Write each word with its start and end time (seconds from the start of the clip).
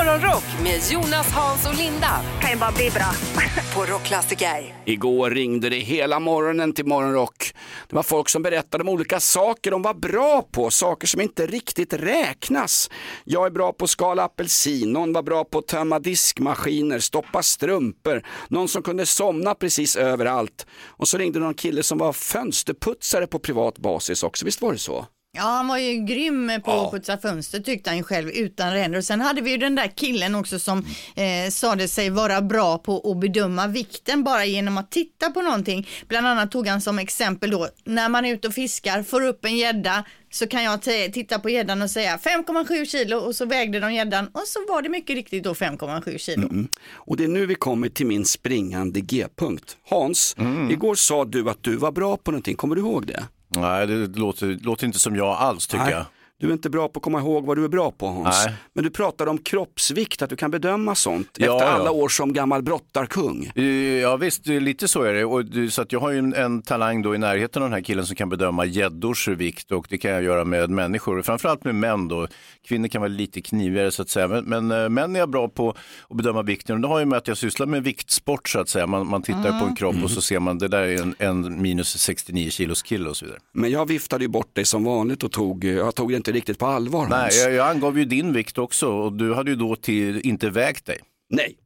Morgonrock 0.00 0.44
med 0.62 0.80
Jonas, 0.90 1.32
Hans 1.32 1.68
och 1.68 1.74
Linda 1.74 2.20
kan 2.40 2.50
ju 2.50 2.56
bara 2.56 2.72
bli 2.72 2.90
bra. 2.90 3.12
på 3.74 3.92
Rockklassiker. 3.92 4.74
Igår 4.84 5.30
ringde 5.30 5.68
det 5.68 5.76
hela 5.76 6.20
morgonen 6.20 6.72
till 6.72 6.86
Morgonrock. 6.86 7.54
Det 7.88 7.96
var 7.96 8.02
folk 8.02 8.28
som 8.28 8.42
berättade 8.42 8.82
om 8.82 8.88
olika 8.88 9.20
saker 9.20 9.70
de 9.70 9.82
var 9.82 9.94
bra 9.94 10.42
på, 10.52 10.70
saker 10.70 11.06
som 11.06 11.20
inte 11.20 11.46
riktigt 11.46 11.92
räknas. 11.92 12.90
Jag 13.24 13.46
är 13.46 13.50
bra 13.50 13.72
på 13.72 13.84
att 13.84 13.90
skala 13.90 14.24
apelsin, 14.24 14.92
någon 14.92 15.12
var 15.12 15.22
bra 15.22 15.44
på 15.44 15.58
att 15.58 15.66
tömma 15.66 15.98
diskmaskiner, 15.98 16.98
stoppa 16.98 17.42
strumpor, 17.42 18.26
någon 18.48 18.68
som 18.68 18.82
kunde 18.82 19.06
somna 19.06 19.54
precis 19.54 19.96
överallt. 19.96 20.66
Och 20.86 21.08
så 21.08 21.18
ringde 21.18 21.38
någon 21.38 21.54
kille 21.54 21.82
som 21.82 21.98
var 21.98 22.12
fönsterputsare 22.12 23.26
på 23.26 23.38
privat 23.38 23.78
basis 23.78 24.22
också, 24.22 24.44
visst 24.44 24.62
var 24.62 24.72
det 24.72 24.78
så? 24.78 25.06
Ja, 25.32 25.42
han 25.42 25.68
var 25.68 25.78
ju 25.78 26.04
grym 26.04 26.50
på 26.64 26.70
Ja. 26.70 26.84
att 26.86 26.92
putsa 26.92 27.18
fönster 27.18 27.60
tyckte 27.60 27.90
han 27.90 27.96
ju 27.96 28.02
själv 28.02 28.28
utan 28.30 28.72
ränder. 28.72 28.98
Och 28.98 29.04
sen 29.04 29.20
hade 29.20 29.40
vi 29.40 29.50
ju 29.50 29.56
den 29.56 29.74
där 29.74 29.86
killen 29.96 30.34
också 30.34 30.58
som 30.58 30.78
eh, 31.16 31.50
sade 31.50 31.88
sig 31.88 32.10
vara 32.10 32.42
bra 32.42 32.78
på 32.78 33.10
att 33.10 33.20
bedöma 33.20 33.66
vikten 33.66 34.24
bara 34.24 34.44
genom 34.44 34.78
att 34.78 34.90
titta 34.90 35.30
på 35.30 35.42
någonting. 35.42 35.88
Bland 36.08 36.26
annat 36.26 36.50
tog 36.50 36.66
han 36.66 36.80
som 36.80 36.98
exempel 36.98 37.50
då, 37.50 37.68
när 37.84 38.08
man 38.08 38.24
är 38.24 38.32
ute 38.34 38.48
och 38.48 38.54
fiskar, 38.54 39.02
får 39.02 39.26
upp 39.26 39.44
en 39.44 39.56
gädda, 39.56 40.04
så 40.30 40.46
kan 40.46 40.62
jag 40.64 40.82
titta 41.12 41.38
på 41.38 41.50
gäddan 41.50 41.82
och 41.82 41.90
säga 41.90 42.16
5,7 42.16 42.84
kilo 42.84 43.16
och 43.16 43.34
så 43.34 43.46
vägde 43.46 43.80
de 43.80 43.94
gäddan 43.94 44.26
och 44.32 44.42
så 44.46 44.58
var 44.68 44.82
det 44.82 44.88
mycket 44.88 45.16
riktigt 45.16 45.44
då 45.44 45.52
5,7 45.52 46.18
kilo. 46.18 46.48
Och 46.94 47.16
det 47.16 47.24
är 47.24 47.28
nu 47.28 47.46
vi 47.46 47.54
kommer 47.54 47.88
till 47.88 48.06
min 48.06 48.24
springande 48.24 49.00
G-punkt. 49.00 49.76
Hans, 49.90 50.36
igår 50.70 50.94
sa 50.94 51.24
du 51.24 51.50
att 51.50 51.62
du 51.62 51.76
var 51.76 51.92
bra 51.92 52.16
på 52.16 52.30
någonting, 52.30 52.56
kommer 52.56 52.74
du 52.76 52.80
ihåg 52.80 53.06
det? 53.06 53.24
Nej, 53.56 53.86
det 53.86 54.06
låter, 54.18 54.46
låter 54.46 54.86
inte 54.86 54.98
som 54.98 55.16
jag 55.16 55.28
alls 55.28 55.66
tycker 55.66 55.84
Nej, 55.84 55.92
jag. 55.92 56.04
Du 56.40 56.48
är 56.48 56.52
inte 56.52 56.70
bra 56.70 56.88
på 56.88 56.98
att 56.98 57.04
komma 57.04 57.18
ihåg 57.20 57.46
vad 57.46 57.56
du 57.56 57.64
är 57.64 57.68
bra 57.68 57.90
på 57.90 58.06
Hans. 58.06 58.44
Nej. 58.46 58.54
Men 58.72 58.84
du 58.84 58.90
pratade 58.90 59.30
om 59.30 59.38
kroppsvikt, 59.38 60.22
att 60.22 60.30
du 60.30 60.36
kan 60.36 60.50
bedöma 60.50 60.94
sånt 60.94 61.28
Ja, 61.38 61.54
efter 61.56 61.66
ja. 61.66 61.72
alla 61.72 61.90
år 61.90 62.08
som 62.08 62.32
gammal 62.32 62.62
brottarkung. 62.62 63.50
Eh, 63.54 63.64
Ja 64.00 64.16
visst, 64.16 64.46
lite 64.46 64.88
så 64.88 65.02
är 65.02 65.14
det. 65.14 65.24
Och, 65.24 65.42
så 65.70 65.82
att 65.82 65.92
jag 65.92 66.00
har 66.00 66.10
ju 66.10 66.18
en, 66.18 66.34
en 66.34 66.62
talang 66.62 67.02
då 67.02 67.14
i 67.14 67.18
närheten 67.18 67.62
av 67.62 67.68
den 67.68 67.74
här 67.74 67.82
killen 67.82 68.06
som 68.06 68.16
kan 68.16 68.28
bedöma 68.28 68.64
gäddors 68.64 69.28
vikt 69.28 69.72
och 69.72 69.86
det 69.90 69.98
kan 69.98 70.10
jag 70.10 70.22
göra 70.22 70.44
med 70.44 70.70
människor, 70.70 71.22
framförallt 71.22 71.64
med 71.64 71.74
män 71.74 72.08
då. 72.08 72.26
Kvinnor 72.68 72.88
kan 72.88 73.00
vara 73.00 73.08
lite 73.08 73.40
knivigare 73.40 73.90
så 73.90 74.02
att 74.02 74.08
säga, 74.08 74.28
men, 74.28 74.44
men 74.44 74.70
eh, 74.82 74.88
män 74.88 75.16
är 75.16 75.20
jag 75.20 75.30
bra 75.30 75.48
på 75.48 75.70
att 76.08 76.16
bedöma 76.16 76.42
vikten 76.42 76.74
och 76.76 76.80
det 76.82 76.88
har 76.88 76.98
ju 76.98 77.04
med 77.04 77.16
att 77.18 77.28
jag 77.28 77.36
sysslar 77.36 77.66
med 77.66 77.82
viktsport 77.84 78.48
så 78.48 78.60
att 78.60 78.68
säga. 78.68 78.86
Man, 78.86 79.06
man 79.06 79.22
tittar 79.22 79.60
på 79.60 79.66
en 79.66 79.76
kropp 79.76 79.96
och 80.04 80.10
så 80.10 80.20
ser 80.20 80.40
man 80.40 80.58
det 80.58 80.68
där 80.68 80.82
är 80.82 81.02
en, 81.02 81.14
en 81.18 81.62
minus 81.62 81.98
69 81.98 82.50
kilos 82.50 82.82
kille 82.82 83.08
och 83.08 83.16
så 83.16 83.24
vidare. 83.24 83.40
Men 83.52 83.70
jag 83.70 83.88
viftade 83.88 84.24
ju 84.24 84.28
bort 84.28 84.54
dig 84.54 84.64
som 84.64 84.84
vanligt 84.84 85.22
och 85.22 85.32
tog, 85.32 85.64
jag 85.64 85.94
tog 85.94 86.10
det 86.10 86.16
inte 86.16 86.29
riktigt 86.32 86.58
på 86.58 86.66
allvar 86.66 87.06
Nej, 87.08 87.20
Hans. 87.20 87.36
jag, 87.44 87.52
jag 87.52 87.68
angav 87.68 87.98
ju 87.98 88.04
din 88.04 88.32
vikt 88.32 88.58
också 88.58 88.88
och 88.88 89.12
du 89.12 89.34
hade 89.34 89.50
ju 89.50 89.56
då 89.56 89.76
till, 89.76 90.20
inte 90.26 90.50
vägt 90.50 90.86
dig. 90.86 90.98
Nej. 91.30 91.56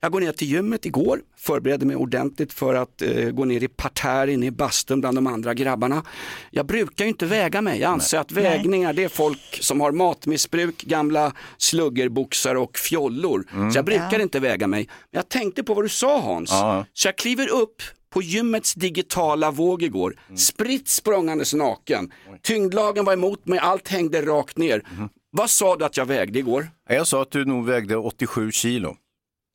Jag 0.00 0.12
går 0.12 0.20
ner 0.20 0.32
till 0.32 0.48
gymmet 0.48 0.86
igår, 0.86 1.20
förberedde 1.36 1.86
mig 1.86 1.96
ordentligt 1.96 2.52
för 2.52 2.74
att 2.74 3.02
eh, 3.02 3.30
gå 3.30 3.44
ner 3.44 3.62
i 3.62 3.68
parterre 3.68 4.32
inne 4.32 4.46
i 4.46 4.50
bastun 4.50 5.00
bland 5.00 5.16
de 5.16 5.26
andra 5.26 5.54
grabbarna. 5.54 6.02
Jag 6.50 6.66
brukar 6.66 7.04
ju 7.04 7.08
inte 7.08 7.26
väga 7.26 7.62
mig, 7.62 7.80
jag 7.80 7.90
anser 7.90 8.18
att 8.18 8.32
vägningar 8.32 8.92
det 8.92 9.04
är 9.04 9.08
folk 9.08 9.58
som 9.60 9.80
har 9.80 9.92
matmissbruk, 9.92 10.82
gamla 10.82 11.32
sluggerboxar 11.56 12.54
och 12.54 12.78
fjollor. 12.78 13.44
Så 13.72 13.78
jag 13.78 13.84
brukar 13.84 14.18
inte 14.18 14.40
väga 14.40 14.66
mig. 14.66 14.88
Men 15.10 15.18
jag 15.18 15.28
tänkte 15.28 15.62
på 15.62 15.74
vad 15.74 15.84
du 15.84 15.88
sa 15.88 16.20
Hans, 16.20 16.50
Ja. 16.50 16.84
så 16.92 17.08
jag 17.08 17.16
kliver 17.16 17.48
upp 17.48 17.82
på 18.10 18.22
gymmets 18.22 18.74
digitala 18.74 19.50
våg 19.50 19.82
igår, 19.82 20.14
spritt 20.36 20.88
språngandes 20.88 21.54
naken. 21.54 22.12
Tyngdlagen 22.42 23.04
var 23.04 23.12
emot 23.12 23.46
mig, 23.46 23.58
allt 23.58 23.88
hängde 23.88 24.22
rakt 24.22 24.56
ner. 24.56 24.82
Vad 25.30 25.50
sa 25.50 25.76
du 25.76 25.84
att 25.84 25.96
jag 25.96 26.06
vägde 26.06 26.38
igår? 26.38 26.68
Jag 26.88 27.06
sa 27.06 27.22
att 27.22 27.30
du 27.30 27.44
nog 27.44 27.66
vägde 27.66 27.96
87 27.96 28.52
kilo. 28.52 28.96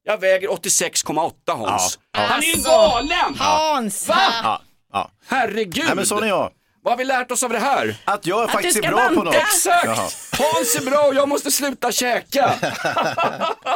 Jag 0.04 0.18
väger 0.18 0.48
86,8 0.48 1.32
Hans. 1.48 2.00
Ja. 2.12 2.20
Han 2.20 2.40
är 2.40 2.44
ju 2.44 2.52
Alltså. 2.54 2.70
galen! 2.70 3.36
Hans! 3.38 4.08
Va? 4.08 4.16
Ja, 4.44 4.62
ja. 4.94 5.12
Herregud! 5.28 5.84
Nej, 5.86 5.96
men 5.96 6.06
sån 6.06 6.24
är 6.24 6.28
jag. 6.28 6.52
Vad 6.84 6.94
har 6.94 6.98
vi 6.98 7.04
lärt 7.04 7.32
oss 7.32 7.44
av 7.44 7.50
det 7.50 7.60
här? 7.60 7.96
Att 8.06 8.26
jag 8.26 8.52
faktiskt 8.52 8.78
är 8.78 8.82
bra 8.82 8.92
på 9.10 9.16
banta. 9.16 9.24
något. 9.24 9.36
Exakt! 9.36 9.86
Jaha. 9.86 10.10
Hans 10.54 10.76
är 10.76 10.86
bra 10.92 11.00
och 11.08 11.16
jag 11.16 11.30
måste 11.30 11.52
sluta 11.52 11.92
käka. 11.92 12.54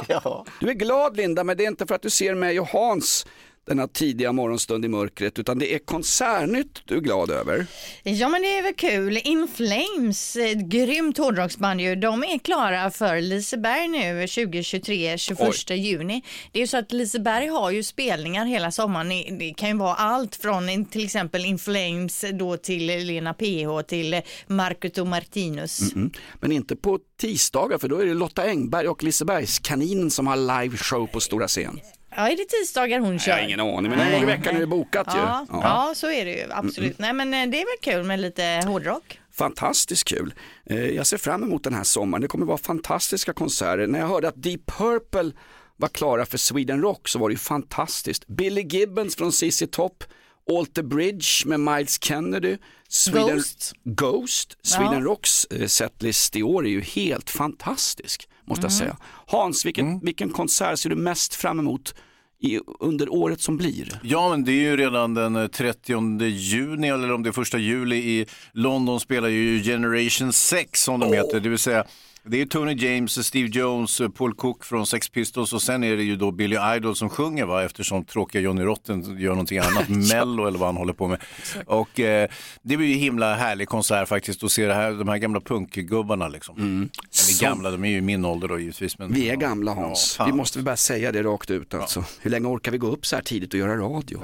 Ja. 0.07 0.45
Du 0.59 0.69
är 0.69 0.73
glad 0.73 1.17
Linda, 1.17 1.43
men 1.43 1.57
det 1.57 1.63
är 1.63 1.67
inte 1.67 1.85
för 1.87 1.95
att 1.95 2.01
du 2.01 2.09
ser 2.09 2.35
mig 2.35 2.59
och 2.59 2.67
Hans 2.67 3.25
denna 3.67 3.87
tidiga 3.87 4.31
morgonstund 4.31 4.85
i 4.85 4.87
mörkret, 4.87 5.39
utan 5.39 5.59
det 5.59 5.73
är 5.73 5.79
konsertnytt 5.79 6.81
du 6.85 6.95
är 6.95 6.99
glad 6.99 7.31
över. 7.31 7.65
Ja 8.03 8.29
men 8.29 8.41
det 8.41 8.57
är 8.57 8.63
väl 8.63 8.73
kul. 8.73 9.17
In 9.23 9.47
Flames, 9.55 10.35
ett 10.35 10.57
grymt 10.57 11.17
hårdrocksband 11.17 11.81
ju, 11.81 11.95
de 11.95 12.23
är 12.23 12.39
klara 12.39 12.91
för 12.91 13.21
Liseberg 13.21 13.87
nu 13.87 14.27
2023, 14.27 15.17
21 15.17 15.69
juni. 15.69 16.21
Det 16.51 16.59
är 16.59 16.61
ju 16.61 16.67
så 16.67 16.77
att 16.77 16.91
Liseberg 16.91 17.47
har 17.47 17.71
ju 17.71 17.83
spelningar 17.83 18.45
hela 18.45 18.71
sommaren. 18.71 19.09
Det- 19.09 19.53
kan 19.57 19.69
ju 19.69 19.77
vara 19.77 19.93
allt 19.95 20.35
från 20.35 20.85
till 20.85 21.05
exempel 21.05 21.45
In 21.45 21.59
Flames 21.59 22.25
då 22.33 22.57
till 22.57 22.85
Lena 22.85 23.33
PH 23.33 23.81
till 23.87 24.21
Marcus 24.47 24.97
och 24.97 25.07
Martinus. 25.07 25.93
Mm. 25.95 26.11
Men 26.39 26.51
inte 26.51 26.75
på 26.75 26.99
tisdagar, 27.19 27.77
för 27.77 27.87
då 27.87 27.99
är 27.99 28.05
det 28.05 28.13
Lotta 28.13 28.43
Engberg 28.43 28.87
och 28.87 29.03
Lisebergs 29.03 29.59
kaninen 29.59 30.11
som 30.11 30.27
har 30.27 30.61
live 30.63 30.77
show 30.77 31.07
på 31.07 31.19
stora 31.19 31.47
scen. 31.47 31.79
Ja, 32.17 32.29
är 32.29 32.37
det 32.37 32.45
tisdagar 32.45 32.99
hon 32.99 33.19
kör? 33.19 33.31
Jag 33.31 33.37
har 33.37 33.43
ingen 33.43 33.59
aning, 33.59 33.91
men 33.91 33.99
en 33.99 34.11
gång 34.11 34.21
i 34.23 34.25
veckan 34.25 34.55
är 34.55 34.59
det 34.59 34.67
bokat 34.67 35.07
ju. 35.15 35.19
Ja, 35.19 35.45
Ja. 35.49 35.59
ja. 35.63 35.93
så 35.95 36.11
är 36.11 36.25
det 36.25 36.31
ju 36.31 36.45
absolut. 36.51 36.99
Nej 36.99 37.13
men 37.13 37.33
eh, 37.33 37.49
det 37.49 37.61
är 37.61 37.65
väl 37.65 37.93
kul 37.93 38.03
med 38.03 38.19
lite 38.19 38.63
hårdrock. 38.67 39.19
Fantastiskt 39.33 40.03
kul. 40.03 40.33
Eh, 40.69 40.85
Jag 40.85 41.07
ser 41.07 41.17
fram 41.17 41.43
emot 41.43 41.63
den 41.63 41.73
här 41.73 41.83
sommaren. 41.83 42.21
Det 42.21 42.27
kommer 42.27 42.45
vara 42.45 42.57
fantastiska 42.57 43.33
konserter. 43.33 43.87
När 43.87 43.99
jag 43.99 44.07
hörde 44.07 44.27
att 44.27 44.43
Deep 44.43 44.65
Purple 44.65 45.31
var 45.75 45.87
klara 45.87 46.25
för 46.25 46.37
Sweden 46.37 46.81
Rock 46.81 47.07
så 47.07 47.19
var 47.19 47.29
det 47.29 47.33
ju 47.33 47.39
fantastiskt. 47.39 48.27
Billy 48.27 48.61
Gibbons 48.61 49.15
från 49.15 49.31
ZZ 49.31 49.63
Top, 49.71 50.03
Alter 50.51 50.83
Bridge 50.83 51.25
med 51.45 51.59
Miles 51.59 52.03
Kennedy, 52.03 52.57
Sweden 52.89 53.35
Ghost. 53.35 53.73
Ghost. 53.83 54.57
Sweden 54.63 54.93
Ja. 54.93 54.99
Rocks 54.99 55.45
eh, 55.45 55.67
setlist 55.67 56.35
i 56.35 56.43
år 56.43 56.65
är 56.65 56.69
ju 56.69 56.81
helt 56.81 57.29
fantastisk, 57.29 58.29
måste 58.45 58.65
jag 58.65 58.71
säga. 58.73 58.97
Hans, 59.27 59.65
vilken, 59.65 59.99
vilken 59.99 60.29
konsert 60.29 60.79
ser 60.79 60.89
du 60.89 60.95
mest 60.95 61.35
fram 61.35 61.59
emot 61.59 61.95
i, 62.39 62.59
under 62.79 63.13
året 63.13 63.41
som 63.41 63.57
blir? 63.57 63.99
Ja, 64.03 64.29
men 64.29 64.43
det 64.43 64.51
är 64.51 64.61
ju 64.61 64.77
redan 64.77 65.13
den 65.13 65.35
eh, 65.35 65.47
30 65.47 66.25
juni 66.25 66.87
eller 66.87 67.11
om 67.11 67.23
det 67.23 67.29
är 67.29 67.31
första 67.31 67.57
juli 67.57 67.95
i 67.95 68.25
London 68.51 68.99
spelar 68.99 69.27
ju 69.27 69.63
Generation 69.63 70.33
6 70.33 70.83
som 70.83 70.99
de 70.99 71.13
heter, 71.13 71.39
det 71.39 71.49
vill 71.49 71.59
säga 71.59 71.85
det 72.29 72.41
är 72.41 72.45
Tony 72.45 72.73
James, 72.73 73.27
Steve 73.27 73.49
Jones, 73.49 74.01
eh, 74.01 74.09
Paul 74.09 74.33
Cook 74.33 74.63
från 74.65 74.87
Sex 74.87 75.09
Pistols 75.09 75.53
och 75.53 75.61
sen 75.61 75.83
är 75.83 75.97
det 75.97 76.03
ju 76.03 76.15
då 76.15 76.31
Billy 76.31 76.57
Idol 76.75 76.95
som 76.95 77.09
sjunger 77.09 77.45
va, 77.45 77.63
eftersom 77.63 78.05
tråkiga 78.05 78.41
Johnny 78.41 78.63
Rotten 78.63 79.19
gör 79.19 79.29
någonting 79.29 79.57
annat, 79.57 79.89
Mello 80.13 80.47
eller 80.47 80.59
vad 80.59 80.67
han 80.67 80.77
håller 80.77 80.93
på 80.93 81.07
med. 81.07 81.21
Och 81.65 81.99
eh, 81.99 82.29
det 82.61 82.77
blir 82.77 82.87
ju 82.87 82.95
himla 82.95 83.35
härlig 83.35 83.67
konsert 83.67 84.07
faktiskt 84.07 84.43
att 84.43 84.51
se 84.51 84.65
det 84.65 84.73
här, 84.73 84.91
de 84.91 85.07
här 85.07 85.17
gamla 85.17 85.39
punkgubbarna 85.39 86.27
liksom. 86.27 86.55
Eller 86.57 87.41
gamla, 87.41 87.71
de 87.71 87.83
är 87.83 87.89
ju 87.89 88.01
min 88.01 88.25
ålder 88.25 88.47
då 88.47 88.59
givetvis. 88.59 88.97
Men, 88.99 89.13
Vi 89.13 89.29
är 89.29 89.35
gamla 89.35 89.73
Hans, 89.73 90.15
Ja, 90.19 90.25
vi 90.25 90.31
måste 90.31 90.57
väl 90.57 90.65
bara 90.65 90.77
säga 90.77 91.11
det 91.11 91.23
rakt 91.23 91.51
ut 91.51 91.73
alltså. 91.73 92.03
Hur 92.21 92.31
länge 92.31 92.47
orkar 92.47 92.71
vi 92.71 92.77
gå 92.77 92.87
upp 92.87 93.05
så 93.05 93.15
här 93.15 93.23
tidigt 93.23 93.53
och 93.53 93.59
göra 93.59 93.77
radio? 93.77 94.19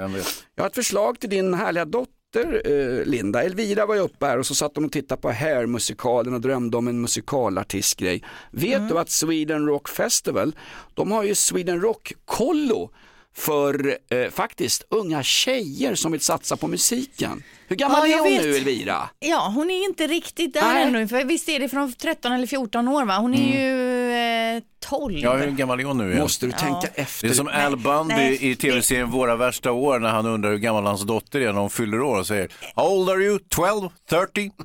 Jag 0.56 0.64
har 0.64 0.68
ett 0.70 0.76
förslag 0.76 1.20
till 1.20 1.30
din 1.30 1.54
härliga 1.54 1.86
dotter 1.86 2.23
eh, 2.40 3.06
Linda. 3.06 3.44
Elvira 3.44 3.86
var 3.86 3.96
ju 3.96 4.02
uppe 4.02 4.26
här 4.26 4.38
och 4.40 4.46
så 4.46 4.56
satt 4.56 4.76
de 4.76 4.86
och 4.86 4.92
tittade 4.92 5.22
på 5.22 5.32
Hair-musikalen 5.32 6.34
och 6.34 6.42
drömde 6.42 6.78
om 6.78 6.88
en 6.88 7.02
musikalartistgrej. 7.02 8.24
Vet 8.52 8.90
du 8.90 9.00
att 9.00 9.10
Sweden 9.10 9.66
Rock 9.68 9.90
Festival, 9.90 10.56
de 10.94 11.12
har 11.12 11.24
ju 11.24 11.36
Sweden 11.36 11.82
Rock-kollo 11.82 12.90
för 13.36 13.98
eh, 14.10 14.30
faktiskt 14.32 14.84
unga 14.90 15.24
tjejer 15.24 15.96
som 15.96 16.12
vill 16.12 16.22
satsa 16.22 16.58
på 16.58 16.68
musiken. 16.68 17.44
Hur 17.68 17.76
gammal 17.76 18.10
Ja, 18.10 18.16
är 18.16 18.20
hon 18.20 18.30
vet. 18.30 18.42
nu 18.44 18.56
Elvira? 18.56 19.10
Ja, 19.20 19.52
hon 19.56 19.70
är 19.72 19.86
inte 19.86 20.08
riktigt 20.08 20.54
där 20.54 20.74
Nej. 20.74 20.84
ännu, 20.84 21.08
för 21.08 21.24
visst 21.24 21.50
är 21.50 21.60
det 21.60 21.70
från 21.70 21.94
13 21.94 22.32
eller 22.32 22.48
14 22.48 22.88
år 22.88 23.06
va? 23.06 23.18
Hon 23.18 23.34
är 23.34 23.54
ju 23.54 24.12
eh, 24.58 24.64
12. 24.90 25.18
Ja, 25.20 25.34
hur 25.36 25.52
gammal 25.52 25.80
är 25.80 25.84
hon 25.84 25.98
nu 25.98 26.08
igen? 26.10 26.20
Måste 26.22 26.46
du 26.46 26.52
tänka 26.52 26.88
efter? 26.96 27.28
Det 27.28 27.34
är 27.34 27.36
som 27.36 27.48
Al 27.48 27.78
Bundy 27.78 28.14
nej, 28.16 28.52
i 28.52 28.56
tv-serien 28.56 29.12
Våra 29.12 29.36
värsta 29.36 29.72
år 29.72 30.00
när 30.00 30.10
han 30.10 30.26
undrar 30.26 30.52
hur 30.52 30.58
gammal 30.58 30.86
hans 30.86 31.02
dotter 31.02 31.40
är 31.42 31.54
när 31.54 31.60
hon 31.62 31.70
fyller 31.70 32.02
år 32.02 32.20
och 32.20 32.28
säger 32.28 32.50
How 32.76 32.88
old 32.88 33.10
are 33.10 33.24
you? 33.24 33.40
12? 33.50 33.90
30? 34.10 34.52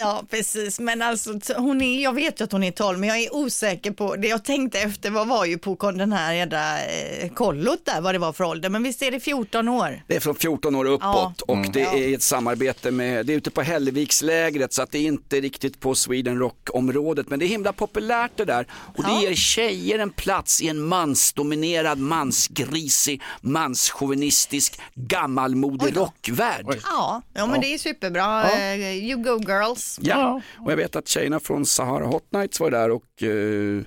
Ja, 0.00 0.22
precis. 0.30 0.80
Men 0.80 1.02
alltså, 1.02 1.40
t- 1.40 1.54
hon 1.56 1.80
är, 1.82 2.02
jag 2.02 2.12
vet 2.14 2.40
ju 2.40 2.44
att 2.44 2.52
hon 2.52 2.62
är 2.62 2.70
12, 2.70 2.98
men 2.98 3.08
jag 3.08 3.18
är 3.18 3.34
osäker 3.34 3.90
på, 3.90 4.16
det 4.16 4.28
jag 4.28 4.44
tänkte 4.44 4.78
efter 4.80 5.10
vad 5.10 5.28
var 5.28 5.44
ju 5.44 5.58
på 5.58 5.76
kon- 5.76 5.98
den 5.98 6.12
här 6.12 6.32
jädra 6.34 6.78
eh, 6.84 7.28
kollot 7.34 7.78
där, 7.84 8.00
vad 8.00 8.14
det 8.14 8.18
var 8.18 8.32
för 8.32 8.44
ålder. 8.44 8.68
Men 8.68 8.82
visst 8.82 9.02
är 9.02 9.10
det 9.10 9.20
14 9.20 9.68
år? 9.68 10.02
Det 10.06 10.16
är 10.16 10.20
från 10.20 10.34
14 10.34 10.74
år 10.74 10.84
uppåt 10.84 11.40
och 11.40 11.56
det 11.72 11.80
är 11.82 12.14
ett 12.14 12.22
samarbete 12.22 12.90
med, 12.90 13.26
det 13.26 13.32
är 13.32 13.36
ute 13.36 13.50
på 13.50 13.62
Hällevikslägret 13.62 14.72
så 14.72 14.82
att 14.82 14.90
det 14.90 14.98
är 14.98 15.02
inte 15.06 15.40
riktigt 15.40 15.80
på 15.80 15.94
Sweden 15.94 16.38
Rock-området 16.38 17.28
men 17.28 17.38
det 17.38 17.44
är 17.44 17.48
himla 17.48 17.72
populärt 17.72 18.30
det 18.36 18.44
där 18.44 18.66
och 18.96 19.04
det 19.04 19.10
Ja. 19.10 19.22
ger 19.22 19.34
tjejer 19.48 19.98
en 19.98 20.10
plats 20.10 20.62
i 20.62 20.68
en 20.68 20.80
mansdominerad, 20.80 21.98
mansgrisig, 21.98 23.22
manschauvinistisk, 23.40 24.80
gammalmodig 24.94 25.96
rockvärld. 25.96 26.66
Ja, 26.84 27.22
ja 27.34 27.46
men 27.46 27.60
det 27.60 27.74
är 27.74 27.78
superbra. 27.78 28.50
Eh, 28.50 28.90
You 28.90 29.22
go 29.22 29.38
girls. 29.46 29.98
Ja, 30.02 30.40
och 30.58 30.72
jag 30.72 30.76
vet 30.76 30.96
att 30.96 31.08
tjejerna 31.08 31.40
från 31.40 31.66
Sahara 31.66 32.06
Hot 32.06 32.32
Nights 32.32 32.60
var 32.60 32.70
där 32.70 32.90
och 32.90 33.22
eh, 33.22 33.82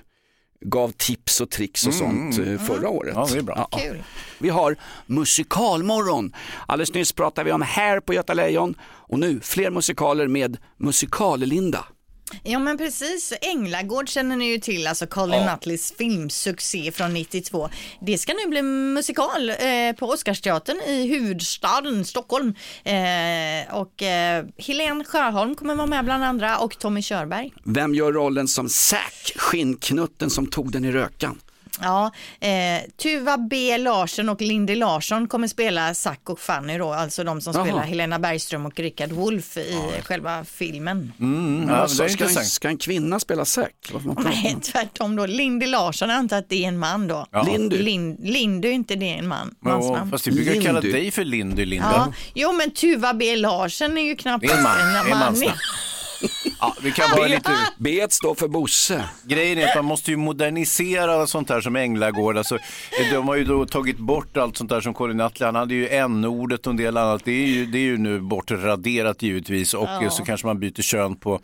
gav 0.64 0.92
tips 0.96 1.40
och 1.40 1.50
tricks 1.50 1.86
och 1.86 1.94
sånt 1.94 2.38
eh, 2.38 2.58
förra 2.58 2.88
året. 2.88 3.14
Ja, 3.16 3.28
det 3.32 3.38
är 3.38 3.42
bra. 3.42 3.68
Kul. 3.72 4.02
Vi 4.38 4.48
har 4.48 4.76
musikalmorgon. 5.06 6.34
Alldeles 6.66 6.94
nyss 6.94 7.12
pratade 7.12 7.44
vi 7.44 7.52
om 7.52 7.62
Hair 7.62 8.00
på 8.00 8.14
Göta 8.14 8.34
Lejon 8.34 8.74
och 8.82 9.18
nu 9.18 9.40
fler 9.40 9.70
musikaler 9.70 10.28
med 10.28 10.56
Musikal-Linda. 10.76 11.84
Ja 12.42 12.58
men 12.58 12.78
precis, 12.78 13.32
Änglagård 13.40 14.08
känner 14.08 14.36
ni 14.36 14.44
ju 14.52 14.58
till, 14.58 14.86
alltså 14.86 15.06
Colin 15.06 15.46
Nutleys 15.46 15.92
filmsuccé 15.98 16.92
från 16.92 17.14
92. 17.14 17.68
Det 18.00 18.18
ska 18.18 18.32
nu 18.32 18.50
bli 18.50 18.62
musikal 18.62 19.50
eh, 19.50 19.56
på 19.98 20.06
Oscarsteatern 20.06 20.80
i 20.80 21.06
huvudstaden 21.06 22.04
Stockholm. 22.04 22.54
Eh, 22.84 23.74
och 23.74 24.02
eh, 24.02 24.44
Helene 24.58 25.04
Sjöholm 25.04 25.54
kommer 25.54 25.74
vara 25.74 25.86
med 25.86 26.04
bland 26.04 26.24
andra 26.24 26.58
och 26.58 26.78
Tommy 26.78 27.02
Körberg. 27.02 27.52
Vem 27.64 27.94
gör 27.94 28.12
rollen 28.12 28.48
som 28.48 28.68
Zack, 28.68 29.32
skinnknutten 29.36 30.30
som 30.30 30.46
tog 30.46 30.72
den 30.72 30.84
i 30.84 30.92
rökan? 30.92 31.38
Ja, 31.80 32.10
eh, 32.40 32.50
Tuva 33.02 33.38
B 33.38 33.78
Larsson 33.78 34.28
och 34.28 34.40
Lindy 34.40 34.74
Larsson 34.74 35.28
kommer 35.28 35.48
spela 35.48 35.94
Zack 35.94 36.30
och 36.30 36.40
Fanny 36.40 36.78
då, 36.78 36.92
alltså 36.92 37.24
de 37.24 37.40
som 37.40 37.52
Jaha. 37.54 37.64
spelar 37.64 37.82
Helena 37.82 38.18
Bergström 38.18 38.66
och 38.66 38.80
Richard 38.80 39.10
Wolff 39.12 39.56
i 39.56 39.76
själva 40.02 40.44
filmen. 40.44 41.12
Mm, 41.20 41.68
ja, 41.68 41.76
alltså, 41.76 42.08
ska, 42.08 42.24
en, 42.24 42.30
ska 42.30 42.68
en 42.68 42.78
kvinna 42.78 43.20
spela 43.20 43.44
Zack? 43.44 43.92
Man 44.04 44.16
Nej, 44.24 44.52
om? 44.54 44.60
tvärtom 44.60 45.16
då. 45.16 45.26
Lindy 45.26 45.66
Larsson, 45.66 46.08
jag 46.08 46.18
antar 46.18 46.38
att 46.38 46.48
det 46.48 46.64
är 46.64 46.68
en 46.68 46.78
man 46.78 47.08
då. 47.08 47.26
Ja. 47.30 47.42
Lindy. 47.42 47.78
Lin, 47.82 48.16
Lindy 48.20 48.68
är 48.68 48.72
inte 48.72 48.94
det 48.96 49.08
en 49.18 49.28
man? 49.28 49.54
Ja, 49.64 50.06
fast 50.10 50.26
vi 50.26 50.32
brukar 50.32 50.62
kalla 50.62 50.80
Lindy. 50.80 50.98
dig 50.98 51.10
för 51.10 51.24
Lindy, 51.24 51.64
Linda. 51.64 51.92
Ja, 51.96 52.12
jo 52.34 52.52
men 52.52 52.70
Tuva 52.70 53.14
B 53.14 53.36
Larsson 53.36 53.98
är 53.98 54.02
ju 54.02 54.16
knappt 54.16 54.50
en 54.50 54.62
man, 54.62 54.78
en 55.12 55.18
mansnamn. 55.18 55.52
Ja, 56.60 56.76
vi 56.82 56.92
kan 56.92 57.10
vara 57.10 57.26
lite... 57.26 57.50
B 57.78 58.06
står 58.10 58.34
för 58.34 58.48
Bosse. 58.48 59.04
Grejen 59.24 59.58
är 59.58 59.68
att 59.68 59.74
man 59.76 59.84
måste 59.84 60.10
ju 60.10 60.16
modernisera 60.16 61.26
sånt 61.26 61.50
här 61.50 61.60
som 61.60 61.76
Änglagård. 61.76 62.38
Alltså, 62.38 62.58
de 63.10 63.28
har 63.28 63.36
ju 63.36 63.44
då 63.44 63.66
tagit 63.66 63.98
bort 63.98 64.36
allt 64.36 64.56
sånt 64.56 64.70
där 64.70 64.80
som 64.80 64.94
Colin 64.94 65.16
Nutley, 65.16 65.46
han 65.46 65.54
hade 65.54 65.74
ju 65.74 65.88
n-ordet 65.88 66.66
och 66.66 66.70
en 66.70 66.76
del 66.76 66.96
annat. 66.96 67.24
Det 67.24 67.32
är 67.32 67.46
ju, 67.46 67.66
det 67.66 67.78
är 67.78 67.82
ju 67.82 67.98
nu 67.98 68.20
bortraderat 68.20 69.22
givetvis 69.22 69.74
och 69.74 70.02
eh, 70.02 70.10
så 70.10 70.24
kanske 70.24 70.46
man 70.46 70.60
byter 70.60 70.82
kön 70.82 71.16
på 71.16 71.40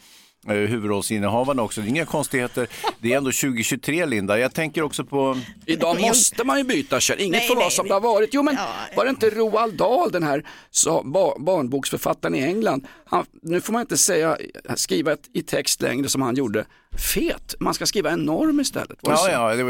eh, 0.46 0.54
huvudrollsinnehavarna 0.54 1.62
också. 1.62 1.80
Det 1.80 1.86
är 1.86 1.88
inga 1.88 2.06
konstigheter. 2.06 2.68
Det 3.00 3.12
är 3.12 3.16
ändå 3.16 3.30
2023 3.32 4.06
Linda. 4.06 4.38
Jag 4.38 4.54
tänker 4.54 4.82
också 4.82 5.04
på... 5.04 5.38
Idag 5.66 6.00
måste 6.00 6.44
man 6.44 6.58
ju 6.58 6.64
byta 6.64 7.00
kön, 7.00 7.20
inget 7.20 7.32
Nej, 7.40 7.48
får 7.48 7.56
vara 7.56 7.70
som 7.70 7.88
det 7.88 7.94
har 7.94 8.00
varit. 8.00 8.30
Jo 8.34 8.42
men 8.42 8.54
Ja. 8.54 8.66
var 8.96 9.04
det 9.04 9.10
inte 9.10 9.30
Roald 9.30 9.74
Dahl, 9.74 10.10
den 10.12 10.22
här 10.22 10.44
sa, 10.70 11.02
ba, 11.04 11.38
barnboksförfattaren 11.38 12.34
i 12.34 12.40
England, 12.42 12.86
han, 13.04 13.24
nu 13.42 13.60
får 13.60 13.72
man 13.72 13.80
inte 13.80 13.96
säga, 13.98 14.36
skriva 14.76 15.12
ett, 15.12 15.28
i 15.32 15.42
text 15.42 15.82
längre 15.82 16.08
som 16.08 16.22
han 16.22 16.36
gjorde, 16.36 16.64
fet, 16.96 17.54
man 17.60 17.74
ska 17.74 17.86
skriva 17.86 18.12
enorm 18.12 18.60
istället. 18.60 18.98
Var 19.00 19.12
det 19.12 19.32
Ja, 19.32 19.56
ja, 19.56 19.56
det, 19.56 19.62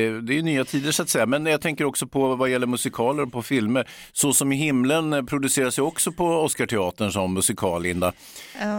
eh, 0.00 0.12
det 0.12 0.32
är 0.32 0.36
ju 0.36 0.42
nya 0.42 0.64
tider 0.64 0.92
så 0.92 1.02
att 1.02 1.08
säga. 1.08 1.26
Men 1.26 1.46
jag 1.46 1.60
tänker 1.60 1.84
också 1.84 2.06
på 2.06 2.34
vad 2.34 2.50
gäller 2.50 2.66
musikaler 2.66 3.22
och 3.22 3.32
på 3.32 3.42
filmer. 3.42 3.88
Så 4.12 4.32
som 4.32 4.52
i 4.52 4.56
himlen 4.56 5.12
eh, 5.12 5.22
produceras 5.22 5.78
ju 5.78 5.82
också 5.82 6.12
på 6.12 6.24
Oscarteatern 6.24 7.12
som 7.12 7.34
musikal, 7.34 7.82
Linda. 7.82 8.12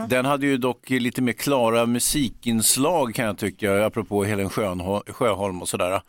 Den 0.09 0.25
hade 0.25 0.45
ju 0.45 0.57
dock 0.57 0.89
lite 0.89 1.21
mer 1.21 1.33
klara 1.33 1.85
musikinslag 1.85 3.15
kan 3.15 3.25
jag 3.25 3.37
tycka, 3.37 3.85
apropå 3.85 4.23
Helen 4.23 4.49
Sjöholm 4.49 5.61
och 5.61 5.69
sådär. 5.69 6.01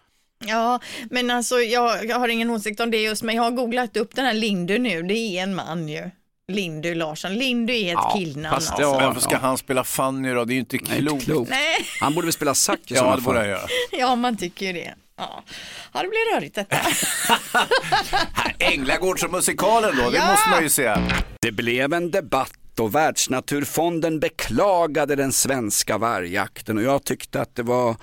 Ja, 0.47 0.81
men 1.11 1.31
alltså 1.31 1.61
jag, 1.61 2.07
jag 2.07 2.19
har 2.19 2.29
ingen 2.29 2.51
åsikt 2.51 2.81
om 2.81 2.91
det 2.91 3.03
just, 3.03 3.23
men 3.23 3.37
jag 3.37 3.43
har 3.43 3.51
googlat 3.51 3.97
upp 3.97 4.15
den 4.15 4.27
här 4.27 4.35
Lindy 4.35 4.79
nu, 4.79 5.03
det 5.03 5.15
är 5.15 5.43
en 5.43 5.55
man 5.55 5.89
ju. 5.89 6.11
Lindy 6.53 6.95
Larsson. 6.95 7.35
Lindy 7.35 7.73
är 7.73 7.89
ett 7.89 7.93
Ja, 7.93 8.15
killnamn 8.17 8.55
fast 8.55 8.71
alltså. 8.71 8.83
ja, 8.83 8.93
Varför 9.07 9.21
ska 9.21 9.37
han 9.37 9.59
spela 9.59 9.85
Fanny 9.85 10.33
då? 10.35 10.45
Det 10.45 10.53
är 10.53 10.55
ju 10.55 10.61
inte 10.61 10.79
Nej, 10.89 11.01
klokt. 11.01 11.25
klokt. 11.25 11.51
Nej, 11.51 11.77
Han 12.01 12.15
borde 12.15 12.27
väl 12.27 12.33
spela 12.33 12.55
Zack 12.55 12.81
i 12.91 12.95
Ja, 12.95 13.17
det 13.17 13.23
borde 13.23 13.39
han 13.39 13.49
göra. 13.49 13.67
ja 13.93 14.17
man 14.17 14.37
tycker 14.37 14.67
ju 14.67 14.73
det. 14.73 14.95
Ja, 15.17 15.43
ja 15.93 16.03
det 16.03 16.09
blir 16.09 16.35
rörigt 16.35 16.55
detta. 16.55 16.77
Änglagård 18.59 19.21
som 19.21 19.31
musikalen 19.31 19.97
då, 19.97 20.11
det 20.11 20.17
Ja! 20.17 20.27
måste 20.27 20.51
man 20.51 20.63
ju 20.63 20.69
säga. 20.71 21.03
Det 21.41 21.53
blev 21.53 21.93
en 21.93 22.11
debatt 22.11 22.53
och 22.81 22.95
Världsnaturfonden 22.95 24.21
beklagade 24.21 25.17
den 25.17 25.33
svenska 25.33 25.99
vargjakten 25.99 26.79
och 26.79 26.85
jag 26.85 27.05
tyckte 27.05 27.41
att 27.41 27.55
det 27.57 27.63
var 27.63 27.97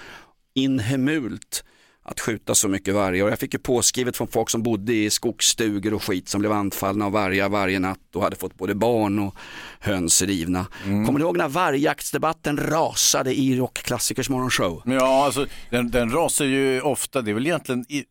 inhemult 0.54 1.64
att 2.08 2.20
skjuta 2.20 2.56
så 2.56 2.68
mycket 2.68 2.94
vargar. 2.94 3.24
Och 3.24 3.32
jag 3.32 3.40
fick 3.40 3.54
ju 3.54 3.60
påskrivet 3.60 4.18
från 4.18 4.28
folk 4.28 4.50
som 4.50 4.64
bodde 4.64 4.94
i 4.94 5.10
skogsstugor 5.10 5.94
och 5.94 6.04
skit 6.04 6.30
som 6.30 6.40
blev 6.40 6.52
anfallna 6.52 7.06
av 7.06 7.12
vargar 7.12 7.50
varje 7.50 7.80
natt 7.80 8.00
och 8.16 8.22
hade 8.22 8.36
fått 8.36 8.56
både 8.56 8.76
barn 8.76 9.20
och 9.20 9.36
höns 9.80 10.22
rivna. 10.22 10.66
Kommer 10.84 11.14
ni 11.14 11.22
ihåg 11.22 11.38
när 11.38 11.48
vargjaktsdebatten 11.48 12.58
rasade 12.58 13.34
i 13.34 13.58
Rockklassikers 13.58 14.30
morgonshow? 14.30 14.82
Ja, 14.86 15.26
alltså 15.26 15.46
den, 15.70 15.92
den 15.92 16.12
rasar 16.12 16.46
ju 16.46 16.82
ofta, 16.82 17.22
det 17.22 17.32
är 17.32 17.34
väl 17.34 17.48
egentligen 17.48 17.86
i, 17.90 18.04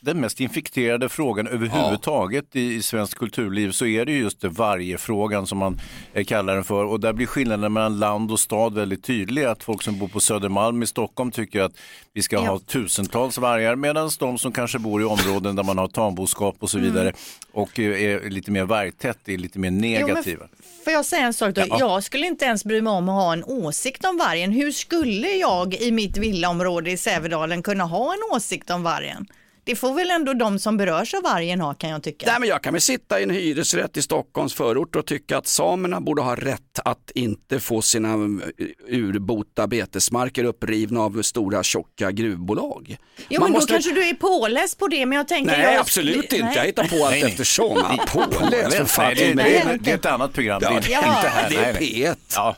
den 0.00 0.20
mest 0.20 0.40
infekterade 0.40 1.08
frågan 1.08 1.46
överhuvudtaget 1.46 2.56
i, 2.56 2.74
i 2.74 2.82
svenskt 2.82 3.14
kulturliv 3.14 3.70
så 3.70 3.86
är 3.86 4.04
det 4.04 4.12
ju 4.12 4.18
just 4.18 4.40
det 4.40 4.48
varje 4.48 4.98
frågan 4.98 5.46
som 5.46 5.58
man 5.58 5.80
eh, 6.14 6.24
kallar 6.24 6.54
den 6.54 6.64
för 6.64 6.84
och 6.84 7.00
där 7.00 7.12
blir 7.12 7.26
skillnaden 7.26 7.72
mellan 7.72 7.98
land 7.98 8.30
och 8.30 8.40
stad 8.40 8.74
väldigt 8.74 9.04
tydlig 9.04 9.44
att 9.44 9.62
folk 9.62 9.82
som 9.82 9.98
bor 9.98 10.08
på 10.08 10.20
Södermalm 10.20 10.82
i 10.82 10.86
Stockholm 10.86 11.30
tycker 11.30 11.60
att 11.60 11.72
vi 12.12 12.22
ska 12.22 12.38
ha 12.38 12.58
tusentals 12.58 13.38
vargar 13.38 13.76
medan 13.76 14.10
de 14.18 14.38
som 14.38 14.52
kanske 14.52 14.78
bor 14.78 15.02
i 15.02 15.04
områden 15.04 15.56
där 15.56 15.62
man 15.62 15.78
har 15.78 15.88
tamboskap 15.88 16.56
och 16.58 16.70
så 16.70 16.78
vidare 16.78 17.12
och 17.52 17.78
eh, 17.78 18.02
är 18.02 18.30
lite 18.30 18.50
mer 18.50 18.64
vargtätt 18.64 19.28
är 19.28 19.38
lite 19.38 19.58
mer 19.58 19.70
Jo, 19.70 20.06
negativa. 20.06 20.46
Får 20.84 20.92
jag 20.92 21.04
säga 21.04 21.26
en 21.26 21.34
sak 21.34 21.54
då? 21.54 21.62
Ja. 21.68 21.76
Jag 21.78 22.04
skulle 22.04 22.26
inte 22.26 22.44
ens 22.44 22.64
bry 22.64 22.82
mig 22.82 22.92
om 22.92 23.08
att 23.08 23.14
ha 23.14 23.32
en 23.32 23.44
åsikt 23.44 24.04
om 24.04 24.16
vargen. 24.16 24.52
Hur 24.52 24.72
skulle 24.72 25.28
jag 25.28 25.74
i 25.74 25.90
mitt 25.90 26.16
villaområde 26.16 26.90
i 26.90 26.96
Sävedalen 26.96 27.62
kunna 27.62 27.84
ha 27.84 28.12
en 28.12 28.36
åsikt 28.36 28.70
om 28.70 28.82
vargen? 28.82 29.26
Det 29.70 29.76
får 29.76 29.94
väl 29.94 30.10
ändå 30.10 30.34
de 30.34 30.58
som 30.58 30.76
berörs 30.76 31.14
av 31.14 31.22
vargen 31.22 31.60
ha 31.60 31.74
kan 31.74 31.90
jag 31.90 32.02
tycka. 32.02 32.26
Nej, 32.26 32.40
men 32.40 32.48
jag 32.48 32.62
kan 32.62 32.72
väl 32.72 32.80
sitta 32.82 33.20
i 33.20 33.22
en 33.22 33.30
hyresrätt 33.30 33.96
i 33.96 34.02
Stockholms 34.02 34.54
förort 34.54 34.96
och 34.96 35.06
tycka 35.06 35.38
att 35.38 35.46
samerna 35.46 36.00
borde 36.00 36.22
ha 36.22 36.34
rätt 36.36 36.78
att 36.84 37.10
inte 37.14 37.60
få 37.60 37.82
sina 37.82 38.08
eh, 38.14 38.66
urbota 38.88 39.66
betesmarker 39.66 40.44
upprivna 40.44 41.00
av 41.00 41.22
stora 41.22 41.62
tjocka 41.62 42.10
gruvbolag. 42.10 42.96
Jo 43.28 43.40
Man 43.40 43.46
men 43.46 43.52
då 43.52 43.58
måste- 43.58 43.72
kanske 43.72 43.92
du 43.92 44.08
är 44.08 44.14
påläst 44.14 44.78
på 44.78 44.88
det 44.88 45.06
men 45.06 45.16
jag 45.18 45.28
tänker... 45.28 45.52
Nej, 45.52 45.60
jag 45.72 45.80
absolut 45.80 46.16
inte. 46.32 46.44
Nej. 46.44 46.56
Jag 46.56 46.64
hittar 46.64 46.84
på 46.88 46.94
allt 47.04 47.10
Nej, 47.10 47.22
nej. 47.22 47.30
eftersom. 47.32 47.78
Ja, 47.98 48.04
Påläst, 48.08 48.76
för 48.76 48.84
fan. 48.84 49.04
Nej, 49.16 49.34
det, 49.34 49.56
är- 49.58 49.78
det 49.80 49.90
är 49.90 49.94
ett 49.94 50.06
annat 50.06 50.32
program, 50.32 50.60
det 50.60 50.66
är 50.66 50.76
inte 50.76 50.90
Ja, 50.90 51.00
här. 51.00 51.50
det 51.50 51.56
Nej, 51.56 51.64
är 51.64 51.72
nej. 51.72 52.04
P1. 52.04 52.16
Ja. 52.34 52.56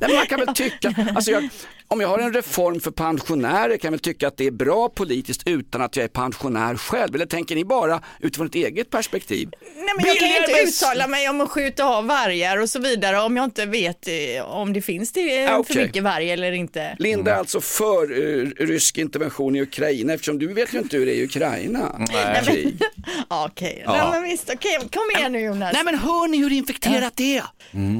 Nej, 0.00 0.08
men 0.10 0.14
man 0.16 0.26
kan 0.26 0.40
väl 0.40 0.54
tycka, 0.54 0.94
alltså 1.14 1.30
jag, 1.30 1.48
om 1.88 2.00
jag 2.00 2.08
har 2.08 2.18
en 2.18 2.32
reform 2.32 2.80
för 2.80 2.90
pensionärer 2.90 3.76
kan 3.76 3.86
jag 3.88 3.90
väl 3.90 4.00
tycka 4.00 4.28
att 4.28 4.36
det 4.36 4.46
är 4.46 4.50
bra 4.50 4.88
politiskt 4.88 5.42
utan 5.46 5.82
att 5.82 5.96
jag 5.96 6.04
är 6.04 6.08
pensionär 6.08 6.76
själv. 6.76 7.14
Eller 7.14 7.26
tänker 7.26 7.54
ni 7.54 7.64
bara 7.64 8.00
utifrån 8.20 8.46
ett 8.46 8.54
eget 8.54 8.90
perspektiv? 8.90 9.48
Nej, 9.76 9.84
men 9.96 10.06
jag 10.06 10.18
kan 10.18 10.28
ju 10.28 10.36
inte 10.36 10.52
med- 10.52 10.62
uttala 10.68 11.06
mig 11.06 11.28
om 11.28 11.40
att 11.40 11.50
skjuta 11.50 11.84
av 11.84 12.06
vargar 12.06 12.56
och 12.58 12.70
så 12.70 12.78
vidare 12.78 13.20
om 13.20 13.36
jag 13.36 13.44
inte 13.44 13.66
vet 13.66 14.08
eh, 14.08 14.44
om 14.50 14.72
det 14.72 14.82
finns 14.82 15.12
det, 15.12 15.42
eh, 15.44 15.54
Ah, 15.54 15.64
för 15.64 15.72
okej. 15.72 15.86
mycket 15.86 16.02
varg 16.02 16.30
eller 16.30 16.52
inte. 16.52 16.96
Linda 16.98 17.34
är 17.34 17.38
alltså 17.38 17.60
för 17.60 18.02
eh, 18.02 18.66
rysk 18.66 18.98
intervention 18.98 19.56
i 19.56 19.62
Ukraina 19.62 20.12
eftersom 20.12 20.38
du 20.38 20.46
vet 20.52 20.74
ju 20.74 20.78
inte 20.78 20.96
hur 20.96 21.06
det 21.06 21.12
är 21.12 21.16
i 21.16 21.24
Ukraina. 21.24 22.06
Nej. 22.12 22.74
Okej, 23.28 23.82
Ja. 23.86 23.92
Nej, 24.10 24.20
men 24.20 24.30
visst, 24.30 24.50
okej, 24.54 24.78
kom 24.92 25.02
igen 25.18 25.32
nu 25.32 25.40
Jonas. 25.40 25.72
Nej 25.72 25.84
men 25.84 25.98
hör 25.98 26.28
ni 26.28 26.38
hur 26.38 26.52
infekterat 26.52 27.12
det 27.16 27.36
är? 27.38 27.44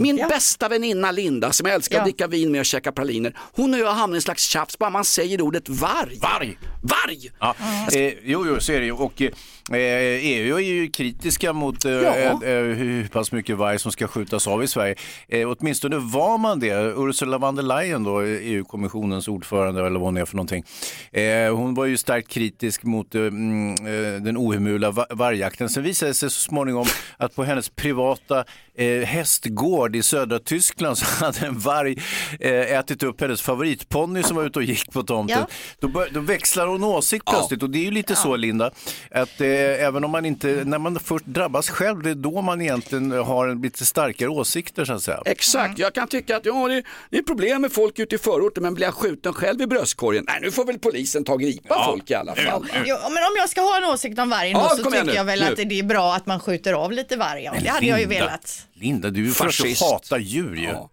Min 0.00 0.16
Ja. 0.16 0.28
bästa 0.28 0.68
väninna 0.68 1.10
Linda 1.12 1.52
som 1.52 1.66
jag 1.66 1.74
älskar 1.74 1.96
att 1.96 2.00
Ja. 2.00 2.04
dricka 2.04 2.26
vin 2.26 2.52
med 2.52 2.58
och 2.60 2.64
käka 2.66 2.92
praliner. 2.92 3.32
Hon 3.52 3.74
och 3.82 3.88
jag 3.88 3.94
hamnar 3.94 4.16
i 4.16 4.18
en 4.18 4.22
slags 4.22 4.42
tjafs 4.42 4.78
bara 4.78 4.90
man 4.90 5.04
säger 5.04 5.40
ordet 5.40 5.68
varg. 5.68 6.18
Varg! 6.20 6.58
Varg! 6.82 7.30
Ja, 7.40 7.54
eh, 7.92 8.12
jo, 8.24 8.46
jo, 8.46 8.60
så 8.60 8.72
är 8.72 8.80
det 8.80 8.86
ju. 8.86 8.92
Och 8.92 9.22
eh, 9.22 9.30
EU 9.72 10.56
är 10.56 10.60
ju 10.60 10.88
kritiska 10.90 11.52
mot 11.52 11.84
eh, 11.84 11.92
Ja. 11.92 12.10
eh, 12.12 12.38
hur 12.62 13.08
pass 13.08 13.32
mycket 13.32 13.56
varg 13.56 13.78
som 13.78 13.92
ska 13.92 14.06
skjutas 14.08 14.46
av 14.46 14.64
i 14.64 14.66
Sverige. 14.66 14.94
Eh, 15.28 15.50
åtminstone 15.58 15.96
var 15.98 16.38
man 16.38 16.60
det. 16.60 16.94
Ursula 16.96 17.38
von 17.38 17.54
der 17.56 17.62
Leyen, 17.62 18.04
då, 18.04 18.20
EU-kommissionens 18.22 19.28
ordförande 19.28 19.80
eller 19.86 19.90
vad 19.98 20.00
hon 20.08 20.16
är 20.16 20.24
för 20.24 20.36
någonting. 20.36 20.64
Eh, 21.12 21.54
hon 21.56 21.74
var 21.74 21.84
ju 21.86 21.96
starkt 21.96 22.28
kritisk 22.28 22.82
mot 22.84 23.14
eh, 23.14 23.20
mm, 23.22 23.70
eh, 23.74 24.20
den 24.22 24.36
ohemula 24.38 24.90
va- 24.90 25.06
vargjakten. 25.10 25.68
Sen 25.68 25.82
visade 25.82 26.10
det 26.10 26.14
sig 26.14 26.30
så 26.30 26.40
småningom 26.40 26.86
att 27.16 27.34
på 27.34 27.44
hennes 27.44 27.68
privata 27.68 28.44
eh, 28.78 29.00
hästgård 29.06 29.96
i 29.96 30.02
södra 30.02 30.38
Tyskland 30.38 30.98
så 30.98 31.06
hade 31.24 31.46
en 31.46 31.58
varg 31.58 31.98
eh, 32.40 32.52
ätit 32.78 33.02
upp 33.02 33.20
hennes 33.20 33.42
favoritponny 33.42 34.22
som 34.22 34.36
var 34.36 34.44
ute 34.44 34.58
och 34.58 34.64
gick 34.64 34.92
på 34.92 35.02
tomten. 35.02 35.38
Ja. 35.38 35.88
Då, 35.88 36.06
då 36.12 36.20
växlar 36.20 36.66
hon 36.66 36.84
åsikt 36.84 37.24
plötsligt 37.26 37.62
och 37.62 37.70
det 37.70 37.78
är 37.78 37.84
ju 37.84 37.90
lite 37.90 38.16
så 38.16 38.36
Linda, 38.36 38.70
att 39.10 39.40
eh, 39.40 39.55
även 39.58 40.04
om 40.04 40.10
man 40.10 40.24
inte, 40.24 40.62
när 40.64 40.78
man 40.78 41.00
först 41.00 41.24
drabbas 41.26 41.68
själv, 41.70 42.02
det 42.02 42.10
är 42.10 42.14
då 42.14 42.42
man 42.42 42.60
egentligen 42.62 43.10
har 43.12 43.48
en 43.48 43.62
lite 43.62 43.86
starkare 43.86 44.28
åsikter 44.28 44.84
så 44.84 44.92
att 44.92 45.02
säga. 45.02 45.22
Exakt, 45.24 45.78
jag 45.78 45.94
kan 45.94 46.08
tycka 46.08 46.36
att 46.36 46.46
ja, 46.46 46.68
det, 46.68 46.82
det 47.10 47.18
är 47.18 47.22
problem 47.22 47.62
med 47.62 47.72
folk 47.72 47.98
ute 47.98 48.14
i 48.14 48.18
förorten 48.18 48.62
men 48.62 48.74
blir 48.74 48.86
jag 48.86 48.94
skjuten 48.94 49.32
själv 49.32 49.60
i 49.62 49.66
bröstkorgen? 49.66 50.24
Nej, 50.28 50.38
nu 50.42 50.50
får 50.50 50.64
väl 50.64 50.78
polisen 50.78 51.24
ta 51.24 51.32
och 51.32 51.40
gripa 51.40 51.84
folk 51.86 52.10
i 52.10 52.14
alla 52.14 52.34
fall. 52.34 52.62
va? 52.62 52.68
Jo, 52.86 52.96
men 53.02 53.10
om 53.10 53.36
jag 53.36 53.48
ska 53.48 53.60
ha 53.60 53.76
en 53.76 53.84
åsikt 53.84 54.18
om 54.18 54.30
vargen 54.30 54.52
Ja, 54.52 54.68
då, 54.70 54.76
så 54.84 54.90
tycker 54.90 55.04
nu, 55.04 55.12
jag 55.12 55.24
väl 55.24 55.40
nu. 55.40 55.46
att 55.46 55.56
det 55.56 55.78
är 55.78 55.82
bra 55.82 56.14
att 56.14 56.26
man 56.26 56.40
skjuter 56.40 56.72
av 56.72 56.92
lite 56.92 57.16
varg. 57.16 57.42
Ja. 57.44 57.54
Det 57.62 57.68
hade 57.68 57.86
jag 57.86 58.00
ju 58.00 58.06
velat. 58.06 58.66
Linda, 58.74 59.10
du 59.10 59.28
är 59.28 59.32
för 59.32 59.46
att 59.46 59.54
Fascist. 59.54 59.82
hatar 59.82 60.18
djur 60.18 60.56
ju. 60.56 60.68
Ja. 60.68 60.90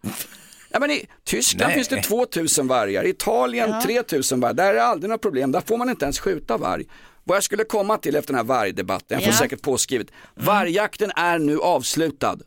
Ja, 0.71 0.79
men 0.79 0.91
I 0.91 1.05
Tyskland 1.23 1.67
Nej. 1.69 1.75
finns 1.75 1.87
det 1.87 2.01
2000 2.01 2.67
vargar, 2.67 3.03
i 3.03 3.09
Italien 3.09 3.81
3000 3.81 4.39
vargar. 4.39 4.53
Där 4.53 4.69
är 4.69 4.73
det 4.73 4.83
aldrig 4.83 5.09
några 5.09 5.17
problem, 5.17 5.51
där 5.51 5.61
får 5.61 5.77
man 5.77 5.89
inte 5.89 6.05
ens 6.05 6.19
skjuta 6.19 6.57
varg. 6.57 6.85
Vad 7.23 7.35
jag 7.35 7.43
skulle 7.43 7.63
komma 7.63 7.97
till 7.97 8.15
efter 8.15 8.33
den 8.33 8.37
här 8.37 8.43
vargdebatten, 8.43 9.07
jag 9.09 9.23
får 9.23 9.33
Ja. 9.33 9.37
säkert 9.39 9.61
påskrivet. 9.61 10.07
Vargjakten 10.35 11.11
är 11.15 11.39
nu 11.39 11.59
avslutad. 11.59 12.37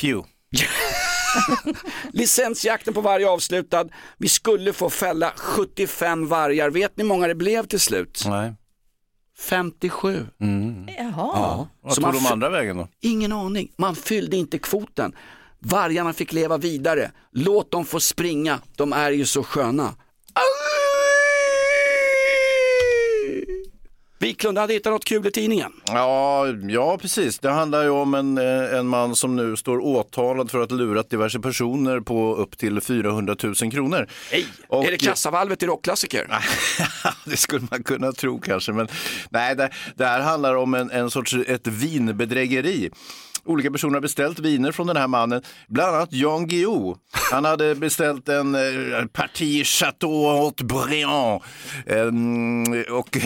Pew. 0.00 0.28
Licensjakten 2.12 2.94
på 2.94 3.00
varg 3.00 3.22
är 3.22 3.28
avslutad. 3.28 3.84
Vi 4.18 4.28
skulle 4.28 4.72
få 4.72 4.90
fälla 4.90 5.32
75 5.36 6.28
vargar. 6.28 6.70
Vet 6.70 6.96
ni 6.96 7.02
hur 7.02 7.08
många 7.08 7.26
det 7.28 7.34
blev 7.34 7.66
till 7.66 7.80
slut? 7.80 8.22
Nej. 8.26 8.52
57. 9.38 10.26
Jaha. 10.98 11.66
Vad 11.80 11.94
Så 11.94 12.00
tog 12.02 12.12
de 12.12 12.26
andra 12.26 12.48
vägen 12.50 12.76
då? 12.76 12.88
Ingen 13.00 13.32
aning. 13.32 13.72
Man 13.78 13.96
fyllde 13.96 14.36
inte 14.36 14.58
kvoten. 14.58 15.12
Vargarna 15.58 16.12
fick 16.12 16.32
leva 16.32 16.58
vidare. 16.58 17.10
Låt 17.32 17.70
dem 17.70 17.84
få 17.84 18.00
springa. 18.00 18.58
De 18.76 18.92
är 18.92 19.10
ju 19.10 19.26
så 19.26 19.42
sköna. 19.42 19.94
Wiklund 24.18 24.58
hade 24.58 24.72
hittat 24.72 24.92
något 24.92 25.04
kul 25.04 25.26
i 25.26 25.30
tidningen. 25.30 25.72
Ja, 25.86 26.46
ja, 26.68 26.98
precis. 26.98 27.38
Det 27.38 27.50
handlar 27.50 27.82
ju 27.82 27.88
om 27.90 28.14
en, 28.14 28.38
eh, 28.38 28.78
en 28.78 28.86
man 28.86 29.16
som 29.16 29.36
nu 29.36 29.56
står 29.56 29.78
åtalad 29.78 30.50
för 30.50 30.60
att 30.60 30.70
ha 30.70 30.78
lurat 30.78 31.10
diverse 31.10 31.40
personer 31.40 32.00
på 32.00 32.34
upp 32.36 32.58
till 32.58 32.80
400 32.80 33.36
000 33.42 33.54
kronor. 33.54 34.06
Hej! 34.30 34.46
Och- 34.68 34.84
Är 34.86 34.90
det 34.90 34.96
kassavalvet 34.98 35.62
i 35.62 35.66
rockklassiker? 35.66 36.38
det 37.24 37.36
skulle 37.36 37.66
man 37.70 37.82
kunna 37.82 38.12
tro 38.12 38.40
kanske, 38.40 38.72
men 38.72 38.88
nej, 39.30 39.56
det, 39.56 39.70
det 39.96 40.06
här 40.06 40.20
handlar 40.20 40.54
om 40.56 40.74
en, 40.74 40.90
en 40.90 41.10
sorts 41.10 41.34
ett 41.46 41.66
vinbedrägeri. 41.66 42.90
Olika 43.46 43.70
personer 43.70 43.94
har 43.94 44.00
beställt 44.00 44.38
viner 44.38 44.72
från 44.72 44.86
den 44.86 44.96
här 44.96 45.08
mannen, 45.08 45.42
bland 45.68 45.96
annat 45.96 46.12
Jan 46.12 46.46
Guillou. 46.46 46.96
Han 47.30 47.44
hade 47.44 47.74
beställt 47.74 48.28
en 48.28 48.54
eh, 48.54 49.06
parti 49.12 49.64
Chateau 49.66 50.10
Haute-Briand. 50.10 51.42
Ehm, 51.86 52.74
eh, 52.74 52.92
och 52.92 53.16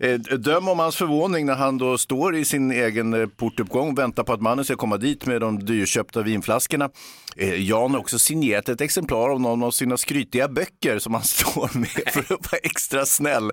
eh, 0.00 0.18
döm 0.18 0.68
om 0.68 0.78
hans 0.78 0.96
förvåning 0.96 1.46
när 1.46 1.54
han 1.54 1.78
då 1.78 1.98
står 1.98 2.36
i 2.36 2.44
sin 2.44 2.72
egen 2.72 3.14
eh, 3.14 3.26
portuppgång 3.26 3.90
och 3.92 3.98
väntar 3.98 4.24
på 4.24 4.32
att 4.32 4.40
mannen 4.40 4.64
ska 4.64 4.76
komma 4.76 4.96
dit 4.96 5.26
med 5.26 5.40
de 5.40 5.64
dyrköpta 5.64 6.22
vinflaskorna. 6.22 6.90
Eh, 7.36 7.62
Jan 7.62 7.90
har 7.90 7.98
också 7.98 8.18
signerat 8.18 8.68
ett 8.68 8.80
exemplar 8.80 9.30
av 9.30 9.40
någon 9.40 9.62
av 9.62 9.70
sina 9.70 9.96
skrytiga 9.96 10.48
böcker 10.48 10.98
som 10.98 11.14
han 11.14 11.22
står 11.24 11.78
med 11.78 12.12
för 12.12 12.20
att 12.20 12.52
vara 12.52 12.60
extra 12.62 13.06
snäll 13.06 13.50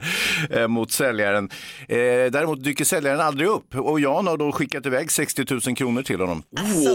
eh, 0.50 0.68
mot 0.68 0.92
säljaren. 0.92 1.50
Eh, 1.88 1.98
däremot 2.32 2.64
dyker 2.64 2.86
säljaren 2.86 3.20
aldrig 3.20 3.50
upp 3.50 3.76
och 3.76 4.00
Jan 4.00 4.28
har 4.28 4.38
då 4.38 4.52
skickat 4.52 4.86
iväg 4.86 5.12
60 5.12 5.46
000 5.68 5.76
kronor 5.76 6.02
till 6.06 6.20
honom. 6.20 6.44
Alltså, 6.58 6.90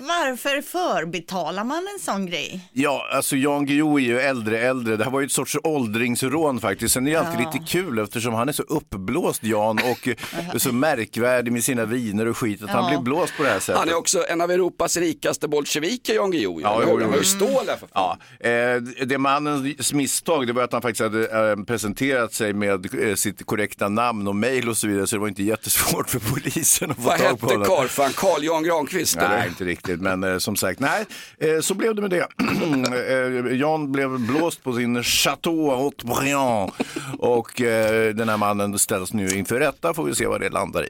varför 0.00 0.62
förbetalar 0.62 1.64
man 1.64 1.78
en 1.94 2.00
sån 2.00 2.26
grej? 2.26 2.60
Ja, 2.72 3.08
alltså 3.12 3.36
Jan 3.36 3.66
Guillou 3.66 3.96
är 3.96 4.02
ju 4.04 4.20
äldre 4.20 4.58
äldre. 4.60 4.96
Det 4.96 5.04
här 5.04 5.10
var 5.10 5.20
ju 5.20 5.26
ett 5.26 5.32
sorts 5.32 5.56
åldringsrån 5.62 6.60
faktiskt. 6.60 6.94
Sen 6.94 7.06
är 7.06 7.10
det 7.12 7.16
alltid 7.20 7.46
lite 7.46 7.66
kul 7.72 7.98
eftersom 7.98 8.34
han 8.34 8.48
är 8.48 8.52
så 8.52 8.62
uppblåst 8.62 9.44
Jan 9.44 9.78
och 9.78 10.08
så 10.60 10.72
märkvärdig 10.72 11.52
med 11.52 11.64
sina 11.64 11.84
viner 11.84 12.26
och 12.28 12.36
skit 12.36 12.62
att 12.62 12.70
han 12.70 12.84
Ja. 12.84 12.90
blir 12.90 12.98
blåst 13.04 13.36
på 13.36 13.42
det 13.42 13.48
här 13.48 13.60
sättet. 13.60 13.78
Han 13.78 13.88
är 13.88 13.94
också 13.96 14.24
en 14.28 14.40
av 14.40 14.50
Europas 14.50 14.96
rikaste 14.96 15.48
bolsjeviker, 15.48 16.14
Jan 16.14 16.30
Guillou. 16.30 16.60
Ja, 16.60 16.78
jo, 16.82 16.88
jo, 16.90 17.00
Han 17.00 17.08
har 17.10 17.16
ju 17.16 17.22
jo. 17.22 17.24
stål 17.24 17.64
här 17.68 17.76
för. 17.76 17.88
Ja, 17.94 18.18
eh, 18.40 19.06
det 19.06 19.18
mannens 19.18 19.92
misstag 19.92 20.46
det 20.46 20.52
var 20.52 20.62
att 20.62 20.72
han 20.72 20.82
faktiskt 20.82 21.00
hade 21.02 21.50
eh, 21.50 21.64
presenterat 21.64 22.34
sig 22.34 22.52
med 22.52 22.94
eh, 23.08 23.14
sitt 23.14 23.46
korrekta 23.46 23.88
namn 23.88 24.28
och 24.28 24.36
mejl 24.36 24.68
och 24.68 24.76
så 24.76 24.86
vidare 24.88 25.06
så 25.06 25.16
det 25.16 25.20
var 25.20 25.28
inte 25.28 25.42
jättesvårt 25.42 26.10
för 26.10 26.18
polisen 26.20 26.90
att 26.90 26.96
få 26.96 27.02
Vad 27.02 27.18
tag 27.18 27.40
på 27.40 27.46
hette 27.46 27.54
honom. 27.58 27.66
karlfan? 27.68 28.12
Carl 28.34 28.44
Jan 28.44 28.62
Granqvist 28.64 29.16
Nej, 29.16 29.24
eller? 29.26 29.46
inte 29.48 29.64
riktigt, 29.64 30.00
men 30.00 30.24
eh, 30.24 30.38
som 30.38 30.56
sagt, 30.56 30.80
nej, 30.80 31.04
eh, 31.38 31.60
så 31.60 31.74
blev 31.74 31.94
det 31.94 32.02
med 32.02 32.10
det. 32.10 32.26
eh, 33.50 33.56
Jan 33.56 33.92
blev 33.92 34.18
blåst 34.20 34.64
på 34.64 34.72
sin 34.72 35.02
Chateau 35.02 35.70
Haute-Briand 35.70 36.70
och 37.18 37.60
eh, 37.60 38.14
den 38.14 38.28
här 38.28 38.36
mannen 38.36 38.78
ställs 38.78 39.12
nu 39.12 39.28
inför 39.28 39.60
rätta, 39.60 39.94
får 39.94 40.04
vi 40.04 40.14
se 40.14 40.26
vad 40.26 40.40
det 40.40 40.48
landar 40.48 40.84
i. 40.86 40.88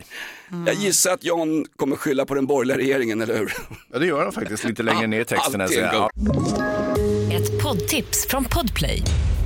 Jag 0.66 0.74
gissar 0.74 1.10
att 1.12 1.24
Jan 1.24 1.64
kommer 1.76 1.96
skylla 1.96 2.24
på 2.26 2.34
den 2.34 2.46
borgerliga 2.46 2.76
regeringen, 2.78 3.20
eller 3.20 3.38
hur? 3.38 3.52
Ja, 3.92 3.98
det 3.98 4.06
gör 4.06 4.22
han 4.22 4.32
faktiskt 4.32 4.64
lite 4.64 4.82
längre 4.82 5.06
ner 5.06 5.20
i 5.20 5.24
texten. 5.24 5.60
här, 5.60 5.66
Alltid 5.68 5.82
en 5.82 5.90
så- 5.90 5.96
ja. 5.96 7.36
Ett 7.36 7.62
poddtips 7.62 8.26
från 8.26 8.44
Podplay. 8.44 9.02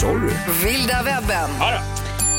Sorry. 0.00 0.32
Vilda 0.64 1.02
webben. 1.02 1.50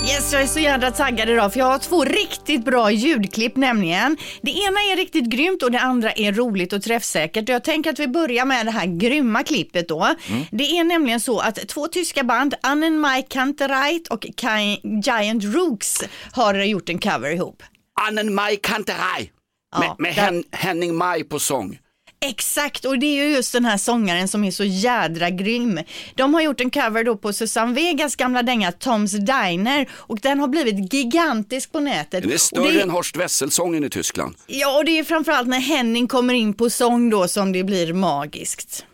Yes, 0.09 0.33
jag 0.33 0.41
är 0.41 0.47
så 0.47 0.59
jädra 0.59 0.91
taggad 0.91 1.29
idag 1.29 1.53
för 1.53 1.59
jag 1.59 1.65
har 1.67 1.79
två 1.79 2.03
riktigt 2.05 2.65
bra 2.65 2.91
ljudklipp 2.91 3.55
nämligen. 3.55 4.17
Det 4.41 4.51
ena 4.51 4.79
är 4.79 4.95
riktigt 4.95 5.25
grymt 5.25 5.63
och 5.63 5.71
det 5.71 5.79
andra 5.79 6.11
är 6.11 6.31
roligt 6.33 6.73
och 6.73 6.81
träffsäkert. 6.81 7.49
Jag 7.49 7.63
tänker 7.63 7.89
att 7.89 7.99
vi 7.99 8.07
börjar 8.07 8.45
med 8.45 8.65
det 8.65 8.71
här 8.71 8.85
grymma 8.85 9.43
klippet 9.43 9.87
då. 9.87 10.15
Det 10.51 10.63
är 10.63 10.83
nämligen 10.83 11.19
så 11.19 11.39
att 11.39 11.67
två 11.67 11.87
tyska 11.87 12.23
band, 12.23 12.53
Annen 12.63 12.99
Mai 12.99 13.21
Kantereit 13.29 14.07
och 14.07 14.23
Ki- 14.25 15.01
Giant 15.03 15.43
Rooks 15.43 16.03
har 16.31 16.53
gjort 16.53 16.89
en 16.89 16.99
cover 16.99 17.29
ihop. 17.29 17.63
Annen 18.07 18.33
Maj 18.33 18.57
Kanteraj. 18.63 19.31
Med, 19.79 19.87
Ja, 19.87 19.95
med 19.99 20.13
Hen, 20.13 20.43
Henning 20.51 20.95
Maj 20.95 21.23
på 21.23 21.39
sång. 21.39 21.77
Exakt, 22.21 22.85
och 22.85 22.99
det 22.99 23.05
är 23.05 23.25
ju 23.25 23.33
just 23.35 23.53
den 23.53 23.65
här 23.65 23.77
sångaren 23.77 24.27
som 24.27 24.43
är 24.43 24.51
så 24.51 24.63
jädra 24.63 25.29
grym. 25.29 25.79
De 26.15 26.33
har 26.33 26.41
gjort 26.41 26.61
en 26.61 26.71
cover 26.71 27.03
då 27.03 27.17
på 27.17 27.33
Susanne 27.33 27.73
Vegas 27.73 28.15
gamla 28.15 28.43
dänga 28.43 28.71
Toms 28.71 29.11
Diner 29.11 29.89
och 29.93 30.19
den 30.21 30.39
har 30.39 30.47
blivit 30.47 30.93
gigantisk 30.93 31.71
på 31.71 31.79
nätet. 31.79 32.23
Den 32.23 32.31
är 32.31 32.37
större 32.37 32.71
det, 32.71 32.81
än 32.81 32.89
Horst 32.89 33.17
Wessel-sången 33.17 33.83
i 33.83 33.89
Tyskland. 33.89 34.35
Ja, 34.47 34.77
och 34.77 34.85
det 34.85 34.99
är 34.99 35.03
framförallt 35.03 35.47
när 35.47 35.59
Henning 35.59 36.07
kommer 36.07 36.33
in 36.33 36.53
på 36.53 36.69
sång 36.69 37.09
då 37.09 37.27
som 37.27 37.51
det 37.51 37.63
blir 37.63 37.93
magiskt. 37.93 38.85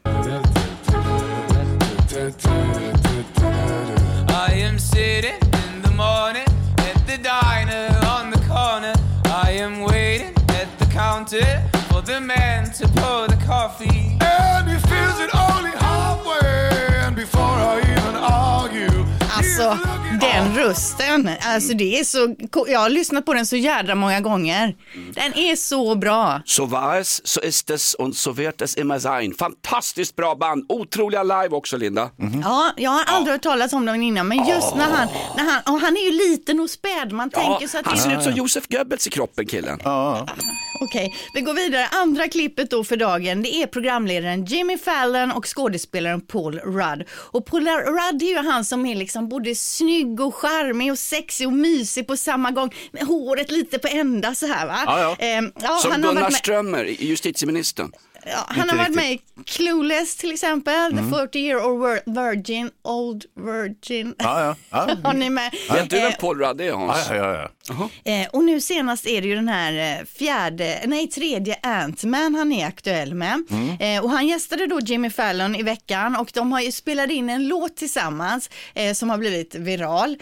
I 4.58 4.64
am 4.64 4.80
sitting 4.80 5.51
counter 12.02 12.06
for 12.06 12.12
the 12.12 12.22
man 12.22 12.72
to 12.72 12.88
pour 13.00 13.28
the 13.28 13.38
coffee. 13.46 14.18
And 14.22 14.70
he 14.70 14.78
feels 14.88 15.20
it 15.20 15.30
only 15.36 15.72
halfway, 15.72 17.00
and 17.06 17.16
before 17.16 17.42
I 17.42 17.80
even 17.80 18.16
argue, 18.16 19.06
Alltså, 19.36 19.78
den 20.42 20.56
rösten, 20.56 21.30
alltså 21.42 21.74
det 21.74 22.00
är 22.00 22.04
så, 22.04 22.36
jag 22.68 22.80
har 22.80 22.90
lyssnat 22.90 23.26
på 23.26 23.34
den 23.34 23.46
så 23.46 23.56
jädra 23.56 23.96
många 23.96 24.20
gånger. 24.22 24.76
Den 25.14 25.34
är 25.38 25.56
så 25.56 25.96
bra. 25.96 26.42
Så 26.46 26.66
var 26.66 26.96
es, 26.98 27.28
så 27.28 27.42
ist 27.42 27.70
es 27.70 27.94
und 27.94 28.16
so 28.16 28.32
wird 28.32 28.62
es 28.62 28.78
immer 28.78 29.00
sein. 29.00 29.34
Fantastiskt 29.34 30.16
bra 30.16 30.36
band, 30.36 30.66
otroliga 30.70 31.24
live 31.24 31.50
också 31.50 31.78
Linda. 31.78 32.10
Ja, 32.44 32.72
jag 32.78 32.92
har 32.92 33.04
aldrig 33.08 33.34
hört 33.34 33.42
talas 33.42 33.74
om 33.74 33.86
dem 33.86 34.02
innan, 34.02 34.28
men 34.28 34.48
just 34.48 34.76
när 34.76 34.90
han, 34.90 35.08
när 35.38 35.44
han, 35.44 35.76
och 35.76 35.82
han 35.82 35.98
är 35.98 36.06
ju 36.06 36.12
liten 36.12 36.60
och 36.60 36.70
späd, 36.70 37.12
man 37.12 37.30
Ja, 37.34 37.40
tänker 37.40 37.68
så 37.68 37.78
att 37.78 37.86
han 37.86 37.96
det 37.96 38.02
ser 38.02 38.18
ut 38.18 38.24
som 38.24 38.34
Josef 38.34 38.68
Goebbels 38.68 39.08
i 39.08 39.10
kroppen 39.10 39.46
killen. 39.46 39.80
Okej, 40.84 41.16
vi 41.34 41.42
går 41.42 41.54
vidare. 41.54 41.88
Andra 41.92 42.28
klippet 42.28 42.70
då 42.70 42.84
för 42.84 42.98
dagen, 42.98 43.42
det 43.44 43.56
är 43.56 43.68
programledaren 43.68 44.46
Jimmy 44.46 44.78
Fallon 44.78 45.32
och 45.32 45.46
skådespelaren 45.56 46.22
Paul 46.22 46.60
Rudd. 46.60 47.04
Och 47.12 47.46
Paul 47.46 47.68
Rudd 47.68 48.22
är 48.22 48.28
ju 48.28 48.50
han 48.50 48.66
som 48.66 48.86
är 48.86 48.96
liksom 48.96 49.30
både 49.30 49.56
snygg 49.56 50.20
och 50.22 50.31
charmig 50.32 50.92
och 50.92 51.00
sexig 51.00 51.48
och 51.48 51.54
mysig 51.54 52.08
på 52.08 52.18
samma 52.18 52.52
gång. 52.52 52.74
Med 52.92 53.04
håret 53.04 53.52
lite 53.52 53.80
på 53.80 53.88
ända 53.88 54.36
så 54.36 54.48
här 54.48 54.68
va. 54.68 54.80
Ja, 54.86 55.00
ja. 55.00 55.16
Ehm, 55.26 55.52
ja, 55.62 55.80
Som 55.82 55.92
Gunnar 55.92 56.14
med, 56.14 56.34
Strömmer, 56.34 56.86
justitieministern. 56.86 57.92
Ja, 58.26 58.46
han 58.48 58.70
har 58.70 58.78
varit 58.78 58.96
med 58.96 59.12
i 59.12 59.22
Clueless 59.46 60.16
till 60.16 60.32
exempel, 60.32 60.92
Mm. 60.92 61.12
The 61.12 61.18
40 61.18 61.40
year 61.40 61.66
old 61.66 61.82
vir- 61.84 62.32
virgin, 62.32 62.70
Old 62.84 63.26
Virgin. 63.36 64.16
Ja, 64.18 64.44
ja, 64.44 64.56
ja. 64.88 64.96
Har 65.04 65.14
ni 65.14 65.30
med? 65.30 65.54
Vet 65.72 65.90
du 65.90 65.96
vem 66.00 66.12
Paul 66.20 66.40
Rudd 66.40 66.62
är 66.62 66.72
Hans? 66.74 66.98
Ja, 67.10 67.16
ja, 67.16 67.50
ja. 67.68 68.12
Eh, 68.12 68.28
och 68.30 68.44
nu 68.44 68.62
senast 68.62 69.08
är 69.08 69.22
det 69.22 69.28
ju 69.28 69.36
den 69.36 69.48
här 69.48 70.00
eh, 70.00 70.06
fjärde, 70.06 70.82
nej 70.86 71.08
tredje 71.08 71.56
Ant-Man 71.64 72.36
han 72.36 72.52
är 72.52 72.68
aktuell 72.68 73.14
med. 73.14 73.44
Eh, 73.80 74.04
och 74.04 74.10
han 74.10 74.28
gästade 74.28 74.68
då 74.68 74.80
Jimmy 74.80 75.10
Fallon 75.10 75.56
i 75.56 75.64
veckan 75.64 76.16
och 76.16 76.32
de 76.34 76.52
har 76.52 76.62
ju 76.62 76.72
spelat 76.72 77.10
in 77.10 77.30
en 77.30 77.48
låt 77.48 77.76
tillsammans 77.78 78.50
som 78.96 79.10
har 79.10 79.18
blivit 79.18 79.56
viral. 79.56 80.18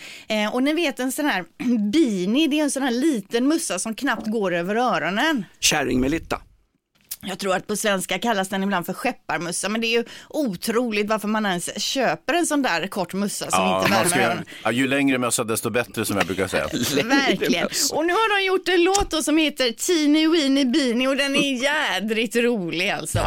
Och 0.54 0.64
ni 0.64 0.74
vet 0.74 1.00
en 1.00 1.12
sån 1.12 1.26
här 1.26 1.46
beanie, 1.92 2.48
det 2.48 2.60
är 2.60 2.64
en 2.64 2.72
sån 2.72 2.84
här 2.84 2.92
liten 2.92 3.48
mussa 3.48 3.80
som 3.80 3.96
knappt 3.96 4.28
går 4.28 4.54
över 4.56 4.76
öronen. 4.76 5.46
Kärring-Melitta. 5.60 6.42
Jag 7.22 7.40
tror 7.40 7.56
att 7.56 7.68
på 7.68 7.76
svenska 7.76 8.20
kallas 8.20 8.50
den 8.50 8.64
ibland 8.64 8.86
för 8.86 8.94
skepparmössa, 8.94 9.70
men 9.70 9.82
det 9.82 9.88
är 9.88 9.98
ju 9.98 10.04
otroligt 10.30 11.10
varför 11.10 11.28
man 11.28 11.46
ens 11.46 11.82
köper 11.82 12.34
en 12.34 12.46
sån 12.46 12.62
där 12.62 12.88
kort 12.88 13.14
mössa 13.14 13.52
som 13.52 13.64
Ja, 13.64 13.80
inte 13.82 13.92
värmer 13.92 14.36
ska, 14.44 14.52
ja, 14.64 14.72
ju 14.72 14.88
längre 14.88 15.18
mössa 15.18 15.44
desto 15.44 15.70
bättre 15.70 16.06
som 16.06 16.18
jag 16.18 16.26
brukar 16.26 16.48
säga. 16.48 16.68
Verkligen. 17.04 17.68
Och 17.94 18.06
nu 18.06 18.14
har 18.14 18.38
de 18.40 18.46
gjort 18.46 18.68
en 18.70 18.84
låt 18.84 19.12
då 19.12 19.24
som 19.24 19.38
heter 19.38 19.72
Teeny 19.72 20.28
Weeny 20.28 20.66
Beanie 20.66 21.08
och 21.08 21.18
den 21.18 21.36
är 21.36 21.64
jädrigt 21.64 22.36
rolig 22.36 22.90
alltså. 22.90 23.20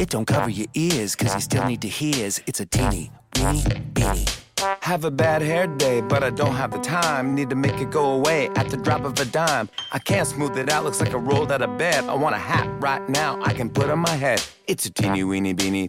It 0.00 0.14
don't 0.14 0.26
cover 0.26 0.50
your 0.50 0.68
ears, 0.74 1.16
cause 1.16 1.34
you 1.34 1.40
still 1.40 1.64
need 1.64 1.82
to 1.82 1.88
hears. 1.88 2.40
It's 2.40 2.62
a 2.62 2.66
teeny, 2.70 3.10
weeny, 3.36 3.62
beanie. 3.94 4.43
Have 4.80 5.04
a 5.04 5.10
bad 5.10 5.42
hair 5.42 5.66
day, 5.66 6.00
but 6.00 6.22
I 6.22 6.30
don't 6.30 6.54
have 6.54 6.70
the 6.70 6.78
time. 6.78 7.34
Need 7.34 7.50
to 7.50 7.56
make 7.56 7.80
it 7.80 7.90
go 7.90 8.12
away 8.12 8.48
at 8.56 8.70
the 8.70 8.78
drop 8.78 9.04
of 9.04 9.18
a 9.20 9.24
dime. 9.26 9.68
I 9.92 9.98
can't 9.98 10.26
smooth 10.26 10.56
it 10.56 10.70
out, 10.70 10.84
looks 10.84 11.00
like 11.00 11.12
I 11.12 11.18
rolled 11.18 11.52
out 11.52 11.60
of 11.60 11.76
bed. 11.76 12.04
I 12.04 12.14
want 12.14 12.34
a 12.34 12.38
hat 12.38 12.66
right 12.80 13.06
now, 13.08 13.40
I 13.42 13.52
can 13.52 13.68
put 13.68 13.90
on 13.90 13.98
my 13.98 14.16
head. 14.16 14.42
It's 14.66 14.86
a 14.86 14.90
teeny 14.90 15.22
weeny 15.22 15.54
beanie. 15.54 15.88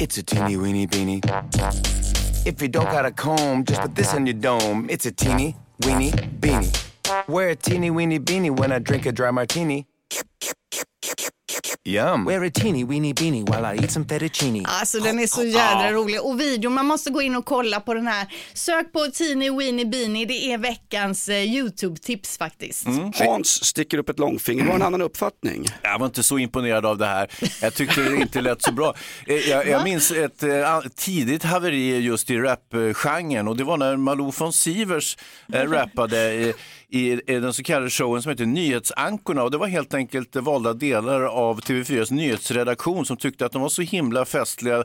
It's 0.00 0.16
a 0.16 0.22
teeny 0.22 0.56
weeny 0.56 0.86
beanie. 0.86 1.20
If 2.46 2.62
you 2.62 2.68
don't 2.68 2.90
got 2.90 3.04
a 3.04 3.10
comb, 3.10 3.64
just 3.64 3.82
put 3.82 3.94
this 3.94 4.14
on 4.14 4.26
your 4.26 4.34
dome. 4.34 4.86
It's 4.88 5.04
a 5.04 5.12
teeny 5.12 5.56
weeny 5.84 6.10
beanie. 6.10 7.28
Wear 7.28 7.50
a 7.50 7.56
teeny 7.56 7.90
weeny 7.90 8.18
beanie 8.18 8.56
when 8.56 8.72
I 8.72 8.78
drink 8.78 9.04
a 9.04 9.12
dry 9.12 9.30
martini. 9.30 9.86
Yum. 11.84 12.24
Wear 12.24 12.44
a 12.44 12.50
teeny 12.50 12.84
weeny 12.84 13.12
beanie 13.12 13.42
while 13.42 13.64
I 13.64 13.74
eat 13.82 13.90
some 13.90 14.04
fettuccine. 14.06 14.62
Alltså 14.64 15.00
den 15.00 15.18
är 15.18 15.26
så 15.26 15.44
jädra 15.44 15.92
rolig 15.92 16.20
och 16.22 16.40
videon, 16.40 16.72
man 16.72 16.86
måste 16.86 17.10
gå 17.10 17.22
in 17.22 17.36
och 17.36 17.44
kolla 17.44 17.80
på 17.80 17.94
den 17.94 18.06
här. 18.06 18.26
Sök 18.54 18.92
på 18.92 19.06
Teeny 19.06 19.50
Weeny 19.50 19.84
Beanie, 19.84 20.26
det 20.26 20.52
är 20.52 20.58
veckans 20.58 21.28
eh, 21.28 21.34
YouTube-tips 21.44 22.38
faktiskt. 22.38 22.86
Hans 23.14 23.64
sticker 23.64 23.98
upp 23.98 24.08
ett 24.08 24.18
långfinger, 24.18 24.64
har 24.64 24.74
en 24.74 24.82
annan 24.82 25.02
uppfattning. 25.02 25.64
Jag 25.82 25.98
var 25.98 26.06
inte 26.06 26.22
så 26.22 26.38
imponerad 26.38 26.86
av 26.86 26.98
det 26.98 27.06
här. 27.06 27.28
Jag 27.62 27.74
tyckte 27.74 28.00
det 28.02 28.16
inte 28.16 28.40
lät 28.40 28.62
så 28.62 28.72
bra. 28.72 28.94
Eh, 29.26 29.34
Jag, 29.36 29.68
jag 29.68 29.84
minns 29.84 30.10
ett 30.10 30.42
eh, 30.42 30.80
tidigt 30.96 31.42
haveri 31.42 31.98
just 31.98 32.30
i 32.30 32.36
rapgenren 32.38 33.48
och 33.48 33.56
det 33.56 33.64
var 33.64 33.76
när 33.76 33.96
Malou 33.96 34.32
von 34.38 34.52
Sivers 34.52 35.16
eh, 35.52 35.70
rappade 35.70 36.32
i, 36.34 36.54
i, 36.92 37.20
den 37.26 37.52
så 37.52 37.62
kallade 37.62 37.90
showen 37.90 38.22
som 38.22 38.30
heter 38.30 38.46
Nyhetsankorna 38.46 39.42
och 39.42 39.50
det 39.50 39.58
var 39.58 39.66
helt 39.66 39.94
enkelt 39.94 40.36
valda 40.36 40.72
delar 40.72 41.22
av 41.22 41.60
TV4s 41.60 42.12
nyhetsredaktion 42.12 43.06
som 43.06 43.16
tyckte 43.16 43.46
att 43.46 43.52
de 43.52 43.62
var 43.62 43.68
så 43.68 43.82
himla 43.82 44.24
festliga. 44.24 44.84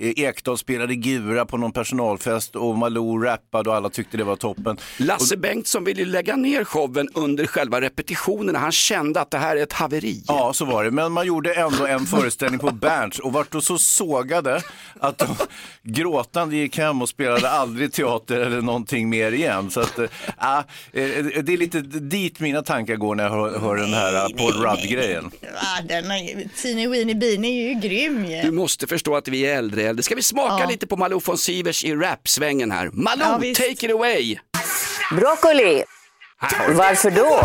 Eh, 0.00 0.12
Ekdahl 0.16 0.58
spelade 0.58 0.94
gura 0.94 1.46
på 1.46 1.56
någon 1.56 1.72
personalfest 1.72 2.56
och 2.56 2.78
Malou 2.78 3.22
rappade 3.22 3.70
och 3.70 3.76
alla 3.76 3.90
tyckte 3.90 4.16
det 4.16 4.24
var 4.24 4.36
toppen. 4.36 4.76
Lasse 4.96 5.36
Bengtsson 5.36 5.84
ville 5.84 6.04
lägga 6.04 6.36
ner 6.36 6.64
showen 6.64 7.08
under 7.14 7.46
själva 7.46 7.80
repetitionerna. 7.80 8.58
Han 8.58 8.72
kände 8.72 9.20
att 9.20 9.30
det 9.30 9.38
här 9.38 9.56
är 9.56 9.62
ett 9.62 9.72
haveri. 9.72 10.22
Ja, 10.26 10.52
så 10.52 10.64
var 10.64 10.84
det. 10.84 10.90
Men 10.90 11.12
man 11.12 11.26
gjorde 11.26 11.54
ändå 11.54 11.86
en 11.86 12.06
föreställning 12.06 12.60
på 12.60 12.70
Berns 12.70 13.18
och 13.18 13.32
vart 13.32 13.52
då 13.52 13.60
så 13.60 13.78
sågade 13.78 14.62
att 15.00 15.18
de 15.18 15.26
gråtande 15.82 16.56
gick 16.56 16.78
hem 16.78 17.02
och 17.02 17.08
spelade 17.08 17.50
aldrig 17.50 17.92
teater 17.92 18.40
eller 18.40 18.60
någonting 18.60 19.08
mer 19.08 19.32
igen. 19.32 19.70
Så 19.70 19.80
att, 19.80 19.98
äh, 19.98 20.06
det 20.92 21.52
är 21.52 21.56
lite 21.56 21.80
dit 21.80 22.40
mina 22.40 22.62
tankar 22.62 22.96
går 22.96 23.14
när 23.14 23.24
jag 23.24 23.30
hör, 23.30 23.58
hör 23.58 23.76
den 23.76 23.94
här 23.94 24.14
äh, 24.14 24.36
Paul 24.36 24.52
Rudd-grejen. 24.52 25.30
Ah, 25.56 25.82
Teeny 26.62 26.88
Weeny 26.88 27.14
Beanie 27.14 27.64
är 27.64 27.74
ju 27.74 27.80
grym 27.80 28.24
ju. 28.24 28.42
Du 28.42 28.50
måste 28.50 28.86
förstå 28.86 29.16
att 29.16 29.28
vi 29.28 29.46
är 29.46 29.58
äldre 29.58 29.87
äldre. 29.88 30.02
Ska 30.02 30.14
vi 30.14 30.22
smaka 30.22 30.62
Ja. 30.62 30.66
lite 30.68 30.86
på 30.86 30.96
Malou 30.96 31.20
von 31.24 31.38
Sivers 31.38 31.84
i 31.84 31.94
rap-svängen 31.94 32.70
här? 32.70 32.90
Malou, 32.92 33.44
Ja, 33.46 33.54
take 33.54 33.86
it 33.86 33.92
away! 33.92 34.36
Broccoli. 35.12 35.84
Varför 36.68 37.10
då? 37.10 37.40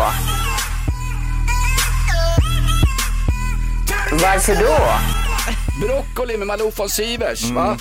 Varför 4.12 4.54
då? 4.54 4.78
Broccoli 5.86 6.36
med 6.36 6.46
Malou 6.46 6.70
von 6.76 6.88
Sivers, 6.88 7.42
va? 7.50 7.76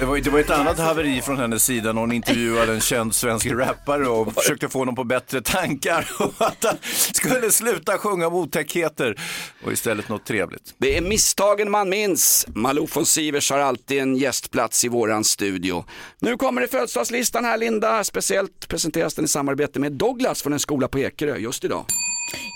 Det 0.00 0.06
var, 0.06 0.18
det 0.18 0.30
var 0.30 0.38
ett 0.38 0.50
annat 0.50 0.78
haveri 0.78 1.22
från 1.22 1.38
hennes 1.38 1.64
sida 1.64 1.92
när 1.92 2.00
hon 2.00 2.12
intervjuade 2.12 2.72
en 2.72 2.80
känd 2.80 3.14
svensk 3.14 3.46
rappare 3.46 4.08
och 4.08 4.34
försökte 4.34 4.68
få 4.68 4.78
honom 4.78 4.94
på 4.94 5.04
bättre 5.04 5.42
tankar 5.42 6.10
och 6.18 6.34
att 6.38 6.64
han 6.64 6.76
skulle 7.12 7.50
sluta 7.50 7.98
sjunga 7.98 8.26
om 8.26 8.34
otäckheter 8.34 9.20
och 9.64 9.72
istället 9.72 10.08
något 10.08 10.24
trevligt. 10.24 10.74
Det 10.78 10.96
är 10.96 11.00
misstagen 11.00 11.70
man 11.70 11.88
minns. 11.88 12.46
Malou 12.48 12.86
von 12.94 13.06
Sivers 13.06 13.50
har 13.50 13.58
alltid 13.58 13.98
en 13.98 14.16
gästplats 14.16 14.84
i 14.84 14.88
våran 14.88 15.24
studio. 15.24 15.84
Nu 16.18 16.36
kommer 16.36 16.60
det 16.60 16.68
födelsedagslistan 16.68 17.44
här 17.44 17.58
Linda. 17.58 18.04
Speciellt 18.04 18.68
presenteras 18.68 19.14
den 19.14 19.24
i 19.24 19.28
samarbete 19.28 19.80
med 19.80 19.92
Douglas 19.92 20.42
från 20.42 20.52
en 20.52 20.60
skola 20.60 20.88
på 20.88 20.98
Ekerö 20.98 21.36
just 21.36 21.64
idag. 21.64 21.84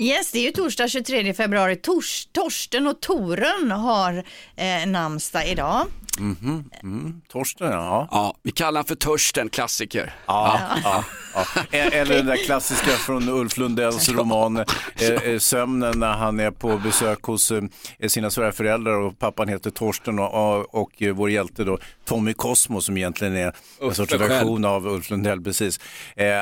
Yes, 0.03 0.33
det 0.33 0.39
är 0.39 0.43
ju 0.43 0.51
torsdag 0.51 0.89
23 0.89 1.35
februari. 1.35 1.77
Tors, 1.77 2.29
Torsten 2.33 2.87
och 2.87 3.01
Torun 3.01 3.71
har 3.71 4.25
eh, 4.57 4.87
namnsdag 4.87 5.49
idag. 5.49 5.87
Mhm, 6.19 6.71
mm. 6.83 7.21
Torsten, 7.29 7.73
ja. 7.73 8.09
Ja, 8.11 8.35
vi 8.43 8.51
kallar 8.51 8.79
han 8.79 8.85
för 8.85 8.95
Törsten, 8.95 9.49
klassiker. 9.49 10.15
Ja, 10.27 10.61
ja, 10.85 11.05
ja. 11.35 11.45
Eller 11.71 12.17
den 12.17 12.27
där 12.27 12.37
klassiska 12.37 12.91
från 12.91 13.29
Ulf 13.29 13.57
Lundells 13.57 14.09
roman 14.09 14.57
eh, 14.57 15.09
eh, 15.09 15.39
Sömnen 15.39 15.99
när 15.99 16.13
han 16.13 16.41
är 16.41 16.51
på 16.51 16.79
besök 16.79 17.23
hos 17.23 17.51
eh, 17.51 17.63
sina 18.09 18.31
svärföräldrar 18.31 18.97
och 18.99 19.19
pappan 19.19 19.49
heter 19.49 19.71
Torsten 19.71 20.19
och, 20.19 20.75
och, 20.75 21.03
vår 21.15 21.31
hjälte 21.31 21.65
då 21.65 21.79
Tommy 22.05 22.33
Cosmo 22.33 22.81
som 22.81 22.97
egentligen 22.97 23.37
är 23.37 23.53
en 23.81 23.95
sorts 23.95 24.15
version 24.15 24.65
av 24.65 24.87
Ulf 24.87 25.11
Lundell. 25.11 25.41
Precis. 25.41 25.81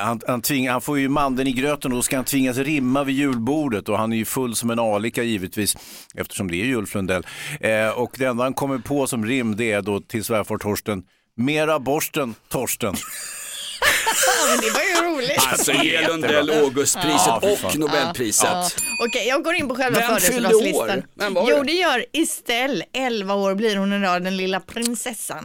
Han, 0.04 0.20
han, 0.26 0.42
tving, 0.42 0.68
han 0.68 0.80
får 0.80 0.98
ju 0.98 1.08
mandeln 1.08 1.48
i 1.48 1.52
gröten 1.52 1.92
och 1.92 1.98
då 1.98 2.02
ska 2.02 2.16
han 2.16 2.24
tvingas 2.24 2.56
rimma 2.56 3.04
vid 3.04 3.16
julbordet 3.16 3.88
och 3.88 3.98
han 3.98 4.12
är 4.12 4.16
ju 4.16 4.24
full 4.24 4.54
som 4.54 4.70
en 4.70 4.78
alika 4.78 5.22
givetvis 5.22 5.76
eftersom 6.14 6.50
det 6.50 6.56
är 6.56 6.64
ju 6.64 6.76
Ulf 6.76 6.94
Lundell. 6.94 7.26
Och 7.94 8.14
det 8.18 8.24
enda 8.24 8.44
han 8.44 8.54
kommer 8.54 8.78
på 8.78 9.06
som 9.06 9.26
rim 9.26 9.56
det 9.62 9.72
är 9.72 9.82
då 9.82 10.00
till 10.00 10.24
svärfar 10.24 10.58
Torsten 10.58 11.02
Mera 11.36 11.78
borsten, 11.78 12.34
Torsten. 12.48 12.94
Men 14.48 14.60
det 14.60 14.70
var 14.70 14.80
ju 14.80 15.14
roligt. 15.16 15.38
Alltså 15.52 15.72
ge 15.72 16.06
Lundell 16.06 16.50
Augustpriset 16.50 17.10
Ja, 17.26 17.40
fy 17.42 17.66
och. 17.66 17.78
Nobelpriset. 17.78 18.48
Ja. 18.52 18.68
Okej, 19.08 19.28
jag 19.28 19.44
går 19.44 19.54
in 19.54 19.68
på 19.68 19.74
själva 19.74 20.00
Vem 20.00 20.08
fyllde 20.20 20.26
födelsedagslistan. 20.48 20.98
år? 20.98 21.04
Vem 21.14 21.34
var 21.34 21.46
Jo, 21.50 21.56
det? 21.56 21.62
det 21.64 21.72
gör 21.72 22.04
Estelle. 22.12 22.84
11 22.92 23.34
år 23.34 23.54
blir 23.54 23.76
hon 23.76 23.92
idag, 23.92 24.24
den 24.24 24.36
lilla 24.36 24.60
prinsessan. 24.60 25.44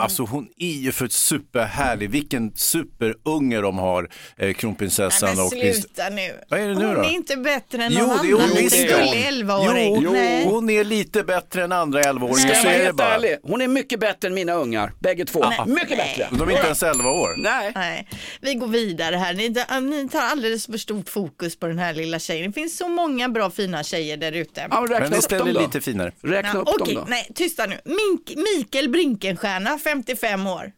Alltså 0.00 0.22
hon 0.22 0.48
är 0.58 0.72
ju 0.72 0.92
för 0.92 1.08
superhärlig. 1.08 2.10
Vilken 2.10 2.52
superunge 2.56 3.60
de 3.60 3.78
har, 3.78 4.08
eh, 4.38 4.52
kronprinsessan. 4.52 5.28
Nej, 5.28 5.36
men 5.36 5.44
och 5.46 5.52
prins- 5.52 5.72
sluta 5.80 6.08
nu. 6.08 6.30
Vad 6.48 6.60
är 6.60 6.68
det 6.68 6.74
nu 6.74 6.86
hon 6.86 6.94
då? 6.94 7.00
är 7.00 7.10
inte 7.10 7.36
bättre 7.36 7.84
än 7.84 7.92
Jo, 7.92 8.06
någon 8.06 8.18
det 8.22 8.28
är 8.28 8.32
hon 8.32 8.42
annan 8.42 8.56
visst. 8.56 8.76
liten 8.76 9.06
Jo, 9.06 9.12
11-åring. 9.14 10.00
Jo, 10.02 10.12
Nej. 10.12 10.44
hon 10.44 10.70
är 10.70 10.84
lite 10.84 11.22
bättre 11.24 11.64
än 11.64 11.72
andra 11.72 12.02
11-åringar. 12.02 12.36
Ska 12.38 12.48
jag 12.48 12.56
Så 12.56 12.62
vara 12.64 12.74
är 12.74 12.78
det 12.78 12.84
helt 12.84 12.96
bara. 12.96 13.14
ärlig, 13.14 13.36
hon 13.42 13.60
är 13.60 13.68
mycket 13.68 14.00
bättre 14.00 14.28
än 14.28 14.34
mina 14.34 14.52
ungar, 14.52 14.92
bägge 15.00 15.24
två. 15.24 15.44
Mycket 15.66 15.88
bättre. 15.98 16.28
De 16.30 16.48
är 16.48 16.52
inte 16.52 16.66
ens 16.66 16.82
11 16.82 17.10
år. 17.10 17.34
Nej. 17.36 17.72
Nej, 17.74 18.08
vi 18.40 18.54
går 18.54 18.66
vidare 18.66 19.16
här. 19.16 19.34
Ni, 19.34 19.48
ni 19.96 20.08
tar 20.08 20.20
alldeles 20.20 20.66
för 20.66 20.78
stort 20.78 21.08
fokus 21.08 21.56
på 21.58 21.66
den 21.66 21.78
här 21.78 21.94
lilla 21.94 22.18
tjejen. 22.18 22.50
Det 22.50 22.54
finns 22.54 22.76
så 22.76 22.88
många 22.88 23.28
bra 23.28 23.50
fina 23.50 23.82
tjejer 23.82 24.16
där 24.16 24.32
ute. 24.32 24.66
Ja, 24.70 24.86
räkna 24.90 25.08
Men 25.08 25.18
upp 25.18 25.28
dem 25.28 25.52
då. 25.54 25.60
lite 25.60 25.80
finare. 25.80 26.12
Räkna 26.22 26.50
Ja, 26.54 26.60
upp 26.60 26.68
Okej, 26.80 26.94
dem 26.94 27.04
då. 27.04 27.10
nej, 27.10 27.28
tysta 27.34 27.66
nu. 27.66 27.80
Mink, 27.84 28.32
Mikael 28.56 28.88
Brinkenstierna, 28.88 29.78
55 29.94 30.46
år. 30.46 30.72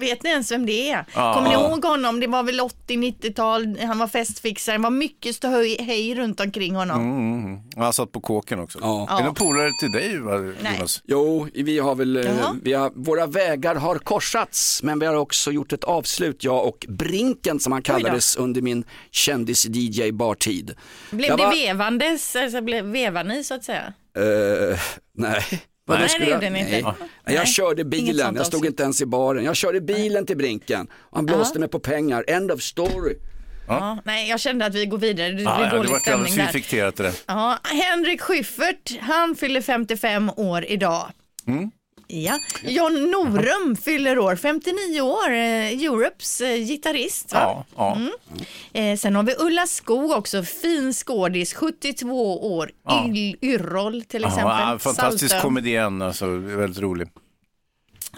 Vet 0.00 0.22
ni 0.22 0.30
ens 0.30 0.52
vem 0.52 0.66
det 0.66 0.90
är? 0.90 1.04
Ja. 1.14 1.34
Kommer 1.34 1.48
ni 1.48 1.54
ihåg 1.54 1.84
honom? 1.84 2.20
Det 2.20 2.26
var 2.26 2.42
väl 2.42 2.60
80-90-tal, 2.60 3.78
han 3.80 3.98
var 3.98 4.08
festfixare, 4.08 4.76
det 4.76 4.82
var 4.82 4.90
mycket 4.90 5.36
ståhej 5.36 5.76
hej 5.82 6.14
runt 6.14 6.40
omkring 6.40 6.74
honom. 6.74 7.00
Mm, 7.00 7.58
han 7.76 7.92
satt 7.92 8.12
på 8.12 8.20
kåken 8.20 8.60
också. 8.60 8.78
Ja. 8.82 9.08
Är 9.18 9.22
det 9.22 9.28
en 9.28 9.34
polare 9.34 9.70
till 9.80 9.92
dig 9.92 10.18
Nej. 10.62 10.74
Jonas? 10.76 11.02
Jo, 11.06 11.48
vi 11.54 11.78
har 11.78 11.94
väl, 11.94 12.16
eh, 12.16 12.22
Jaha. 12.24 12.56
vi 12.62 12.72
har, 12.72 12.92
våra 12.94 13.26
vägar 13.26 13.74
har 13.74 13.98
korsats, 13.98 14.82
men 14.82 14.98
vi 14.98 15.06
har 15.06 15.14
också 15.14 15.52
gjort 15.52 15.72
ett 15.72 15.84
avslut, 15.84 16.44
jag 16.44 16.66
och 16.66 16.86
Brinken 16.88 17.60
som 17.60 17.72
han 17.72 17.82
kallades 17.82 18.36
under 18.36 18.62
min 18.62 18.84
kändis-DJ-bartid. 19.10 20.74
Blev 21.10 21.28
Jag 21.30 21.38
det 21.38 21.44
var- 21.44 21.52
vevandes, 21.66 22.36
alltså 22.36 22.60
blev, 22.60 22.84
vevar 22.84 23.24
ni 23.24 23.44
så 23.44 23.54
att 23.54 23.64
säga? 23.64 23.92
Eh, 24.16 24.78
nej. 25.18 25.44
Vad 25.86 25.98
Nej, 25.98 26.08
det 26.18 26.24
jag- 26.24 26.34
gjorde 26.34 26.50
ni 26.50 26.58
inte. 26.60 26.70
nej. 26.72 26.84
Nej. 27.24 27.34
Jag 27.36 27.48
körde 27.48 27.84
bilen, 27.84 28.34
jag 28.36 28.46
stod 28.46 28.66
inte 28.66 28.82
ens 28.82 29.02
i 29.02 29.06
baren. 29.06 29.44
Jag 29.44 29.56
körde 29.56 29.80
bilen 29.80 30.26
till 30.26 30.36
Brinken 30.36 30.86
och 30.92 31.16
han 31.16 31.26
blåste 31.26 31.58
mig 31.58 31.68
på 31.68 31.78
pengar. 31.78 32.24
End 32.28 32.50
of 32.52 32.62
story. 32.62 33.14
Ja. 33.68 33.98
nej, 34.04 34.28
jag 34.28 34.40
kände 34.40 34.66
att 34.66 34.74
vi 34.74 34.86
går 34.86 34.98
vidare, 34.98 35.28
det 35.28 35.34
blir 35.34 35.44
Ja, 35.44 35.56
ja, 35.60 35.70
det 35.70 35.76
dålig 35.76 35.90
var 35.90 35.98
stämning 35.98 36.36
där. 36.36 36.92
det. 36.96 37.12
Ja, 37.26 37.58
Henrik 37.64 38.20
Schyffert, 38.20 38.98
han 39.00 39.34
fyller 39.34 39.60
55 39.60 40.30
år 40.36 40.64
idag. 40.64 41.06
Mm. 41.46 41.70
Ja. 42.06 42.38
John 42.62 43.10
Norum 43.10 43.76
fyller 43.76 44.18
år, 44.18 44.36
59 44.36 45.00
år, 45.00 45.30
eh, 45.30 45.84
Europes 45.84 46.40
eh, 46.40 46.56
gitarrist. 46.56 47.32
Va? 47.32 47.38
Ja, 47.40 47.64
ja. 47.76 47.96
Mm. 47.96 48.92
Eh, 48.92 48.96
sen 48.98 49.16
har 49.16 49.22
vi 49.22 49.34
Ulla 49.38 49.66
Skog 49.66 50.10
också, 50.10 50.42
fin 50.42 50.92
skådis, 50.92 51.54
72 51.54 52.56
år, 52.56 52.70
Ja. 52.86 53.04
Yl- 53.08 53.36
Yrrol 53.42 54.02
till 54.02 54.24
exempel. 54.24 54.44
Ja, 54.58 54.78
fantastisk 54.78 55.40
komedian, 55.42 56.02
alltså, 56.02 56.26
väldigt 56.36 56.82
rolig. 56.82 57.08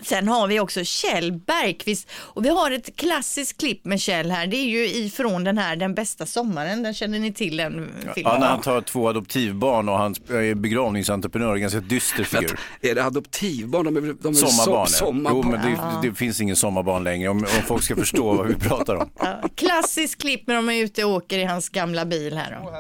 Sen 0.03 0.29
har 0.29 0.47
vi 0.47 0.61
också 0.61 0.85
Kjell 0.85 1.33
Bergqvist 1.33 2.09
och 2.13 2.45
vi 2.45 2.49
har 2.49 2.71
ett 2.71 2.97
klassiskt 2.97 3.59
klipp 3.61 3.85
med 3.85 4.01
Kjell 4.01 4.31
här. 4.31 4.47
Det 4.47 4.57
är 4.57 4.65
ju 4.67 4.87
ifrån 4.87 5.45
den 5.45 5.59
här 5.59 5.77
Den 5.77 5.95
bästa 5.95 6.27
sommaren, 6.27 6.83
den 6.83 6.95
känner 6.95 7.19
ni 7.19 7.33
till 7.33 7.57
den 7.57 7.73
filmen? 8.15 8.33
Ja, 8.33 8.39
när 8.39 8.47
han 8.47 8.61
tar 8.61 8.81
två 8.81 9.09
adoptivbarn 9.09 9.89
och 9.89 9.99
han 9.99 10.15
är 10.29 10.55
begravningsentreprenör, 10.55 11.57
ganska 11.57 11.81
dyster 11.81 12.25
figur. 12.25 12.59
Är 12.81 12.95
det 12.95 13.05
adoptivbarn? 13.05 13.85
De 13.85 13.97
är, 13.97 14.01
de 14.23 14.29
är 14.29 14.33
Sommarbarn, 14.33 14.87
so- 14.87 14.91
ja. 14.93 14.97
Jo, 15.01 15.07
sommarbarn. 15.07 15.51
men 15.51 16.01
det, 16.03 16.09
det 16.09 16.15
finns 16.15 16.41
ingen 16.41 16.57
sommarbarn 16.57 17.05
längre 17.05 17.29
om, 17.29 17.39
om 17.39 17.63
folk 17.67 17.83
ska 17.83 17.97
förstå 17.97 18.33
vad 18.33 18.47
vi 18.47 18.55
pratar 18.55 18.95
om. 18.95 19.11
Ja, 19.19 19.49
klassiskt 19.55 20.21
klipp 20.21 20.47
när 20.47 20.55
de 20.55 20.69
är 20.71 20.83
ute 20.85 21.05
och 21.05 21.11
åker 21.11 21.39
i 21.39 21.45
hans 21.45 21.69
gamla 21.69 22.05
bil 22.05 22.37
här 22.37 22.59
då. 22.63 22.71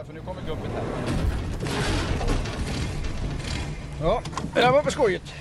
Ja, 4.02 4.22
det 4.54 4.60
där 4.60 4.70
var 4.72 4.82
för 4.82 4.90
skojigt. 4.90 5.32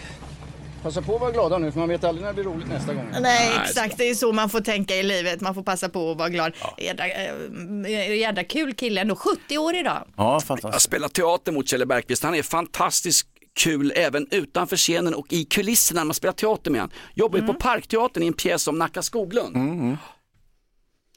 Passa 0.86 1.02
på 1.02 1.16
att 1.16 1.22
vara 1.22 1.32
glada 1.32 1.58
nu 1.58 1.72
för 1.72 1.80
man 1.80 1.90
vet 1.90 2.04
aldrig 2.04 2.22
när 2.26 2.34
det 2.34 2.44
blir 2.44 2.54
roligt 2.54 2.68
nästa 2.68 2.94
gång. 2.94 3.08
Nej, 3.20 3.52
exakt. 3.64 3.98
Det 3.98 4.10
är 4.10 4.16
så 4.16 4.32
man 4.32 4.50
får 4.50 4.62
tänka 4.62 4.96
i 4.96 5.04
livet. 5.04 5.42
Man 5.42 5.56
får 5.56 5.64
passa 5.64 5.90
på 5.90 6.12
att 6.12 6.18
vara 6.18 6.30
glad. 6.30 6.54
Jädra, 6.78 7.06
äh, 7.08 8.16
jädra 8.20 8.44
kul 8.44 8.74
kille 8.74 9.02
ändå. 9.02 9.16
70 9.16 9.58
år 9.58 9.76
idag. 9.76 10.04
Ja, 10.18 10.34
Jag 10.34 10.44
fantastiskt. 10.44 10.84
spelar 10.86 11.08
teater 11.08 11.52
mot 11.52 11.68
Kjell 11.70 11.86
Bergqvist. 11.88 12.24
Han 12.24 12.36
är 12.36 12.44
fantastiskt 12.44 13.28
kul 13.60 13.94
även 13.96 14.28
utanför 14.32 14.78
scenen 14.78 15.14
och 15.14 15.26
i 15.34 15.46
kulisserna 15.46 16.00
när 16.00 16.06
man 16.06 16.14
spelar 16.14 16.34
teater 16.34 16.72
med 16.72 16.82
honom. 16.82 16.96
Jobbar 17.14 17.40
ju 17.40 17.46
på 17.48 17.54
Parkteatern 17.54 18.24
i 18.24 18.28
en 18.28 18.34
pjäs 18.34 18.68
om 18.68 18.78
Nacka 18.78 19.02
Skoglund. 19.02 19.98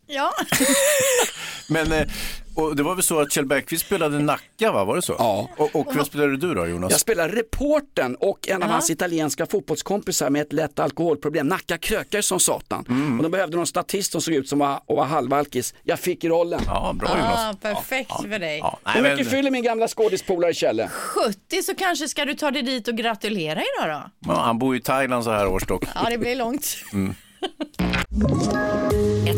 Ja. 0.07 0.33
Men 1.68 1.92
eh, 1.92 2.09
och 2.59 2.77
det 2.77 2.83
var 2.83 2.94
väl 2.94 3.03
så 3.03 3.21
att 3.21 3.33
Kjell 3.33 3.47
Bergqvist 3.47 3.87
spelade 3.87 4.18
Nacka, 4.18 4.73
va? 4.73 4.85
Var 4.85 4.97
det 4.97 5.03
så? 5.03 5.16
Ja. 5.18 5.49
Och, 5.57 5.77
och 5.77 5.94
vad 5.97 6.07
spelade 6.07 6.37
du 6.37 6.55
då, 6.55 6.66
Jonas? 6.66 6.90
Jag 6.90 7.01
spelar 7.01 7.29
reporten 7.29 8.16
och 8.16 8.49
en 8.49 8.62
av 8.62 8.68
hans 8.68 8.90
italienska 8.90 9.47
fotbollskompisar 9.47 10.31
med 10.31 10.42
ett 10.42 10.53
lätt 10.53 10.79
alkoholproblem. 10.79 11.47
Nacka 11.49 11.79
krökar 11.79 12.21
som 12.21 12.40
satan. 12.40 12.85
Och 13.18 13.23
de 13.23 13.33
behövde 13.33 13.57
någon 13.57 13.66
statist 13.66 14.12
som 14.12 14.21
såg 14.21 14.35
ut 14.35 14.49
som 14.49 14.59
var, 14.59 14.81
och 14.87 14.97
var 14.97 15.05
halvalkis. 15.05 15.75
Jag 15.83 15.99
fick 15.99 16.25
rollen. 16.25 16.61
Ja, 16.66 16.92
bra 16.99 17.09
Jonas. 17.09 17.38
Ah, 17.38 17.55
perfekt 17.62 18.12
för 18.23 18.38
dig. 18.38 18.59
Ja, 18.59 18.79
Hur 18.85 19.03
mycket 19.03 19.18
men, 19.18 19.27
fyller 19.27 19.51
min 19.51 19.62
gamla 19.62 19.88
skådispolare 19.88 20.55
Kjelle? 20.55 20.88
70 20.88 21.62
så 21.62 21.75
kanske 21.75 22.09
ska 22.09 22.25
du 22.25 22.35
ta 22.35 22.51
dig 22.51 22.62
dit 22.62 22.88
och 22.88 22.94
gratulera 22.97 23.61
idag 23.61 23.88
då? 23.97 24.11
ja, 24.33 24.40
han 24.40 24.59
bor 24.59 24.77
i 24.77 24.81
Thailand 24.81 25.25
så 25.25 25.31
här 25.31 25.47
års 25.47 25.66
dock. 25.66 25.85
Ja, 25.94 26.11
det 26.11 26.18
blir 26.18 26.37
långt. 26.37 26.77
Ett 29.29 29.38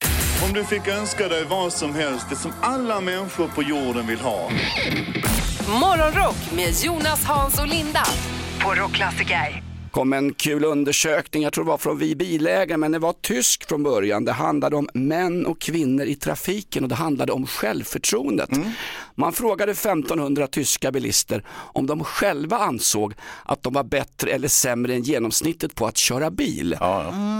Om 0.43 0.53
du 0.53 0.63
fick 0.63 0.87
önska 0.87 1.27
dig 1.27 1.45
vad 1.45 1.73
som 1.73 1.95
helst, 1.95 2.25
det 2.29 2.35
som 2.35 2.51
alla 2.61 3.01
människor 3.01 3.47
på 3.47 3.63
jorden 3.63 4.07
vill 4.07 4.19
ha. 4.19 4.49
Morgonrock 5.79 6.51
med 6.55 6.73
Jonas, 6.83 7.23
Hans 7.23 7.59
och 7.59 7.67
Linda 7.67 8.03
på 8.63 8.73
Rockklassiker. 8.73 9.63
kom 9.91 10.13
en 10.13 10.33
kul 10.33 10.65
undersökning, 10.65 11.43
jag 11.43 11.53
tror 11.53 11.63
det 11.63 11.69
var 11.69 11.77
från 11.77 11.97
Vi 11.97 12.15
bilägare, 12.15 12.77
men 12.77 12.91
det 12.91 12.99
var 12.99 13.13
tysk 13.21 13.67
från 13.67 13.83
början. 13.83 14.25
Det 14.25 14.31
handlade 14.31 14.75
om 14.75 14.89
män 14.93 15.45
och 15.45 15.61
kvinnor 15.61 16.05
i 16.05 16.15
trafiken 16.15 16.83
och 16.83 16.89
det 16.89 16.95
handlade 16.95 17.31
om 17.31 17.47
självförtroendet. 17.47 18.49
Man 19.15 19.33
frågade 19.33 19.71
1500 19.71 20.47
tyska 20.47 20.91
bilister 20.91 21.43
om 21.49 21.87
de 21.87 22.03
själva 22.03 22.57
ansåg 22.57 23.13
att 23.45 23.63
de 23.63 23.73
var 23.73 23.83
bättre 23.83 24.31
eller 24.31 24.47
sämre 24.47 24.93
än 24.93 25.03
genomsnittet 25.03 25.75
på 25.75 25.87
att 25.87 25.97
köra 25.97 26.31
bil. 26.31 26.77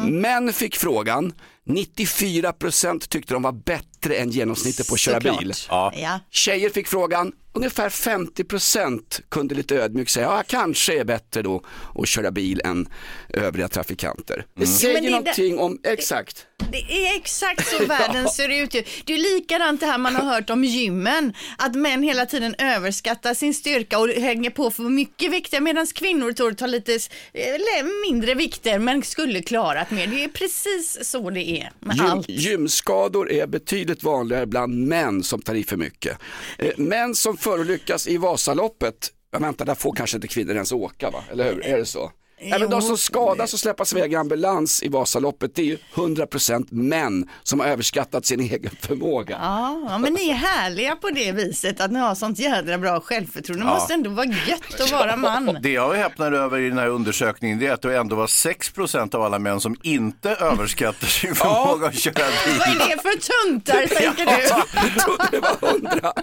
Män 0.07 0.53
fick 0.53 0.75
frågan, 0.75 1.33
94% 1.67 3.09
tyckte 3.09 3.33
de 3.33 3.41
var 3.43 3.51
bättre 3.51 4.15
än 4.15 4.29
genomsnittet 4.29 4.87
på 4.87 4.93
att 4.93 4.99
köra 4.99 5.15
Såklart. 5.15 5.39
bil. 5.39 5.53
Ja. 5.69 6.19
Tjejer 6.29 6.69
fick 6.69 6.87
frågan, 6.87 7.31
ungefär 7.53 7.89
50% 7.89 9.21
kunde 9.29 9.55
lite 9.55 9.75
ödmjukt 9.75 10.11
säga, 10.11 10.25
ja 10.25 10.35
jag 10.35 10.47
kanske 10.47 10.99
är 10.99 11.03
bättre 11.03 11.41
då 11.41 11.63
att 11.95 12.07
köra 12.07 12.31
bil 12.31 12.61
än 12.65 12.89
övriga 13.29 13.67
trafikanter. 13.67 14.45
Det 14.55 14.67
säger 14.67 14.93
men 14.93 15.03
det 15.03 15.09
någonting 15.09 15.59
om, 15.59 15.79
exakt. 15.83 16.45
Det 16.71 17.07
är 17.07 17.15
exakt 17.15 17.67
så 17.67 17.85
världen 17.85 18.29
ser 18.35 18.49
ut 18.49 18.73
ju. 18.73 18.83
Det 19.05 19.13
är 19.13 19.17
likadant 19.17 19.79
det 19.79 19.85
här 19.85 19.97
man 19.97 20.15
har 20.15 20.33
hört 20.33 20.49
om 20.49 20.63
gymmen. 20.63 21.33
Att 21.57 21.75
män 21.75 22.03
hela 22.03 22.25
tiden 22.25 22.55
överskattar 22.57 23.33
sin 23.33 23.53
styrka 23.53 23.99
och 23.99 24.09
hänger 24.09 24.49
på 24.49 24.71
för 24.71 24.83
mycket 24.83 25.31
vikter 25.31 25.61
medan 25.61 25.87
kvinnor 25.87 26.31
tror 26.31 26.51
tar 26.51 26.67
lite 26.67 26.93
eh, 27.33 27.85
mindre 28.09 28.33
vikter 28.33 28.79
men 28.79 29.01
skulle 29.01 29.41
klarat 29.41 29.91
mer. 29.91 30.07
Det 30.07 30.23
är 30.23 30.27
precis 30.27 31.09
så 31.09 31.29
det 31.29 31.49
är 31.49 31.71
med 31.79 31.95
Gym, 31.95 32.05
allt. 32.05 32.29
gymskador 32.29 33.31
är 33.31 33.47
betydligt 33.47 34.03
vanligare 34.03 34.45
bland 34.45 34.87
män 34.87 35.23
som 35.23 35.41
tar 35.41 35.55
i 35.55 35.63
för 35.63 35.77
mycket. 35.77 36.17
Eh, 36.57 36.71
män 36.77 37.15
som 37.15 37.37
förolyckas 37.37 38.07
i 38.07 38.17
Vasaloppet, 38.17 39.11
ja, 39.31 39.39
vänta 39.39 39.65
där 39.65 39.75
får 39.75 39.93
kanske 39.93 40.17
inte 40.17 40.27
kvinnor 40.27 40.53
ens 40.53 40.71
åka 40.71 41.09
va, 41.09 41.23
eller 41.31 41.53
hur? 41.53 41.65
Är 41.65 41.77
det 41.77 41.85
så? 41.85 42.11
Även 42.43 42.69
de 42.69 42.81
som 42.81 42.97
skadas 42.97 43.53
och 43.53 43.59
släppas 43.59 43.93
iväg 43.93 44.13
i 44.13 44.15
ambulans 44.15 44.83
i 44.83 44.87
Vasaloppet, 44.87 45.55
det 45.55 45.61
är 45.61 45.65
ju 45.65 45.77
100% 45.95 46.67
män 46.69 47.29
som 47.43 47.59
har 47.59 47.67
överskattat 47.67 48.25
sin 48.25 48.39
egen 48.51 48.71
förmåga. 48.81 49.37
Ja, 49.41 49.85
ja, 49.89 49.97
men 49.97 50.13
ni 50.13 50.29
är 50.29 50.33
härliga 50.33 50.95
på 50.95 51.09
det 51.09 51.31
viset 51.31 51.81
att 51.81 51.91
ni 51.91 51.99
har 51.99 52.15
sånt 52.15 52.39
jädra 52.39 52.77
bra 52.77 52.99
självförtroende. 52.99 53.65
Det 53.65 53.69
Ja. 53.69 53.73
måste 53.73 53.93
ändå 53.93 54.09
vara 54.09 54.25
gött 54.25 54.81
att 54.81 54.91
vara 54.91 55.15
man. 55.15 55.57
Det 55.61 55.69
jag 55.71 55.93
häpnar 55.93 56.31
över 56.31 56.59
i 56.59 56.69
den 56.69 56.77
här 56.77 56.87
undersökningen 56.87 57.59
det 57.59 57.67
är 57.67 57.73
att 57.73 57.81
det 57.81 57.97
ändå 57.97 58.15
var 58.15 58.27
6% 58.27 59.15
av 59.15 59.21
alla 59.21 59.39
män 59.39 59.59
som 59.59 59.75
inte 59.83 60.29
överskattar 60.29 61.07
sin 61.07 61.35
förmåga 61.35 61.87
att 61.87 61.95
köra 61.95 62.13
bil. 62.13 62.57
Vad 62.59 62.67
är 62.67 62.95
det 62.95 63.01
för 63.01 63.43
tuntar 63.49 63.87
tänker 63.87 64.25
du? 64.25 64.31
Jag 64.41 65.03
trodde 65.05 65.27
det 65.31 65.39
var 65.39 65.71
hundra. 65.71 66.13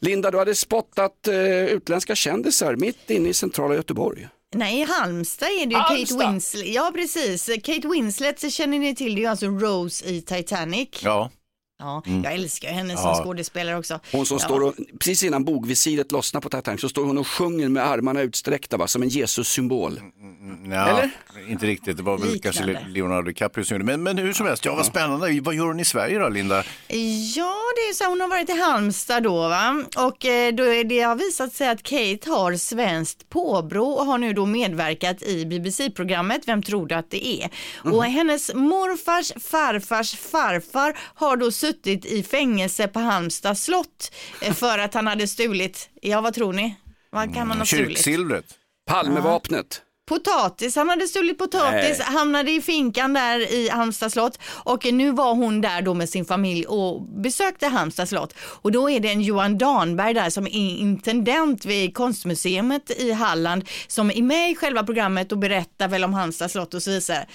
Linda, 0.00 0.30
du 0.30 0.38
hade 0.38 0.54
spottat 0.54 1.28
eh, 1.28 1.64
utländska 1.64 2.14
kändisar 2.14 2.76
mitt 2.76 3.10
inne 3.10 3.28
i 3.28 3.34
centrala 3.34 3.74
Göteborg. 3.74 4.28
Nej, 4.54 4.80
i 4.80 4.84
Halmstad 4.84 5.48
är 5.48 5.66
det 5.66 5.72
ju 5.74 5.78
Halmstad? 5.78 6.18
Kate 6.20 6.30
Winslet. 6.30 6.66
Ja, 6.66 6.90
precis. 6.94 7.50
Kate 7.64 7.88
Winslet 7.88 8.52
känner 8.52 8.78
ni 8.78 8.94
till, 8.94 9.14
det 9.14 9.20
är 9.20 9.22
ju 9.22 9.28
alltså 9.28 9.46
Rose 9.46 10.04
i 10.04 10.22
Titanic. 10.22 10.88
Ja. 11.02 11.30
Ja, 11.82 12.02
Mm. 12.06 12.24
jag 12.24 12.32
älskar 12.34 12.68
henne 12.72 12.92
Ja. 12.92 13.14
som 13.14 13.24
skådespelare 13.24 13.78
också. 13.78 14.00
Hon 14.12 14.26
som 14.26 14.38
ja. 14.40 14.44
står 14.44 14.60
och, 14.62 14.74
precis 14.98 15.22
innan 15.22 15.44
bogvisiret 15.44 16.12
lossnar 16.12 16.40
på 16.40 16.48
Titanic 16.48 16.80
så 16.80 16.88
står 16.88 17.04
hon 17.04 17.18
och 17.18 17.26
sjunger 17.26 17.68
med 17.68 17.86
armarna 17.86 18.20
utsträckta 18.22 18.76
va, 18.76 18.86
som 18.86 19.02
en 19.02 19.08
Jesus-symbol. 19.08 20.00
Ja, 20.70 20.88
Eller? 20.88 21.10
Inte 21.48 21.66
riktigt, 21.66 21.96
det 21.96 22.02
var 22.02 22.18
väl 22.18 22.32
Liknande. 22.32 22.72
kanske 22.72 22.88
Leonardo 22.90 23.22
DiCaprio 23.28 23.64
som 23.64 23.74
gjorde 23.74 23.92
det. 23.92 23.96
Men, 23.98 24.02
men 24.16 24.26
hur 24.26 24.32
som 24.32 24.46
helst, 24.46 24.64
ja 24.64 24.74
vad 24.74 24.86
spännande. 24.86 25.40
Vad 25.40 25.54
gör 25.54 25.66
hon 25.66 25.80
i 25.80 25.84
Sverige 25.84 26.18
då, 26.18 26.28
Linda? 26.28 26.56
Ja, 27.36 27.54
det 27.76 27.80
är 27.90 27.94
så. 27.94 28.04
Hon 28.04 28.20
har 28.20 28.28
varit 28.28 28.48
i 28.50 28.52
Halmstad 28.60 29.22
då 29.22 29.48
va? 29.48 29.84
och 29.96 30.24
eh, 30.24 30.52
då 30.54 30.62
är 30.64 30.84
det 30.84 31.00
har 31.00 31.16
visat 31.16 31.52
sig 31.52 31.68
att 31.68 31.82
Kate 31.82 32.30
har 32.30 32.56
svenskt 32.56 33.28
påbrå 33.28 33.86
och 33.88 34.06
har 34.06 34.18
nu 34.18 34.32
då 34.32 34.46
medverkat 34.46 35.22
i 35.22 35.46
BBC-programmet 35.46 36.42
Vem 36.46 36.62
tror 36.62 36.86
du 36.86 36.94
att 36.94 37.10
det 37.10 37.26
är? 37.26 37.50
Och 37.84 38.04
hennes 38.04 38.54
morfars 38.54 39.32
farfars 39.44 40.14
farfar 40.16 40.98
har 41.14 41.36
då 41.36 41.50
suttit 41.50 41.71
i 41.86 42.22
fängelse 42.22 42.88
på 42.88 43.00
Halmstad 43.00 43.58
slott 43.58 44.14
eh, 44.40 44.54
för 44.54 44.78
att 44.78 44.94
han 44.94 45.06
hade 45.06 45.26
stulit, 45.28 45.90
ja 46.00 46.20
vad 46.20 46.34
tror 46.34 46.52
ni? 46.52 46.76
Vad 47.10 47.34
kan 47.34 47.48
man 47.48 47.58
ha 47.58 47.66
stulit? 47.66 47.88
Kyrksilvret. 47.88 48.44
Palmevapnet. 48.86 49.82
Potatis, 50.08 50.76
han 50.76 50.88
hade 50.88 51.08
stulit 51.08 51.38
potatis, 51.38 51.98
Nej. 51.98 52.06
hamnade 52.06 52.50
i 52.50 52.60
finkan 52.60 53.12
där 53.12 53.52
i 53.52 53.68
Halmstad 53.68 54.12
slott 54.12 54.38
och 54.46 54.84
nu 54.92 55.10
var 55.10 55.34
hon 55.34 55.60
där 55.60 55.82
då 55.82 55.94
med 55.94 56.08
sin 56.08 56.24
familj 56.24 56.66
och 56.66 57.02
besökte 57.02 57.66
Halmstad 57.66 58.08
slott. 58.08 58.34
Och 58.38 58.72
då 58.72 58.90
är 58.90 59.00
det 59.00 59.08
en 59.08 59.20
Johan 59.20 59.58
Danberg 59.58 60.14
där 60.14 60.30
som 60.30 60.46
är 60.46 60.76
intendent 60.78 61.64
vid 61.64 61.94
konstmuseet 61.94 62.90
i 62.90 63.12
Halland 63.12 63.68
som 63.86 64.10
är 64.10 64.22
med 64.22 64.50
i 64.50 64.54
själva 64.54 64.82
programmet 64.82 65.32
och 65.32 65.38
berättar 65.38 65.88
väl 65.88 66.04
om 66.04 66.14
Halmstad 66.14 66.50
slott 66.50 66.74
och 66.74 66.82
så 66.82 66.90
vidare. 66.90 67.26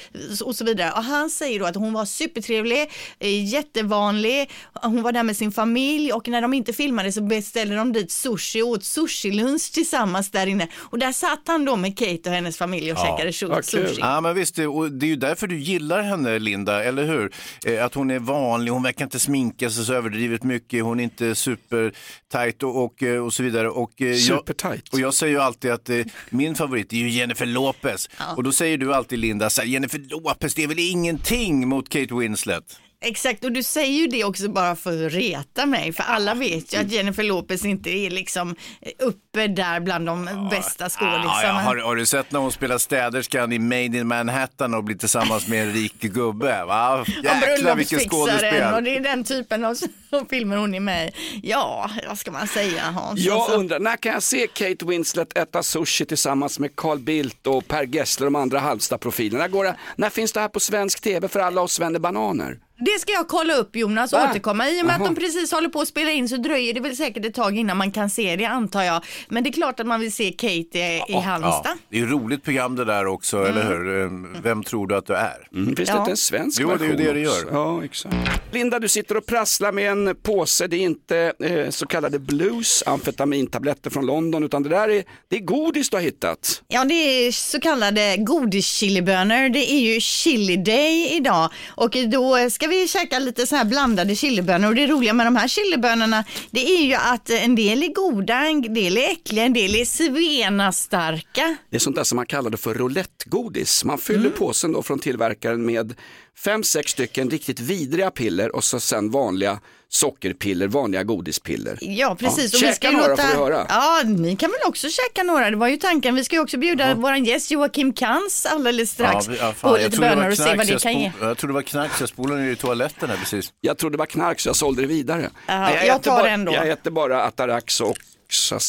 Och, 0.45 0.55
så 0.55 0.65
vidare. 0.65 0.91
och 0.91 1.03
han 1.03 1.29
säger 1.29 1.59
då 1.59 1.65
att 1.65 1.75
hon 1.75 1.93
var 1.93 2.05
supertrevlig, 2.05 2.91
eh, 3.19 3.45
jättevanlig, 3.45 4.51
hon 4.73 5.01
var 5.01 5.11
där 5.11 5.23
med 5.23 5.37
sin 5.37 5.51
familj 5.51 6.13
och 6.13 6.27
när 6.27 6.41
de 6.41 6.53
inte 6.53 6.73
filmade 6.73 7.11
så 7.11 7.21
beställde 7.21 7.75
de 7.75 7.93
dit 7.93 8.11
sushi 8.11 8.61
och 8.61 8.67
åt 8.67 8.83
sushilunch 8.83 9.71
tillsammans 9.73 10.31
där 10.31 10.47
inne. 10.47 10.67
Och 10.75 10.99
där 10.99 11.11
satt 11.11 11.41
han 11.47 11.65
då 11.65 11.75
med 11.75 11.97
Kate 11.97 12.29
och 12.29 12.35
hennes 12.35 12.56
hennes 12.59 12.81
familj 12.81 12.91
och 12.91 12.97
käkade 12.97 13.31
shu- 13.31 13.61
sushi. 13.61 13.97
Ja, 13.99 14.21
men 14.21 14.35
visst, 14.35 14.55
det, 14.55 14.67
och 14.67 14.91
det 14.91 15.05
är 15.05 15.07
ju 15.07 15.15
därför 15.15 15.47
du 15.47 15.59
gillar 15.59 16.01
henne, 16.01 16.39
Linda, 16.39 16.83
eller 16.83 17.05
hur? 17.05 17.31
Eh, 17.65 17.85
att 17.85 17.93
hon 17.93 18.11
är 18.11 18.19
vanlig, 18.19 18.71
hon 18.71 18.83
verkar 18.83 19.05
inte 19.05 19.19
sminka 19.19 19.69
sig 19.69 19.85
så 19.85 19.93
överdrivet 19.93 20.43
mycket, 20.43 20.83
hon 20.83 20.99
är 20.99 21.03
inte 21.03 21.35
supertight 21.35 22.63
och, 22.63 22.83
och, 22.85 23.03
eh, 23.03 23.25
och 23.25 23.33
så 23.33 23.43
vidare. 23.43 23.69
Och, 23.69 24.01
eh, 24.01 24.07
jag, 24.07 24.43
och 24.91 24.99
jag 24.99 25.13
säger 25.13 25.33
ju 25.33 25.39
alltid 25.39 25.71
att 25.71 25.89
eh, 25.89 25.97
min 26.29 26.55
favorit 26.55 26.93
är 26.93 26.97
ju 26.97 27.09
Jennifer 27.09 27.45
Lopez. 27.45 28.09
Ja. 28.19 28.35
Och 28.35 28.43
då 28.43 28.51
säger 28.51 28.77
du 28.77 28.93
alltid, 28.93 29.19
Linda, 29.19 29.49
så 29.49 29.61
här, 29.61 29.67
Jennifer 29.67 29.99
Lopez, 30.09 30.53
det 30.55 30.63
är 30.63 30.67
väl 30.67 30.79
ingenting 30.79 31.67
mot 31.67 31.89
Kate 31.89 32.15
Winslet? 32.15 32.79
Exakt, 33.05 33.43
och 33.45 33.51
du 33.51 33.63
säger 33.63 33.99
ju 34.01 34.07
det 34.07 34.23
också 34.23 34.49
bara 34.49 34.75
för 34.75 35.05
att 35.05 35.13
reta 35.13 35.65
mig, 35.65 35.93
för 35.93 36.03
alla 36.03 36.33
vet 36.33 36.73
ju 36.73 36.77
att 36.77 36.91
Jennifer 36.91 37.23
Lopez 37.23 37.65
inte 37.65 37.89
är 37.89 38.09
liksom 38.09 38.55
uppe 38.99 39.47
där 39.47 39.79
bland 39.79 40.05
de 40.05 40.25
bästa 40.51 40.83
Ja, 40.83 40.89
skådisarna. 40.89 41.43
ja, 41.43 41.51
har, 41.51 41.77
har 41.77 41.95
du 41.95 42.05
sett 42.05 42.31
när 42.31 42.39
hon 42.39 42.51
spelar 42.51 42.77
städerskan 42.77 43.53
i 43.53 43.59
Made 43.59 43.83
in 43.97 44.07
Manhattan 44.07 44.73
och 44.73 44.83
blir 44.83 44.95
tillsammans 44.95 45.47
med 45.47 45.63
en 45.67 45.73
rik 45.73 46.01
gubbe? 46.01 46.65
Va? 46.65 47.01
Och 47.01 47.09
Jäklar 47.09 47.75
vilken 47.75 47.99
skådespel. 47.99 48.73
och 48.73 48.83
det 48.83 48.95
är 48.95 48.99
den 48.99 49.23
typen 49.23 49.65
av 49.65 49.75
av 50.11 50.25
filmer 50.29 50.57
hon 50.57 50.73
är 50.75 50.79
med 50.79 51.07
i. 51.07 51.11
Ja, 51.43 51.89
vad 52.07 52.17
ska 52.17 52.31
man 52.31 52.47
säga 52.47 52.81
Hans? 52.81 53.19
Jag 53.19 53.37
Alltså, 53.37 53.57
undrar, 53.57 53.79
när 53.79 53.97
kan 53.97 54.11
jag 54.13 54.23
se 54.23 54.47
Kate 54.47 54.85
Winslet 54.85 55.37
äta 55.37 55.63
sushi 55.63 56.05
tillsammans 56.05 56.59
med 56.59 56.75
Carl 56.75 56.99
Bildt 56.99 57.47
och 57.47 57.67
Per 57.67 57.83
Gessle 57.83 58.25
och 58.25 58.31
de 58.31 58.41
andra 58.41 58.59
Halmstad-profilerna? 58.59 59.47
När, 59.47 59.75
när 59.95 60.09
finns 60.09 60.31
det 60.33 60.39
här 60.39 60.47
på 60.47 60.59
svensk 60.59 61.01
tv 61.01 61.27
för 61.27 61.39
alla 61.39 61.61
oss 61.61 61.79
bananer? 61.99 62.59
Det 62.79 62.99
ska 62.99 63.11
jag 63.11 63.27
kolla 63.27 63.53
upp 63.53 63.75
Jonas 63.75 64.13
och 64.13 64.19
Va? 64.19 64.29
återkomma. 64.31 64.69
I 64.69 64.81
och 64.81 64.85
med 64.85 64.95
att 64.95 65.01
Jaha. 65.01 65.09
de 65.09 65.15
precis 65.15 65.51
håller 65.51 65.69
på 65.69 65.81
att 65.81 65.87
spela 65.87 66.11
in 66.11 66.29
så 66.29 66.37
dröjer 66.37 66.73
det 66.73 66.79
väl 66.79 66.95
säkert 66.95 67.25
ett 67.25 67.33
tag 67.33 67.57
innan 67.57 67.77
man 67.77 67.91
kan 67.91 68.09
se 68.09 68.35
det 68.35 68.45
antar 68.45 68.83
jag. 68.83 69.03
Men 69.29 69.43
det 69.43 69.49
är 69.49 69.51
klart 69.51 69.79
att 69.79 69.87
man 69.87 69.99
vill 69.99 70.11
se 70.13 70.31
Kate 70.31 70.79
i, 70.79 71.01
i 71.07 71.13
Halmstad. 71.13 71.61
Ja, 71.65 71.75
det 71.89 71.99
är 71.99 72.03
ett 72.03 72.11
roligt 72.11 72.43
program 72.43 72.75
det 72.75 72.85
där 72.85 73.05
också, 73.07 73.45
eller 73.47 73.63
hur? 73.63 74.03
Eh, 74.03 74.41
Vem 74.43 74.63
tror 74.63 74.87
du 74.87 74.95
att 74.95 75.05
du 75.05 75.13
är? 75.15 75.47
Mm, 75.53 75.75
finns 75.75 75.89
det 75.89 75.95
Ja. 75.95 75.99
inte 75.99 76.11
en 76.11 76.17
svensk 76.17 76.61
Jo, 76.61 76.67
det 76.67 76.73
är 76.73 76.79
ju 76.79 76.95
version 76.95 77.05
det 77.05 77.13
det 77.13 77.19
gör. 77.19 77.45
Ja, 77.51 77.83
exakt. 77.83 78.15
Linda, 78.51 78.79
du 78.79 78.87
sitter 78.87 79.17
och 79.17 79.25
prasslar 79.25 79.71
med 79.71 79.91
en 79.91 80.15
påse. 80.15 80.67
Det 80.67 80.75
är 80.77 80.81
inte 80.81 81.33
eh, 81.43 81.69
så 81.69 81.85
kallade 81.87 82.19
blues, 82.19 82.83
amfetamintabletter 82.85 83.89
från 83.89 84.05
London, 84.05 84.43
utan 84.43 84.63
det 84.63 84.69
där 84.69 84.89
är, 84.89 85.03
det 85.27 85.35
är 85.35 85.39
godis 85.41 85.89
du 85.89 85.95
har 85.97 86.01
hittat. 86.01 86.63
Ja, 86.67 86.85
det 86.85 86.93
är 87.27 87.31
så 87.31 87.59
kallade 87.59 88.15
godischilibönor. 88.17 89.49
Det 89.49 89.71
är 89.71 89.79
ju 89.93 89.99
chili 90.01 90.57
day 90.57 91.15
idag 91.15 91.49
och 91.67 91.95
då 92.11 92.49
ska 92.49 92.66
vi 92.67 92.87
käka 92.87 93.19
lite 93.19 93.47
så 93.47 93.55
här 93.55 93.65
blandade 93.65 94.15
chilibönor 94.15 94.67
och 94.67 94.75
det 94.75 94.87
roliga 94.87 95.13
med 95.13 95.25
de 95.25 95.35
här 95.35 95.47
chilibönorna 95.47 96.23
det 96.51 96.69
är 96.69 96.83
ju 96.83 96.93
att 96.93 97.29
en 97.29 97.55
del 97.55 97.83
är 97.83 97.93
goda, 97.93 98.35
en 98.35 98.73
del 98.73 98.97
är 98.97 99.11
äckliga, 99.11 99.45
en 99.45 99.53
del 99.53 99.75
är 99.75 99.85
svenastarka. 99.85 101.57
Det 101.69 101.75
är 101.75 101.79
sånt 101.79 101.95
där 101.95 102.03
som 102.03 102.15
man 102.15 102.25
kallar 102.25 102.49
det 102.49 102.57
för 102.57 102.73
roulettegodis. 102.73 103.83
Man 103.83 103.97
fyller 103.97 104.29
påsen 104.29 104.71
då 104.71 104.83
från 104.83 104.99
tillverkaren 104.99 105.65
med 105.65 105.95
fem, 106.43 106.63
sex 106.63 106.91
stycken 106.91 107.29
riktigt 107.29 107.59
vidriga 107.59 108.11
piller 108.11 108.55
och 108.55 108.63
så 108.63 108.79
sen 108.79 109.11
vanliga 109.11 109.59
sockerpiller, 109.89 110.67
vanliga 110.67 111.03
godispiller. 111.03 111.77
Ja, 111.81 112.15
precis. 112.19 112.53
Ja, 112.53 112.57
och 112.57 112.63
vi 112.63 112.67
käka 112.73 112.91
några 112.91 113.07
låta... 113.07 113.23
får 113.23 113.45
vi 113.45 113.53
höra. 113.53 113.65
Ja, 113.69 114.01
ni 114.05 114.35
kan 114.35 114.51
väl 114.51 114.59
också 114.67 114.87
käka 114.89 115.23
några. 115.23 115.49
Det 115.49 115.57
var 115.57 115.67
ju 115.67 115.77
tanken. 115.77 116.15
Vi 116.15 116.23
ska 116.23 116.35
ju 116.35 116.41
också 116.41 116.57
bjuda 116.57 116.95
våran 116.95 117.25
gäst 117.25 117.51
Joakim 117.51 117.93
Kans 117.93 118.45
alldeles 118.45 118.91
strax 118.91 119.27
Ja, 119.27 119.33
ja, 119.39 119.53
fan, 119.53 119.55
på 119.61 119.69
jag 119.69 119.77
lite 119.83 119.89
trodde 119.89 120.09
det 120.09 120.15
var 120.15 120.15
bönor 120.15 120.31
och 120.31 120.37
se 120.37 120.55
vad 120.55 120.67
det 120.67 120.71
jag 120.71 120.81
kan 120.81 120.99
ge. 120.99 121.11
Jag 121.21 121.37
trodde 121.37 121.51
det 121.51 121.55
var 121.55 121.61
knark 121.61 121.91
så 121.91 122.01
jag 122.01 122.09
spolade 122.09 122.41
ner 122.41 122.51
i 122.51 122.55
toaletten 122.55 123.09
här 123.09 123.17
precis. 123.17 123.53
Jag 123.61 123.77
trodde 123.77 123.93
det 123.93 123.99
var 123.99 124.05
knark 124.05 124.39
så 124.39 124.49
jag 124.49 124.55
sålde 124.55 124.81
det 124.81 124.87
vidare. 124.87 125.29
Ja, 125.47 125.59
Nej, 125.59 125.87
jag 125.87 125.95
äter 125.95 126.03
tar 126.03 126.11
bara, 126.11 126.23
det 126.23 126.29
ändå. 126.29 126.53
Jag 126.53 126.69
äter 126.69 126.91
bara 126.91 127.23
Atarax 127.23 127.81
och 127.81 127.97
ser. 128.29 128.61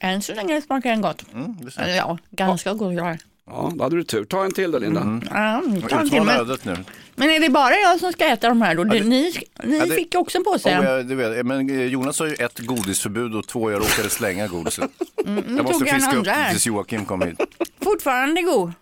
Än 0.00 0.22
så 0.22 0.34
länge 0.34 0.62
smakar 0.62 0.90
den 0.90 1.00
gott. 1.00 1.22
Eller 1.76 1.96
ja, 1.96 2.18
ganska. 2.30 2.70
Ja, 2.70 3.16
Ja, 3.46 3.72
då 3.74 3.84
hade 3.84 3.96
du 3.96 4.04
tur. 4.04 4.24
Ta 4.24 4.44
en 4.44 4.52
till 4.52 4.70
då 4.70 4.78
Linda. 4.78 5.00
Mm. 5.00 5.22
Ja, 5.30 5.62
ta 5.88 6.00
en 6.00 6.10
till. 6.10 6.22
Men, 6.22 6.40
ödet 6.40 6.64
nu. 6.64 6.76
Men 7.16 7.30
är 7.30 7.40
det 7.40 7.48
bara 7.50 7.74
jag 7.76 8.00
som 8.00 8.12
ska 8.12 8.24
äta 8.24 8.48
de 8.48 8.62
här 8.62 8.74
då? 8.74 8.84
det- 8.84 9.00
ni 9.04 9.32
ni 9.64 9.78
Ja, 9.78 9.86
det- 9.86 9.94
fick 9.94 10.14
ju 10.14 10.20
också 10.20 10.38
en 10.38 10.44
påse. 10.44 10.70
Jag, 10.70 11.06
det 11.06 11.14
vet, 11.14 11.46
men 11.46 11.70
eh, 11.70 11.84
Jonas 11.86 12.18
har 12.18 12.26
ju 12.26 12.34
ett 12.34 12.58
godisförbud 12.58 13.34
och 13.34 13.46
två 13.48 13.70
jag 13.70 13.80
råkade 13.80 14.10
slänga 14.10 14.46
godiset. 14.46 14.90
nu 15.24 15.42
jag 15.46 15.62
måste 15.64 15.72
tog 15.78 15.88
jag 15.88 15.94
en 15.94 16.00
fiska 16.00 16.16
upp 16.16 16.26
här. 16.26 16.50
tills 16.50 16.66
Joakim 16.66 17.04
kom 17.04 17.22
hit. 17.22 17.40
Fortfarande 17.82 18.42
god. 18.42 18.72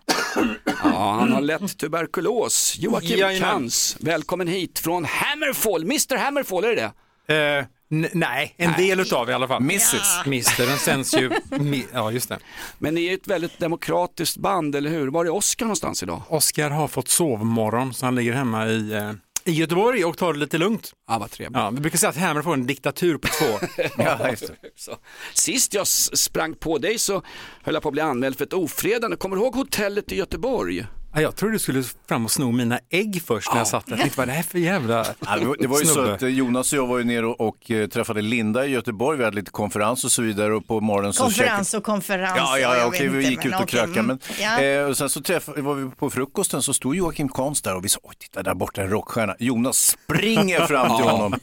Ja, 0.83 1.17
han 1.19 1.31
har 1.31 1.41
lätt 1.41 1.77
tuberkulos. 1.77 2.75
Joakim 2.79 3.17
Jajamän. 3.19 3.49
Kans, 3.51 3.97
välkommen 3.99 4.47
hit 4.47 4.79
från 4.79 5.05
Hammerfall. 5.05 5.81
Mr 5.83 6.17
Hammerfall, 6.17 6.63
är 6.63 6.75
det 6.75 6.91
det? 7.27 7.57
Eh, 7.59 7.65
n- 7.91 8.07
nej, 8.13 8.55
en 8.57 8.73
del 8.73 8.99
utav 8.99 9.29
i 9.29 9.33
alla 9.33 9.47
fall. 9.47 9.61
Mrs. 9.61 10.25
Mister, 10.25 10.67
den 10.67 10.77
sänds 10.77 11.13
ju, 11.13 11.31
ja 11.93 12.11
just 12.11 12.29
det. 12.29 12.39
Men 12.77 12.95
ni 12.95 13.05
är 13.05 13.13
ett 13.13 13.27
väldigt 13.27 13.59
demokratiskt 13.59 14.37
band, 14.37 14.75
eller 14.75 14.89
hur? 14.89 15.07
Var 15.07 15.25
är 15.25 15.29
Oscar 15.29 15.65
någonstans 15.65 16.03
idag? 16.03 16.21
Oscar 16.29 16.69
har 16.69 16.87
fått 16.87 17.07
sovmorgon 17.07 17.93
så 17.93 18.05
han 18.05 18.15
ligger 18.15 18.33
hemma 18.33 18.67
i, 18.67 18.93
eh, 18.93 19.11
i 19.47 19.51
Göteborg 19.51 20.05
och 20.05 20.17
tar 20.17 20.33
det 20.33 20.39
lite 20.39 20.57
lugnt. 20.57 20.91
Ja, 21.07 21.17
vad 21.19 21.31
trevligt. 21.31 21.57
Ja, 21.57 21.69
vi 21.69 21.79
brukar 21.81 21.97
säga 21.97 22.09
att 22.09 22.17
Hammer 22.17 22.41
får 22.41 22.53
en 22.53 22.67
diktatur 22.67 23.17
på 23.17 23.27
två. 23.27 23.67
Ja, 24.03 24.29
just 24.29 24.47
det. 24.47 24.55
Så. 24.75 24.91
Sist 25.33 25.73
jag 25.73 25.87
sprang 25.87 26.53
på 26.55 26.77
dig 26.77 26.97
så 26.99 27.21
höll 27.63 27.73
jag 27.73 27.83
på 27.83 27.89
att 27.89 27.93
bli 27.93 28.01
anmäld 28.01 28.37
för 28.37 28.45
ett 28.45 28.53
ofredande. 28.53 29.17
Kommer 29.17 29.35
du 29.35 29.41
ihåg 29.41 29.55
hotellet 29.55 30.11
i 30.11 30.15
Göteborg? 30.15 30.85
Ja, 31.15 31.21
jag 31.21 31.35
trodde 31.35 31.55
du 31.55 31.59
skulle 31.59 31.83
fram 32.07 32.25
och 32.25 32.31
sno 32.31 32.51
mina 32.51 32.79
ägg 32.89 33.21
först 33.25 33.51
när 33.51 33.57
jag 33.57 33.67
satt 33.67 33.85
där. 33.85 33.91
Jag 33.93 33.99
tänkte, 33.99 34.17
vad 34.17 34.23
är 34.23 34.31
det 34.31 34.35
här 34.37 34.43
för 34.43 34.59
jävla 34.59 35.03
det 35.59 35.67
var- 35.67 35.79
ju 35.79 35.85
så 35.85 36.01
att 36.01 36.21
eh, 36.21 36.29
Jonas 36.29 36.73
och 36.73 36.79
jag 36.79 36.87
var 36.87 36.97
ju 36.97 37.03
nere 37.03 37.25
och, 37.25 37.41
och 37.41 37.71
eh, 37.71 37.87
träffade 37.87 38.21
Linda 38.21 38.65
i 38.65 38.69
Göteborg. 38.71 39.17
Vi 39.17 39.23
hade 39.23 39.35
lite 39.35 39.51
konferens 39.51 40.03
och 40.05 40.11
så 40.11 40.21
vidare 40.21 40.55
och 40.55 40.67
på 40.67 40.81
morgonen 40.81 41.13
så 41.13 41.23
Konferens 41.23 41.73
och 41.73 41.83
konferens. 41.83 42.33
Ja, 42.37 42.59
ja, 42.59 42.77
ja 42.77 42.85
okej, 42.85 43.07
vi 43.07 43.27
gick 43.29 43.43
men 43.43 43.53
ut 43.53 43.59
och 43.61 43.69
krökade. 43.69 43.99
mm, 43.99 44.05
Men, 44.05 44.19
ja. 44.41 44.61
eh, 44.61 44.85
och 44.85 44.97
sen 44.97 45.09
så 45.09 45.21
träffade, 45.21 45.61
var 45.61 45.75
vi 45.75 45.89
på 45.89 46.09
frukosten 46.09 46.61
så 46.61 46.73
stod 46.73 46.95
Joakim 46.95 47.29
Konst 47.29 47.63
där 47.63 47.75
och 47.75 47.85
vi 47.85 47.89
sa, 47.89 47.99
oj 48.03 48.15
titta 48.19 48.43
där 48.43 48.53
borta 48.53 48.81
en 48.81 48.89
rockstjärna. 48.89 49.35
Jonas 49.39 49.77
springer 49.77 50.59
fram 50.67 50.97
till 50.97 51.05
honom. 51.09 51.39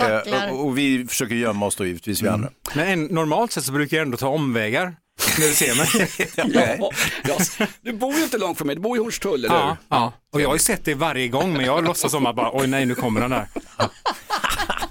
Eh, 0.00 0.52
och, 0.52 0.66
och 0.66 0.78
vi 0.78 1.06
försöker 1.06 1.34
gömma 1.34 1.66
oss 1.66 1.76
då 1.76 1.86
givetvis 1.86 2.22
vi 2.22 2.28
andra. 2.28 2.48
Men 2.74 2.88
en, 2.88 3.04
normalt 3.04 3.52
sett 3.52 3.64
så 3.64 3.72
brukar 3.72 3.96
jag 3.96 4.04
ändå 4.04 4.16
ta 4.16 4.28
omvägar 4.28 4.96
när 5.38 5.46
du 5.48 5.54
ser 5.54 5.74
mig. 5.74 5.88
Ja, 6.78 6.90
ja, 7.28 7.66
du 7.80 7.92
bor 7.92 8.14
ju 8.14 8.22
inte 8.22 8.38
långt 8.38 8.58
från 8.58 8.66
mig, 8.66 8.76
du 8.76 8.82
bor 8.82 8.96
i 8.96 9.00
Hornstull, 9.00 9.44
eller 9.44 9.54
hur? 9.54 9.56
Ja, 9.56 9.76
ja, 9.88 10.12
och 10.32 10.40
jag 10.40 10.48
har 10.48 10.54
ju 10.54 10.58
sett 10.58 10.84
det 10.84 10.94
varje 10.94 11.28
gång 11.28 11.52
men 11.52 11.66
jag 11.66 11.84
låtsas 11.84 12.10
som 12.10 12.26
att 12.26 12.36
bara, 12.36 12.50
oj 12.52 12.66
nej 12.66 12.86
nu 12.86 12.94
kommer 12.94 13.20
den 13.20 13.30
där. 13.30 13.46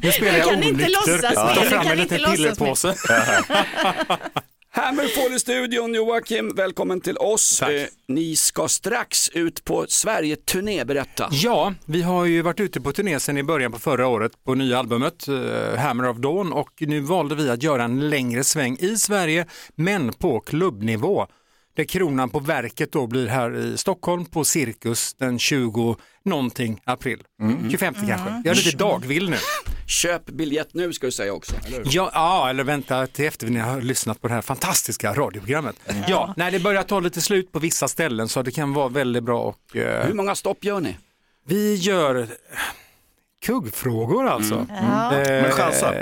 Nu 0.01 0.11
spelar 0.11 0.37
jag 0.37 0.47
onykter. 0.47 1.55
tar 1.55 1.65
fram 1.65 1.87
en 1.87 1.97
liten 1.97 2.19
pillerpåse. 2.31 2.95
Hammerfall 4.75 5.35
i 5.35 5.39
studion, 5.39 5.93
Joakim, 5.93 6.55
välkommen 6.55 7.01
till 7.01 7.17
oss. 7.17 7.59
Tack. 7.59 7.69
Eh, 7.71 7.85
ni 8.07 8.35
ska 8.35 8.67
strax 8.67 9.29
ut 9.29 9.65
på 9.65 9.85
Sverige-turné, 9.87 10.85
berätta. 10.85 11.29
Ja, 11.31 11.73
vi 11.85 12.01
har 12.01 12.25
ju 12.25 12.41
varit 12.41 12.59
ute 12.59 12.81
på 12.81 12.91
turné 12.91 13.19
sedan 13.19 13.37
i 13.37 13.43
början 13.43 13.71
på 13.71 13.79
förra 13.79 14.07
året 14.07 14.31
på 14.43 14.55
nya 14.55 14.79
albumet 14.79 15.27
eh, 15.27 15.79
Hammer 15.79 16.09
of 16.09 16.17
Dawn 16.17 16.53
och 16.53 16.69
nu 16.79 16.99
valde 16.99 17.35
vi 17.35 17.49
att 17.49 17.63
göra 17.63 17.83
en 17.83 18.09
längre 18.09 18.43
sväng 18.43 18.77
i 18.79 18.97
Sverige 18.97 19.45
men 19.75 20.13
på 20.13 20.39
klubbnivå. 20.39 21.27
Där 21.75 21.83
kronan 21.83 22.29
på 22.29 22.39
verket 22.39 22.91
då 22.91 23.07
blir 23.07 23.27
här 23.27 23.57
i 23.57 23.77
Stockholm 23.77 24.25
på 24.25 24.43
Cirkus 24.43 25.13
den 25.13 25.39
20 25.39 25.97
någonting 26.25 26.81
april. 26.85 27.23
25 27.71 27.93
kanske. 27.93 28.41
Jag 28.43 28.47
är 28.47 28.55
lite 28.55 28.77
dagvill 28.77 29.29
nu. 29.29 29.37
Köp 29.87 30.25
biljett 30.25 30.73
nu 30.73 30.93
ska 30.93 31.05
du 31.07 31.11
säga 31.11 31.33
också, 31.33 31.55
eller? 31.65 31.81
Ja, 31.85 32.11
ja, 32.13 32.49
eller 32.49 32.63
vänta 32.63 33.07
till 33.07 33.25
efter 33.25 33.47
ni 33.47 33.59
har 33.59 33.81
lyssnat 33.81 34.21
på 34.21 34.27
det 34.27 34.33
här 34.33 34.41
fantastiska 34.41 35.13
radioprogrammet. 35.13 35.75
Ja, 36.07 36.33
nej, 36.37 36.51
det 36.51 36.59
börjar 36.59 36.83
ta 36.83 36.99
lite 36.99 37.21
slut 37.21 37.51
på 37.51 37.59
vissa 37.59 37.87
ställen 37.87 38.27
så 38.29 38.41
det 38.41 38.51
kan 38.51 38.73
vara 38.73 38.87
väldigt 38.89 39.23
bra. 39.23 39.41
Och, 39.41 39.75
eh, 39.75 40.05
Hur 40.07 40.13
många 40.13 40.35
stopp 40.35 40.63
gör 40.63 40.79
ni? 40.79 40.97
Vi 41.45 41.75
gör 41.75 42.15
eh, 42.15 42.27
kuggfrågor 43.45 44.27
alltså. 44.27 44.55
Mm. 44.55 44.67
Ja. 44.69 45.17
Eh, 45.17 45.41
Men 45.41 45.51
chansa. 45.51 45.93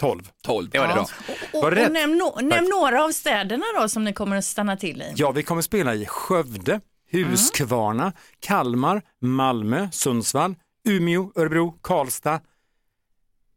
12. 0.00 0.22
12, 0.44 0.70
det 0.70 0.78
var 0.78 0.88
det 0.88 0.94
bra. 0.94 1.06
Och, 1.52 1.64
och 1.64 1.70
rätt? 1.72 1.92
nämn, 1.92 2.18
no, 2.18 2.40
nämn 2.42 2.68
några 2.68 3.04
av 3.04 3.10
städerna 3.10 3.64
då 3.80 3.88
som 3.88 4.04
ni 4.04 4.12
kommer 4.12 4.36
att 4.36 4.44
stanna 4.44 4.76
till 4.76 5.02
i. 5.02 5.12
Ja, 5.16 5.30
vi 5.30 5.42
kommer 5.42 5.62
spela 5.62 5.94
i 5.94 6.06
Skövde, 6.06 6.80
Huskvarna, 7.12 8.12
Kalmar, 8.40 9.02
Malmö, 9.20 9.88
Sundsvall, 9.92 10.54
Umeå, 10.88 11.32
Örebro, 11.36 11.78
Karlstad 11.82 12.40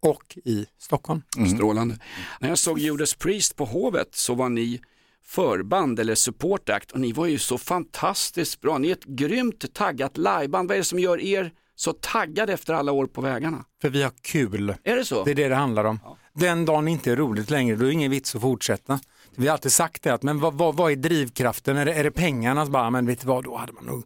och 0.02 0.38
i 0.46 0.66
Stockholm. 0.80 1.22
Strålande. 1.56 1.98
När 2.40 2.50
jag 2.50 2.58
såg 2.58 2.80
Judas 2.80 3.14
Priest 3.16 3.56
på 3.56 3.66
Hovet 3.66 4.16
så 4.16 4.36
var 4.36 4.50
ni 4.50 4.82
förband 5.24 6.00
eller 6.00 6.16
support 6.16 6.70
act 6.70 6.92
och 6.92 7.00
ni 7.00 7.12
var 7.12 7.26
ju 7.26 7.40
så 7.40 7.58
fantastiskt 7.58 8.62
bra. 8.62 8.78
Ni 8.78 8.88
är 8.88 8.92
ett 8.92 9.06
grymt 9.06 9.74
taggat 9.74 10.18
liveband. 10.18 10.68
Vad 10.70 10.72
är 10.72 10.78
det 10.80 10.84
som 10.84 11.00
gör 11.00 11.22
er 11.22 11.52
så 11.76 11.94
taggade 11.94 12.54
efter 12.54 12.74
alla 12.74 12.92
år 12.92 13.08
på 13.08 13.22
vägarna? 13.22 13.66
För 13.82 13.90
vi 13.90 14.04
har 14.04 14.12
kul. 14.22 14.76
Är 14.84 14.96
det 14.96 15.06
så? 15.06 15.24
Det 15.24 15.32
är 15.32 15.36
det 15.36 15.48
det 15.48 15.56
handlar 15.56 15.84
om. 15.84 16.00
Den 16.34 16.66
dagen 16.66 16.88
inte 16.88 17.12
är 17.12 17.16
roligt 17.16 17.50
längre, 17.50 17.76
då 17.76 17.84
är 17.84 17.88
det 17.88 17.94
ingen 17.94 18.12
vits 18.12 18.36
att 18.36 18.42
fortsätta. 18.42 19.00
Vi 19.36 19.48
har 19.48 19.54
alltid 19.54 19.72
sagt 19.72 20.04
det, 20.04 20.14
att, 20.14 20.24
men 20.24 20.40
vad, 20.40 20.54
vad, 20.54 20.76
vad 20.76 20.92
är 20.92 20.96
drivkraften? 20.96 21.78
Är 21.78 21.86
det, 21.86 21.94
är 21.94 22.04
det 22.04 22.12
pengarna? 22.12 22.66
Bara, 22.66 22.90
men 22.90 23.06
vet 23.06 23.22
du 23.22 23.28
vad, 23.28 23.44
då 23.44 23.58
hade 23.58 23.74
man 23.74 23.86
nog 23.86 24.04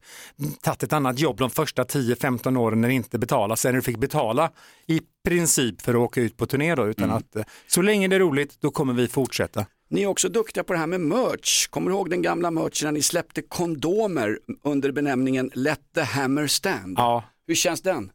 tagit 0.62 0.84
ett 0.84 0.94
annat 0.94 1.20
jobb 1.20 1.38
de 1.38 1.50
första 1.50 1.84
10-15 1.84 2.58
åren 2.58 2.82
när 2.82 2.88
det 2.88 2.94
inte 2.94 3.20
betalas. 3.20 3.62
Sen 3.62 3.72
när 3.72 3.76
du 3.76 3.82
fick 3.82 3.98
betala 3.98 4.52
i 4.88 5.02
princip 5.28 5.82
för 5.82 5.94
att 5.94 6.00
åka 6.00 6.22
ut 6.22 6.38
på 6.38 6.46
turné 6.46 6.76
då, 6.76 6.88
utan 6.88 7.12
att 7.12 7.36
eh, 7.36 7.44
så 7.68 7.82
länge 7.82 8.08
det 8.08 8.16
är 8.16 8.20
roligt, 8.20 8.58
då 8.62 8.72
kommer 8.72 8.94
vi 8.94 9.08
fortsätta. 9.08 9.66
Ni 9.90 10.04
är 10.04 10.08
också 10.08 10.30
duktiga 10.30 10.64
på 10.64 10.74
det 10.74 10.80
här 10.80 10.88
med 10.88 11.02
merch. 11.02 11.68
Kommer 11.68 11.90
du 11.92 11.96
ihåg 11.98 12.10
den 12.10 12.22
gamla 12.22 12.52
merchen 12.52 12.86
när 12.88 12.92
ni 12.92 13.02
släppte 13.02 13.42
kondomer 13.42 14.40
under 14.64 14.92
benämningen 14.92 15.52
Let 15.54 15.80
the 15.96 16.02
hammer 16.02 16.48
stand? 16.48 16.98
Ja. 16.98 17.24
Hur 17.48 17.56
känns 17.56 17.82
den? 17.82 18.12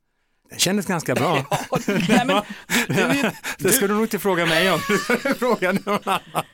Det 0.50 0.60
kändes 0.60 0.86
ganska 0.86 1.14
bra. 1.14 1.34
Nej, 1.86 2.22
men, 2.26 2.42
du, 2.88 2.94
du, 2.94 3.00
är- 3.00 3.38
Det 3.58 3.72
ska 3.72 3.86
du 3.86 3.94
nog 3.94 4.04
inte 4.04 4.18
fråga 4.18 4.46
mig 4.46 4.70
om. 4.72 4.78
fråga 5.38 5.72
någon 5.72 5.98
annan. 6.04 6.44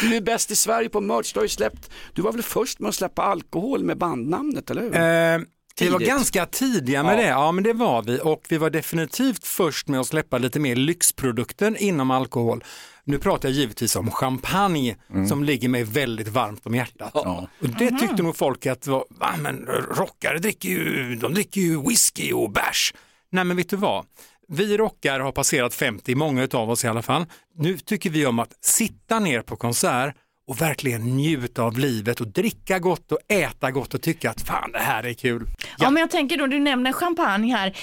Du 0.00 0.16
är 0.16 0.20
bäst 0.20 0.50
i 0.50 0.56
Sverige 0.56 0.88
på 0.88 1.00
merch. 1.00 1.32
Du, 1.32 1.38
har 1.40 1.44
ju 1.44 1.48
släppt, 1.48 1.90
du 2.12 2.22
var 2.22 2.32
väl 2.32 2.42
först 2.42 2.78
med 2.80 2.88
att 2.88 2.94
släppa 2.94 3.22
alkohol 3.22 3.84
med 3.84 3.98
bandnamnet, 3.98 4.70
eller 4.70 4.82
hur? 4.82 4.94
Eh, 4.94 5.46
vi 5.80 5.88
var 5.88 5.98
ganska 6.00 6.46
tidiga 6.46 7.02
med 7.02 7.12
Ja. 7.12 7.16
det, 7.16 7.26
ja 7.28 7.52
men 7.52 7.64
det 7.64 7.72
var 7.72 8.02
vi 8.02 8.20
och 8.22 8.44
vi 8.48 8.58
var 8.58 8.70
definitivt 8.70 9.46
först 9.46 9.88
med 9.88 10.00
att 10.00 10.06
släppa 10.06 10.38
lite 10.38 10.60
mer 10.60 10.76
lyxprodukter 10.76 11.82
inom 11.82 12.10
alkohol. 12.10 12.64
Nu 13.04 13.18
pratar 13.18 13.48
jag 13.48 13.56
givetvis 13.56 13.96
om 13.96 14.10
champagne 14.10 14.96
som 15.28 15.44
ligger 15.44 15.68
mig 15.68 15.84
väldigt 15.84 16.28
varmt 16.28 16.66
om 16.66 16.74
hjärtat. 16.74 17.14
Och 17.60 17.68
det 17.78 17.90
tyckte 17.90 18.22
nog 18.22 18.36
folk 18.36 18.66
att, 18.66 18.86
var, 18.86 19.04
va, 19.08 19.34
men 19.38 19.66
rockare 19.90 20.38
dricker 20.38 20.68
ju, 20.68 21.16
de 21.16 21.34
dricker 21.34 21.60
ju 21.60 21.82
whisky 21.88 22.32
och 22.32 22.50
bärs. 22.50 22.94
Nej 23.30 23.44
men 23.44 23.56
vet 23.56 23.68
du 23.70 23.76
vad? 23.76 24.06
Vi 24.48 24.76
rockar 24.76 25.20
har 25.20 25.32
passerat 25.32 25.74
50, 25.74 26.14
många 26.14 26.48
av 26.52 26.70
oss 26.70 26.84
i 26.84 26.88
alla 26.88 27.02
fall. 27.02 27.26
Nu 27.56 27.78
tycker 27.78 28.10
vi 28.10 28.26
om 28.26 28.38
att 28.38 28.64
sitta 28.64 29.18
ner 29.18 29.42
på 29.42 29.56
konsert 29.56 30.16
och 30.46 30.60
verkligen 30.60 31.00
njuta 31.16 31.62
av 31.62 31.78
livet 31.78 32.20
och 32.20 32.26
dricka 32.26 32.78
gott 32.78 33.12
och 33.12 33.18
äta 33.28 33.70
gott 33.70 33.94
och 33.94 34.02
tycka 34.02 34.30
att 34.30 34.40
fan 34.40 34.72
det 34.72 34.78
här 34.78 35.06
är 35.06 35.12
kul. 35.12 35.46
Ja. 35.78 35.90
men 35.90 36.00
jag 36.00 36.10
tänker 36.10 36.38
då, 36.38 36.46
du 36.46 36.58
nämner 36.60 36.92
champagne 36.92 37.52
här, 37.52 37.76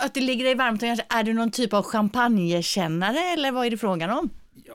att 0.00 0.14
det 0.14 0.20
ligger 0.20 0.44
dig 0.44 0.54
varmt 0.54 0.82
om 0.82 0.88
hjärtat. 0.88 1.06
Är 1.08 1.22
du 1.22 1.32
någon 1.32 1.50
typ 1.50 1.72
av 1.72 1.82
champagnekännare 1.82 3.18
eller 3.18 3.52
vad 3.52 3.66
är 3.66 3.70
det 3.70 3.78
frågan 3.78 4.10
om? 4.10 4.30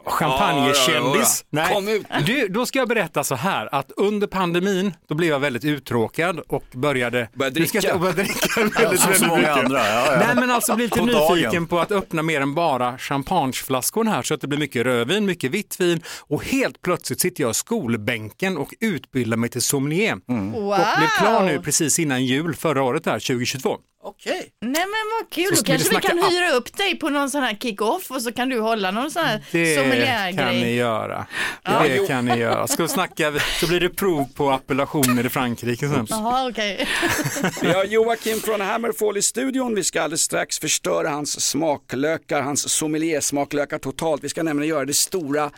Champagnekändis. 0.06 1.46
Ja, 1.50 1.60
ja, 1.62 1.68
ja. 1.70 1.76
Kom 1.76 1.86
Nej. 1.86 1.98
ut. 1.98 2.06
Du, 2.26 2.48
då 2.48 2.66
ska 2.66 2.80
jag 2.80 2.88
berätta 2.88 3.24
så 3.24 3.36
här 3.36 3.76
att 3.76 3.92
under 3.98 4.28
pandemin 4.28 4.94
då 5.10 5.16
blev 5.16 5.30
jag 5.30 5.40
väldigt 5.40 5.66
uttråkad 5.66 6.40
och 6.40 6.64
började 6.74 7.28
ska 7.36 7.50
dricka. 7.50 7.80
jag- 7.84 8.00
började 8.00 8.24
dricka 8.24 8.48
Ja, 8.56 8.64
väldigt, 8.80 9.00
som 9.02 9.14
så 9.14 9.20
väldigt 9.20 9.28
många 9.28 9.40
mycket. 9.42 9.58
andra. 9.66 9.80
Ja, 9.88 10.06
ja. 10.12 10.18
Nej 10.28 10.36
men 10.36 10.52
alltså 10.52 10.76
bli 10.76 10.84
lite 10.86 11.00
På 11.00 11.06
nyfiken 11.06 11.52
dagen. 11.52 11.68
på 11.68 11.80
att 11.80 11.92
öppna 11.92 12.22
mer 12.22 12.42
än 12.42 12.54
bara 12.56 12.98
champagneflaskor 12.98 14.06
här 14.06 14.22
så 14.24 14.34
att 14.34 14.42
det 14.42 14.48
blir 14.48 14.60
mycket 14.60 14.84
rödvin, 14.86 15.26
mycket 15.26 15.52
vitt 15.52 15.80
vin 15.80 16.02
och 16.20 16.46
helt 16.46 16.82
plötsligt 16.82 17.20
sitter 17.22 17.44
jag 17.44 17.52
i 17.52 17.54
skolbänken 17.54 18.58
och 18.58 18.74
utbildar 18.80 19.38
mig 19.38 19.50
till 19.50 19.62
sommelier. 19.62 20.18
Mm. 20.30 20.52
Wow! 20.52 20.62
Och 20.64 20.78
blev 20.98 21.08
klar 21.20 21.44
nu 21.44 21.60
precis 21.62 22.00
innan 22.00 22.26
jul 22.26 22.56
förra 22.56 22.84
året 22.84 23.06
här, 23.06 23.20
2022. 23.20 23.78
Okej. 24.08 24.50
Nej 24.62 24.72
men 24.86 25.04
vad 25.22 25.30
kul, 25.30 25.56
Så 25.58 25.64
då 25.64 25.72
kanske 25.72 25.90
vi 25.96 26.02
kan 26.02 26.18
hyra 26.32 26.52
upp 26.52 26.78
dig 26.78 26.96
på 27.00 27.10
någon 27.10 27.30
sån 27.30 27.44
här 27.44 27.56
kick-off 27.56 28.12
och 28.12 28.22
så 28.22 28.32
kan 28.32 28.50
du 28.50 28.60
hålla 28.60 28.92
någon 28.92 29.12
sån 29.12 29.24
här 29.26 29.44
Det 29.52 29.76
kan 29.76 29.84
ni 29.90 29.92
sommeliergrej. 29.92 30.76
göra. 30.76 31.28
Ja, 31.64 31.80
Det 31.84 31.96
jo. 31.96 32.08
kan 32.08 32.26
ni 32.26 32.38
göra. 32.38 32.68
Ska 32.68 32.84
vi 32.84 32.90
snacka, 32.90 33.34
så 33.60 33.68
blir 33.68 33.80
det 33.80 33.90
prov 33.90 34.26
på 34.36 34.50
appellationer 34.52 35.26
i 35.26 35.30
Frankrike 35.30 35.90
sen. 35.90 36.08
Jaha 36.10 36.50
okej. 36.50 36.88
Vi 37.62 37.72
har 37.72 37.86
Joakim 37.86 38.40
från 38.40 38.62
Hammerfall 38.62 39.18
i 39.18 39.22
studion. 39.22 39.76
Vi 39.76 39.84
ska 39.84 40.02
alldeles 40.02 40.22
strax 40.22 40.60
förstöra 40.60 41.10
hans 41.10 41.42
smaklökar, 41.50 42.42
hans 42.42 42.68
sommelier-smaklökar 42.70 43.78
totalt. 43.80 44.24
Vi 44.24 44.30
ska 44.30 44.44
nämligen 44.44 44.70
göra 44.70 44.86
det 44.86 44.94
stora 44.94 45.52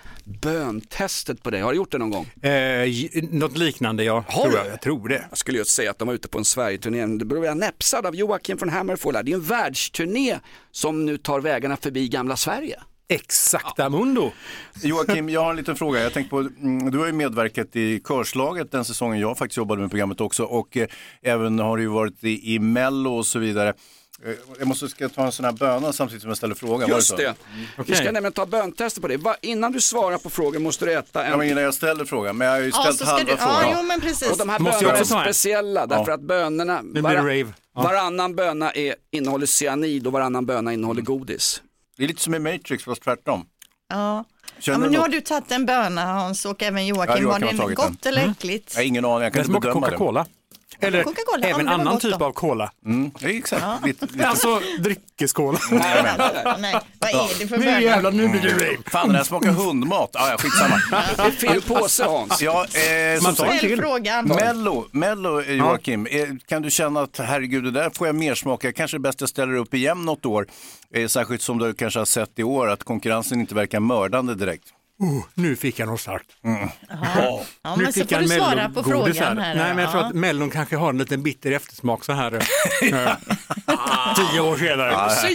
böntestet 0.53 1.43
på 1.43 1.49
dig. 1.49 1.61
Har 1.61 1.71
du 1.71 1.77
gjort 1.77 1.91
det 1.91 1.97
någon 1.97 2.09
gång? 2.11 2.25
Eh, 2.51 2.89
något 3.31 3.57
liknande 3.57 4.03
ja, 4.03 4.23
Har 4.27 4.41
tror 4.43 4.51
du? 4.51 4.57
jag. 4.57 4.67
jag 4.67 4.81
tror 4.81 5.07
det. 5.09 5.25
Jag 5.29 5.37
skulle 5.37 5.57
just 5.57 5.71
säga 5.71 5.91
att 5.91 5.99
de 5.99 6.07
var 6.07 6.15
ute 6.15 6.27
på 6.27 6.37
en 6.37 6.45
Sverigeturné. 6.45 7.05
Det 7.05 7.25
beror 7.25 7.45
jag 7.45 7.57
näpsad 7.57 8.05
av 8.05 8.15
Joakim 8.15 8.38
från 8.47 8.69
Hammerfall. 8.69 9.15
här. 9.15 9.23
Det 9.23 9.31
är 9.31 9.35
en 9.35 9.41
världsturné 9.41 10.39
som 10.71 11.05
nu 11.05 11.17
tar 11.17 11.39
vägarna 11.39 11.77
förbi 11.77 12.07
gamla 12.07 12.35
Sverige. 12.35 12.79
Exakta 13.11 13.89
mundo. 13.89 14.31
Joakim, 14.83 15.29
jag 15.29 15.41
har 15.43 15.49
en 15.49 15.55
liten 15.55 15.75
fråga. 15.75 15.99
Jag 16.03 16.13
tänkte 16.13 16.29
på, 16.29 16.37
mm, 16.39 16.91
du 16.91 16.97
har 16.97 17.05
ju 17.05 17.11
medverkat 17.11 17.75
i 17.75 17.99
Körslaget 18.07 18.71
den 18.71 18.85
säsongen 18.85 19.19
jag 19.19 19.37
faktiskt 19.37 19.57
jobbade 19.57 19.81
med 19.81 19.89
programmet 19.89 20.21
också 20.21 20.43
och 20.43 20.77
eh, 20.77 20.87
även 21.21 21.59
har 21.59 21.77
du 21.77 21.83
ju 21.83 21.89
varit 21.89 22.23
i, 22.23 22.53
i 22.55 22.59
Mello 22.59 23.09
och 23.17 23.25
så 23.25 23.39
vidare. 23.39 23.69
Eh, 24.25 24.33
jag 24.59 24.67
måste 24.67 24.87
ska 24.87 25.09
ta 25.09 25.25
en 25.25 25.31
sån 25.31 25.45
här 25.45 25.51
böna 25.51 25.93
samtidigt 25.93 26.21
som 26.21 26.29
jag 26.29 26.37
ställer 26.37 26.55
frågan. 26.55 26.89
Just 26.89 27.17
det. 27.17 27.35
Vi 27.87 27.95
ska 27.95 28.03
nämligen 28.11 28.31
ta 28.33 28.45
böntester 28.45 29.01
på 29.01 29.07
det. 29.07 29.17
Va, 29.17 29.35
innan 29.41 29.71
du 29.71 29.81
svarar 29.81 30.17
på 30.17 30.29
frågor 30.29 30.59
måste 30.59 30.85
du 30.85 30.93
äta 30.93 31.23
en... 31.25 31.31
Ja, 31.31 31.37
men 31.37 31.47
innan 31.47 31.63
jag 31.63 31.73
ställer 31.73 32.05
frågan, 32.05 32.37
men 32.37 32.47
jag 32.47 32.53
har 32.55 32.61
ju 32.61 32.67
Ja, 32.73 32.81
ställt 32.81 32.97
så 32.97 33.05
ska 33.05 33.13
halva 33.15 33.31
du, 33.31 33.37
frågan. 33.37 33.61
ja 33.61 33.73
jo 33.77 33.83
men 33.83 34.01
precis. 34.01 34.31
Och 34.31 34.37
de 34.37 34.49
här 34.49 34.59
bönorna 34.59 34.97
är 34.97 35.03
speciella 35.03 35.85
därför 35.87 36.07
Ja. 36.11 36.13
att 36.13 36.21
bönorna, 36.21 36.81
Nu 36.81 37.01
blir 37.01 37.11
det 37.11 37.17
rave. 37.17 37.53
Ja. 37.83 37.89
varannan 37.89 38.35
böna 38.35 38.71
är, 38.71 38.95
innehåller 39.11 39.45
cyanid 39.63 40.07
och 40.07 40.13
varannan 40.13 40.45
böna 40.45 40.73
innehåller 40.73 41.01
godis. 41.01 41.61
Det 41.97 42.03
är 42.03 42.07
lite 42.07 42.21
som 42.21 42.35
i 42.35 42.39
Matrix 42.39 42.83
fast 42.83 43.01
tvärtom. 43.03 43.45
Ja. 43.89 44.25
Ja 44.61 44.77
men 44.77 44.81
nu 44.81 44.87
något? 44.97 44.97
har 44.97 45.07
du 45.09 45.21
tagit 45.21 45.51
en 45.51 45.65
böna 45.65 46.05
Hans 46.05 46.45
och 46.45 46.63
även 46.63 46.87
Ja, 46.87 46.95
Joakim. 46.95 47.23
Joakim 47.23 47.57
var 47.57 47.63
har 47.63 47.69
det 47.69 47.75
gott 47.75 48.01
den. 48.01 48.13
eller 48.13 48.21
Mm. 48.21 48.31
äckligt? 48.31 48.73
Jag 48.73 48.81
har 48.81 48.87
ingen 48.87 49.05
aning, 49.05 49.23
jag 49.23 49.33
kan 49.33 49.41
Den 49.43 49.55
inte 49.55 49.67
bedöma 49.67 49.89
det. 49.89 50.25
Eller 50.81 51.03
Coca-Cola, 51.03 51.47
ja, 51.47 51.55
även 51.55 51.67
annan 51.67 51.99
typ 51.99 52.19
då. 52.19 52.25
av 52.25 52.31
cola. 52.31 52.71
Mm, 52.85 53.11
ja, 53.19 53.29
exakt. 53.29 53.61
Ja. 53.61 53.79
Lite, 53.85 54.05
lite. 54.05 54.27
Alltså 54.27 54.61
dryckeskola. 54.79 55.59
Nej, 55.71 56.03
vad 56.99 57.11
är 57.11 57.39
det 57.39 57.47
för 57.47 57.57
Nu 57.57 57.81
jävlar, 57.81 58.11
nu 58.11 58.27
blir 58.27 58.41
det 58.41 58.53
rave. 58.53 58.77
Fan, 58.85 59.07
den 59.07 59.15
här 59.15 59.23
smakar 59.23 59.51
hundmat. 59.51 60.15
Ah, 60.15 60.29
ja, 60.29 60.37
skitsamma. 60.37 60.81
Det 61.15 61.21
är 61.23 61.31
fel 61.31 61.61
påse 61.61 62.03
Hans. 62.03 62.41
Ja, 62.41 62.65
eh, 62.65 63.21
Man 63.23 63.35
tar 63.35 63.57
till. 63.57 63.77
frågan. 63.77 64.27
Mello, 64.27 64.87
Mello 64.91 65.41
eh, 65.41 65.53
Joakim, 65.55 66.05
eh, 66.05 66.27
kan 66.47 66.61
du 66.61 66.69
känna 66.71 67.01
att 67.01 67.17
herregud, 67.19 67.63
det 67.63 67.71
där 67.71 67.89
får 67.89 68.07
jag 68.07 68.15
mer 68.15 68.35
smaka. 68.35 68.71
Kanske 68.71 68.97
är 68.97 68.99
bäst 68.99 69.21
jag 69.21 69.29
ställer 69.29 69.55
upp 69.55 69.73
igen 69.73 70.05
något 70.05 70.25
år. 70.25 70.47
Eh, 70.93 71.07
särskilt 71.07 71.41
som 71.41 71.57
du 71.57 71.73
kanske 71.73 71.99
har 71.99 72.05
sett 72.05 72.39
i 72.39 72.43
år 72.43 72.69
att 72.69 72.83
konkurrensen 72.83 73.39
inte 73.39 73.55
verkar 73.55 73.79
mördande 73.79 74.35
direkt. 74.35 74.63
Oh, 74.99 75.25
nu 75.33 75.55
fick 75.55 75.79
jag 75.79 75.87
något 75.89 76.01
starkt. 76.01 76.29
Ja, 76.41 77.45
nu 77.77 77.83
men 77.83 77.93
så 77.93 77.99
fick 77.99 78.09
får 78.09 78.17
jag 78.17 78.29
du 78.29 78.33
en 78.33 78.39
svara 78.39 78.69
på 78.69 78.81
mellogodis 78.81 79.17
frågan 79.17 79.37
här. 79.37 79.55
Nej, 79.55 79.73
men 79.75 79.83
jag 79.83 79.91
tror 79.91 80.03
ja. 80.03 80.09
att 80.09 80.15
Mellon 80.15 80.49
kanske 80.49 80.75
har 80.75 80.89
en 80.89 80.97
liten 80.97 81.23
bitter 81.23 81.51
eftersmak 81.51 82.05
så 82.05 82.13
här. 82.13 82.33
eh, 82.81 83.17
Tio 84.15 84.41
år 84.41 84.57
senare. 84.57 84.95
Alltså, 84.95 85.27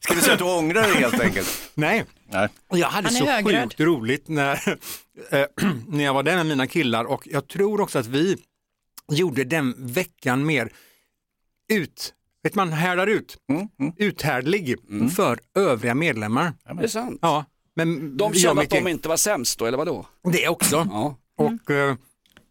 ska 0.00 0.14
vi 0.14 0.20
säga 0.20 0.32
att 0.32 0.38
du 0.38 0.44
ångrar 0.44 0.82
dig 0.82 0.94
helt 0.94 1.20
enkelt? 1.20 1.70
Nej, 1.74 2.04
Nej. 2.28 2.48
jag 2.68 2.88
hade 2.88 3.10
så 3.10 3.24
högröd. 3.26 3.62
sjukt 3.62 3.80
roligt 3.80 4.28
när, 4.28 4.52
eh, 5.30 5.46
när 5.88 6.04
jag 6.04 6.14
var 6.14 6.22
där 6.22 6.36
med 6.36 6.46
mina 6.46 6.66
killar 6.66 7.04
och 7.04 7.28
jag 7.30 7.48
tror 7.48 7.80
också 7.80 7.98
att 7.98 8.06
vi 8.06 8.36
gjorde 9.12 9.44
den 9.44 9.74
veckan 9.78 10.46
mer 10.46 10.72
ut, 11.72 12.14
vet 12.42 12.54
man, 12.54 12.72
härdar 12.72 13.06
ut, 13.06 13.36
Mm, 13.48 13.68
mm. 13.80 13.92
uthärdlig 13.96 14.76
för 15.16 15.38
övriga 15.54 15.94
medlemmar. 15.94 16.52
Det 16.78 16.84
är 16.84 16.88
sant. 16.88 17.18
Ja, 17.22 17.44
men 17.76 18.16
De 18.16 18.34
kände 18.34 18.62
att 18.62 18.70
de 18.70 18.88
inte 18.88 19.08
var 19.08 19.16
sämst 19.16 19.58
då, 19.58 19.66
eller 19.66 19.78
vadå? 19.78 20.06
Det 20.32 20.48
också. 20.48 20.86
Ja. 20.90 21.16
Och 21.38 21.70
eh, 21.70 21.94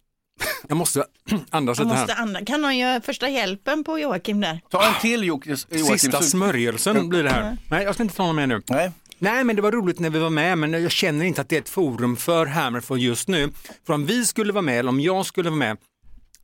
jag 0.68 0.78
måste 0.78 1.06
andas 1.50 1.78
Jag 1.78 1.86
lite 1.86 1.98
måste 2.00 2.14
här. 2.14 2.22
andra. 2.22 2.46
Kan 2.46 2.62
någon 2.62 2.78
göra 2.78 3.02
första 3.02 3.30
hjälpen 3.30 3.84
på 3.84 4.00
Joakim 4.00 4.42
där? 4.42 4.62
Ta 4.70 4.88
en 4.88 4.94
till 5.02 5.24
Joakim. 5.24 5.58
Sista 5.58 6.18
så- 6.18 6.24
smörjelsen 6.24 7.10
blir 7.10 7.24
det 7.24 7.30
här. 7.30 7.58
Nej, 7.70 7.84
jag 7.84 7.94
ska 7.94 8.04
inte 8.04 8.16
ta 8.16 8.26
någon 8.26 8.36
mer 8.36 8.48
nu. 8.48 8.62
Nej. 8.70 8.92
Nej, 9.24 9.44
men 9.44 9.56
det 9.56 9.62
var 9.62 9.72
roligt 9.72 10.00
när 10.00 10.10
vi 10.10 10.20
var 10.20 10.30
med, 10.30 10.58
men 10.58 10.72
jag 10.74 10.92
känner 10.92 11.26
inte 11.26 11.42
att 11.42 11.50
det 11.50 11.56
är 11.58 11.62
ett 11.62 11.70
forum 11.70 12.16
för 12.18 12.46
Hammerfall 12.46 13.00
just 13.02 13.28
nu. 13.28 13.50
För 13.86 13.94
om 13.94 14.06
vi 14.06 14.26
skulle 14.26 14.54
vara 14.54 14.62
med, 14.62 14.80
eller 14.80 14.90
om 14.90 15.00
jag 15.00 15.26
skulle 15.26 15.50
vara 15.50 15.58
med, 15.60 15.78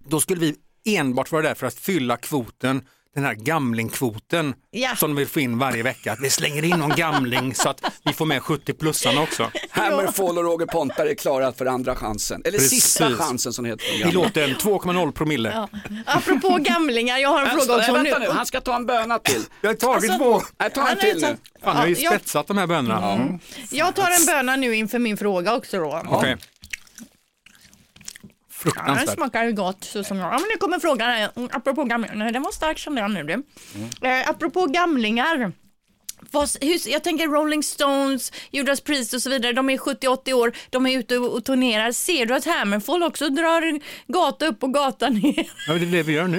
då 0.08 0.20
skulle 0.20 0.40
vi 0.42 0.56
enbart 0.98 1.32
vara 1.32 1.42
där 1.42 1.54
för 1.56 1.68
att 1.68 1.74
fylla 1.74 2.18
kvoten, 2.18 2.82
den 3.15 3.24
här 3.26 3.34
gamlingkvoten 3.34 4.54
Ja. 4.72 4.96
som 4.96 5.10
de 5.10 5.15
vill 5.15 5.28
få 5.28 5.39
in 5.39 5.58
varje 5.58 5.84
vecka. 5.84 6.12
Att 6.12 6.20
vi 6.22 6.30
slänger 6.30 6.63
in 6.65 6.80
någon 6.80 6.89
gamling 6.96 7.56
så 7.56 7.70
att 7.70 7.82
vi 8.06 8.13
får 8.13 8.26
med 8.26 8.41
70-plussarna 8.41 9.22
också. 9.24 9.52
Hammerfall 9.70 10.38
och 10.38 10.43
Roger 10.43 10.65
Pontare 10.65 11.10
är 11.12 11.15
klara 11.15 11.52
för 11.54 11.65
andra 11.65 11.96
chansen. 11.96 12.41
Eller 12.46 12.58
Precis. 12.60 12.84
sista 12.84 13.12
chansen 13.12 13.54
som 13.54 13.63
det 13.63 13.70
heter. 13.70 14.08
I 14.10 14.12
låten 14.12 14.50
2,0 14.56 15.12
promille. 15.12 15.52
Ja. 15.54 15.70
Apropå 16.06 16.58
gamlingar, 16.62 17.17
jag 17.17 17.30
har 17.30 17.41
en 17.46 17.50
fråga 17.60 17.76
också. 17.78 17.93
vänta 17.93 18.20
nu, 18.20 18.30
han 18.30 18.46
ska 18.46 18.62
ta 18.62 18.76
en 18.76 18.86
böna 18.86 19.20
till. 19.20 19.41
Jag 19.62 19.70
har 19.70 19.76
tagit 19.76 20.10
Alltså, 20.12 20.17
två. 20.17 20.41
Nej, 20.60 20.70
ta 20.70 20.82
en 20.82 20.88
Han 20.88 20.98
är 20.98 21.02
till 21.02 21.22
nu. 21.22 21.28
Fan, 21.28 21.38
jag 21.63 21.72
har 21.74 21.88
ju 21.88 21.96
jag- 21.96 22.13
spetsat 22.13 22.48
de 22.48 22.58
här 22.58 22.67
bönorna. 22.67 23.12
Mm. 23.13 23.39
Jag 23.72 23.96
tar 23.96 24.12
en 24.20 24.26
böna 24.26 24.56
nu 24.56 24.76
inför 24.76 25.00
min 25.00 25.17
fråga 25.17 25.56
också 25.56 25.80
då. 25.80 26.02
Okej. 26.10 26.38
Ja, 28.75 28.82
den 28.82 28.86
Fruktansvärt. 28.86 29.15
smakar 29.15 29.43
ju 29.43 29.51
gott 29.53 29.84
så 29.84 30.03
som 30.03 30.17
jag. 30.17 30.27
Ja, 30.34 30.39
men 30.39 30.47
nu 30.53 30.58
kommer 30.58 30.80
frågan. 30.80 31.10
Mm, 31.36 31.49
Apropå 31.53 31.84
gamlingar. 31.84 32.32
Den 32.32 32.41
var 32.43 32.51
stark 32.51 32.77
kände 32.77 33.01
jag 33.01 33.12
nu. 33.12 33.23
Du. 33.23 33.34
Eh, 34.08 34.30
apropå 34.30 34.65
gamlingar. 34.65 35.51
Vad, 36.32 36.49
hur, 36.62 36.89
jag 36.89 37.03
tänker 37.03 37.27
Rolling 37.27 37.63
Stones, 37.63 38.32
Judas 38.51 38.82
Priest 38.82 39.13
och 39.13 39.21
så 39.21 39.30
vidare. 39.30 39.53
De 39.53 39.69
är 39.69 39.77
70-80 39.77 40.34
år. 40.34 40.53
De 40.69 40.86
är 40.88 40.97
ute 40.99 41.17
och, 41.17 41.34
och 41.38 41.45
turnerar. 41.45 41.91
Ser 41.91 42.25
du 42.25 42.34
att 42.36 42.45
Hammerfall 42.45 43.03
också 43.03 43.30
drar 43.30 43.80
gata 44.13 44.45
upp 44.47 44.63
och 44.63 44.73
gata 44.73 45.10
ner 45.10 45.47
Ja, 45.67 45.73
det 45.73 45.86
är 45.86 45.91
det 45.91 46.03
vi 46.03 46.13
gör 46.13 46.27
nu. 46.27 46.38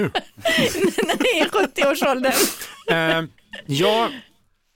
när 1.06 1.18
det 1.18 1.40
är 1.40 1.48
70-årsåldern? 1.48 2.32
Eh, 2.90 3.28
ja, 3.66 4.08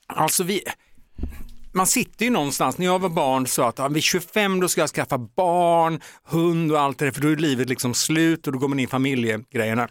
alltså 0.06 0.42
vi, 0.44 0.60
man 1.72 1.86
sitter 1.86 2.24
ju 2.24 2.30
någonstans, 2.30 2.78
när 2.78 2.86
jag 2.86 2.98
var 2.98 3.08
barn 3.08 3.46
så 3.46 3.62
att 3.62 3.78
ja, 3.78 3.88
vid 3.88 4.02
25 4.02 4.60
då 4.60 4.68
ska 4.68 4.80
jag 4.80 4.90
skaffa 4.90 5.18
barn, 5.18 6.00
hund 6.24 6.72
och 6.72 6.80
allt 6.80 6.98
det 6.98 7.04
där, 7.04 7.12
för 7.12 7.20
då 7.20 7.28
är 7.28 7.36
livet 7.36 7.68
liksom 7.68 7.94
slut 7.94 8.46
och 8.46 8.52
då 8.52 8.58
går 8.58 8.68
man 8.68 8.78
in 8.78 8.84
i 8.84 8.88
familjegrejerna. 8.88 9.88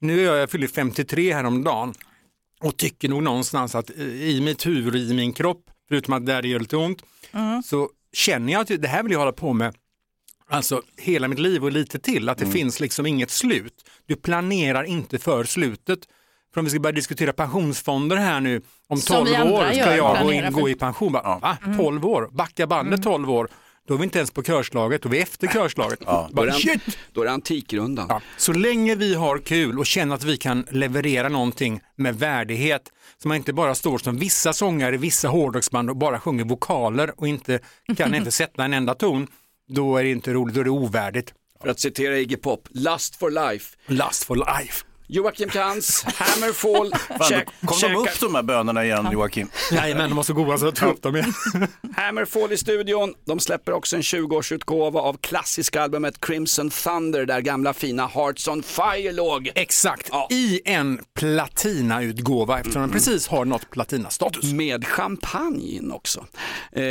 Nu 0.00 0.20
är 0.20 0.24
jag, 0.24 0.36
jag 0.36 0.50
fyller 0.50 0.66
53 0.66 1.32
häromdagen 1.32 1.94
och 2.60 2.76
tycker 2.76 3.08
nog 3.08 3.22
någonstans 3.22 3.74
att 3.74 3.90
i 3.90 4.40
mitt 4.40 4.66
huvud, 4.66 4.96
i 4.96 5.14
min 5.14 5.32
kropp, 5.32 5.70
förutom 5.88 6.14
att 6.14 6.26
där 6.26 6.42
det 6.42 6.48
gör 6.48 6.60
lite 6.60 6.76
ont, 6.76 7.02
så 7.64 7.88
känner 8.12 8.52
jag 8.52 8.62
att 8.62 8.82
det 8.82 8.88
här 8.88 9.02
vill 9.02 9.12
jag 9.12 9.18
hålla 9.18 9.32
på 9.32 9.52
med 9.52 9.74
Alltså 10.46 10.82
hela 10.96 11.28
mitt 11.28 11.38
liv 11.38 11.64
och 11.64 11.72
lite 11.72 11.98
till, 11.98 12.28
att 12.28 12.38
det 12.38 12.46
finns 12.46 12.80
liksom 12.80 13.06
inget 13.06 13.30
slut. 13.30 13.84
Du 14.06 14.16
planerar 14.16 14.84
inte 14.84 15.18
för 15.18 15.44
slutet. 15.44 15.98
För 16.54 16.60
om 16.60 16.64
vi 16.64 16.70
ska 16.70 16.80
börja 16.80 16.92
diskutera 16.92 17.32
pensionsfonder 17.32 18.16
här 18.16 18.40
nu, 18.40 18.62
om 18.88 18.98
Som 18.98 19.16
12 19.16 19.28
vi 19.28 19.36
andra 19.36 19.54
år 19.54 19.72
ska 19.72 19.96
jag 19.96 20.22
gå, 20.22 20.32
in, 20.32 20.52
gå 20.52 20.68
i 20.68 20.74
pension. 20.74 21.12
Bara, 21.12 21.38
Va? 21.38 21.58
Mm. 21.64 21.78
12 21.78 22.06
år? 22.06 22.28
Backa 22.32 22.66
bandet 22.66 23.02
12 23.02 23.30
år. 23.30 23.48
Då 23.88 23.94
är 23.94 23.98
vi 23.98 24.04
inte 24.04 24.18
ens 24.18 24.30
på 24.30 24.42
körslaget, 24.42 25.02
då 25.02 25.08
är 25.08 25.10
vi 25.10 25.20
efter 25.20 25.48
körslaget. 25.48 26.00
Då 26.00 26.06
är 26.06 26.34
Bara, 26.34 26.46
det, 26.46 26.80
då 27.12 27.20
är 27.20 27.24
det 27.24 27.32
Antikrundan. 27.32 28.06
Ja. 28.08 28.20
Så 28.36 28.52
länge 28.52 28.94
vi 28.94 29.14
har 29.14 29.38
kul 29.38 29.78
och 29.78 29.86
känner 29.86 30.14
att 30.14 30.24
vi 30.24 30.36
kan 30.36 30.66
leverera 30.70 31.28
någonting 31.28 31.80
med 31.96 32.18
värdighet, 32.18 32.82
så 33.22 33.28
man 33.28 33.36
inte 33.36 33.52
bara 33.52 33.74
står 33.74 33.98
som 33.98 34.16
vissa 34.16 34.52
sångare 34.52 34.94
i 34.94 34.98
vissa 34.98 35.28
hårdrocksband 35.28 35.90
och 35.90 35.96
bara 35.96 36.20
sjunger 36.20 36.44
vokaler 36.44 37.20
och 37.20 37.28
inte 37.28 37.58
kan 37.96 38.14
inte 38.14 38.30
sätta 38.40 38.64
en 38.64 38.74
enda 38.74 38.94
ton, 38.94 39.26
då 39.68 39.96
är 39.96 40.04
det 40.04 40.10
inte 40.10 40.32
roligt, 40.32 40.54
då 40.54 40.60
är 40.60 40.64
det 40.64 40.70
ovärdigt. 40.70 41.34
För 41.62 41.68
att 41.68 41.80
citera 41.80 42.18
Iggy 42.18 42.36
Pop, 42.36 42.68
Lust 42.70 43.16
for 43.16 43.50
life. 43.50 43.76
Lust 43.86 44.24
for 44.24 44.36
life. 44.36 44.84
Joakim 45.06 45.48
Kans, 45.48 46.04
Hammerfall, 46.04 46.92
Fan, 47.18 47.42
kom 47.66 47.78
de 47.80 47.96
upp 47.96 48.20
de 48.20 48.34
här 48.34 48.42
bönorna 48.42 48.84
igen 48.84 49.08
Joakim? 49.12 49.48
Jajamän, 49.72 50.08
de 50.10 50.16
var 50.16 50.22
så 50.22 50.32
goda 50.32 50.58
så 50.58 50.64
jag 50.64 50.74
tog 50.74 50.88
upp 50.88 51.02
dem 51.02 51.16
igen. 51.16 51.34
Hammerfall 51.96 52.52
i 52.52 52.56
studion. 52.56 53.14
De 53.24 53.40
släpper 53.40 53.72
också 53.72 53.96
en 53.96 54.02
20-årsutgåva 54.02 54.98
av 55.00 55.16
klassiska 55.20 55.82
albumet 55.82 56.20
Crimson 56.20 56.70
Thunder 56.70 57.26
där 57.26 57.40
gamla 57.40 57.72
fina 57.74 58.06
Hearts 58.06 58.48
on 58.48 58.62
Fire 58.62 59.12
låg. 59.12 59.50
Exakt, 59.54 60.10
i 60.30 60.60
en 60.64 61.00
platinautgåva 61.18 62.58
eftersom 62.58 62.82
Mm. 62.82 62.90
den 62.90 62.98
precis 62.98 63.26
har 63.28 63.44
nått 63.44 63.70
platinastatus. 63.70 64.52
Med 64.52 64.86
champagne 64.86 65.64
in 65.76 65.92
också. 65.92 66.26
Eh, 66.72 66.82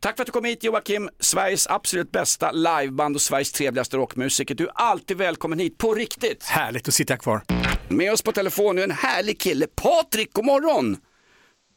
tack 0.00 0.16
för 0.16 0.22
att 0.22 0.26
du 0.26 0.32
kom 0.32 0.44
hit 0.44 0.64
Joakim, 0.64 1.08
Sveriges 1.20 1.66
absolut 1.66 2.12
bästa 2.12 2.52
liveband 2.52 3.16
och 3.16 3.22
Sveriges 3.22 3.52
trevligaste 3.52 3.96
rockmusiker. 3.96 4.54
Du 4.54 4.64
är 4.64 4.72
alltid 4.74 5.16
välkommen 5.16 5.58
hit, 5.58 5.78
på 5.78 5.94
riktigt. 5.94 6.44
Härligt 6.44 6.88
att 6.88 6.94
sitta 6.94 7.16
kvar. 7.16 7.40
Med 7.88 8.12
oss 8.12 8.22
på 8.22 8.32
telefon 8.32 8.76
nu 8.76 8.82
en 8.82 8.90
härlig 8.90 9.40
kille, 9.40 9.66
Patrik, 9.66 10.32
god 10.32 10.44
morgon! 10.44 10.96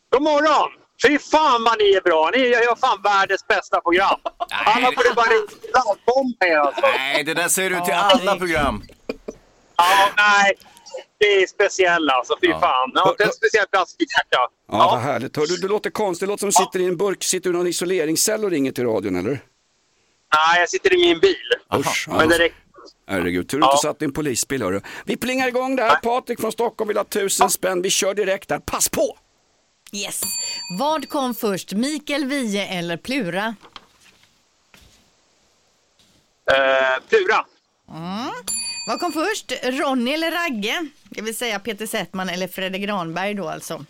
God 0.10 0.22
morgon! 0.22 0.70
Fy 1.06 1.20
fan 1.20 1.64
vad 1.64 1.78
ni 1.80 1.86
är 1.86 2.02
bra! 2.02 2.32
Ni 2.36 2.40
gör 2.40 2.76
fan 2.76 3.02
världens 3.04 3.48
bästa 3.48 3.82
program. 3.82 4.20
Alla 4.66 4.92
borde 4.92 5.14
bara 5.16 5.26
ringa 5.26 6.36
med 6.40 6.60
alltså. 6.60 6.82
Nej, 6.82 7.24
det 7.24 7.34
där 7.34 7.48
säger 7.48 7.70
du 7.70 7.80
till 7.86 7.94
alla 7.94 8.36
program. 8.36 8.84
Ja, 9.78 10.10
nej. 10.18 10.54
Det 11.20 11.26
är 11.26 11.48
speciella 11.48 12.14
alltså. 12.14 12.38
Fy 12.42 12.52
fan. 12.52 12.92
Ja, 12.94 13.16
det 13.18 13.24
är 13.24 13.28
en 13.28 13.34
speciell 13.34 13.68
plats 13.68 13.96
i 14.00 14.04
hjärta. 14.04 14.48
Ja, 14.72 14.78
vad 14.92 15.00
härligt. 15.00 15.38
Hör 15.38 15.48
du, 15.48 15.58
du 15.58 15.68
låter 15.68 15.90
konstigt, 15.90 16.28
det 16.28 16.32
låter 16.32 16.40
som 16.40 16.48
du 16.48 16.66
sitter 16.66 16.80
i 16.80 16.86
en 16.86 16.98
burk, 16.98 17.24
sitter 17.24 17.50
du 17.50 17.56
i 17.56 17.58
någon 17.58 17.68
isoleringscell 17.68 18.46
och 18.46 18.52
ringer 18.52 18.72
till 18.72 18.86
radion 18.86 19.16
eller? 19.16 19.40
Nej, 20.36 20.60
jag 20.60 20.70
sitter 20.70 20.94
i 20.94 20.98
min 20.98 21.20
bil. 21.20 21.36
Usch, 21.76 22.08
Men 22.10 22.30
det 22.30 22.40
räcker. 22.40 22.58
Herregud, 23.10 23.50
tur 23.50 23.60
du 23.60 23.66
inte 23.66 23.78
satt 23.78 24.02
i 24.02 24.06
en 24.06 24.14
polisbil 24.14 24.62
hörru. 24.62 24.82
Vi 25.06 25.18
plingar 25.18 25.48
igång 25.48 25.76
det 25.76 25.84
här, 25.84 25.96
Patrik 25.96 26.40
från 26.42 26.52
Stockholm 26.52 26.88
vill 26.88 26.98
ha 26.98 27.04
tusen 27.04 27.50
spänn, 27.50 27.82
vi 27.82 27.90
kör 27.90 28.14
direkt 28.14 28.50
där, 28.50 28.60
pass 28.60 28.90
på! 28.90 29.18
Yes. 29.92 30.22
Vad 30.80 31.10
kom 31.10 31.36
först, 31.36 31.74
Mikael 31.74 32.26
Wiehe 32.26 32.66
eller 32.68 32.98
Plura? 32.98 33.56
Eh, 36.52 37.04
Plura. 37.10 37.46
Mm. 37.90 38.32
Vad 38.88 39.00
kom 39.00 39.12
först, 39.14 39.52
Ronny 39.64 40.12
eller 40.12 40.32
Ragge? 40.32 40.88
Det 41.04 41.22
vill 41.22 41.38
säga 41.38 41.60
Peter 41.60 41.88
Settman 41.88 42.30
eller 42.30 42.48
Fredrik 42.48 42.82
Granberg 42.82 43.34
då 43.34 43.50
alltså. 43.50 43.86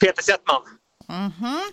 Peter 0.00 0.22
Settman. 0.22 0.62
Mhm. 1.06 1.72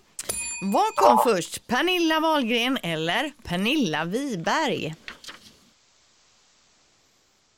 Vad 0.62 0.96
kom 0.96 1.20
först, 1.34 1.68
Pernilla 1.68 2.20
Wahlgren 2.20 2.78
eller 2.84 3.32
Pernilla 3.44 4.06
Wiberg? 4.06 4.96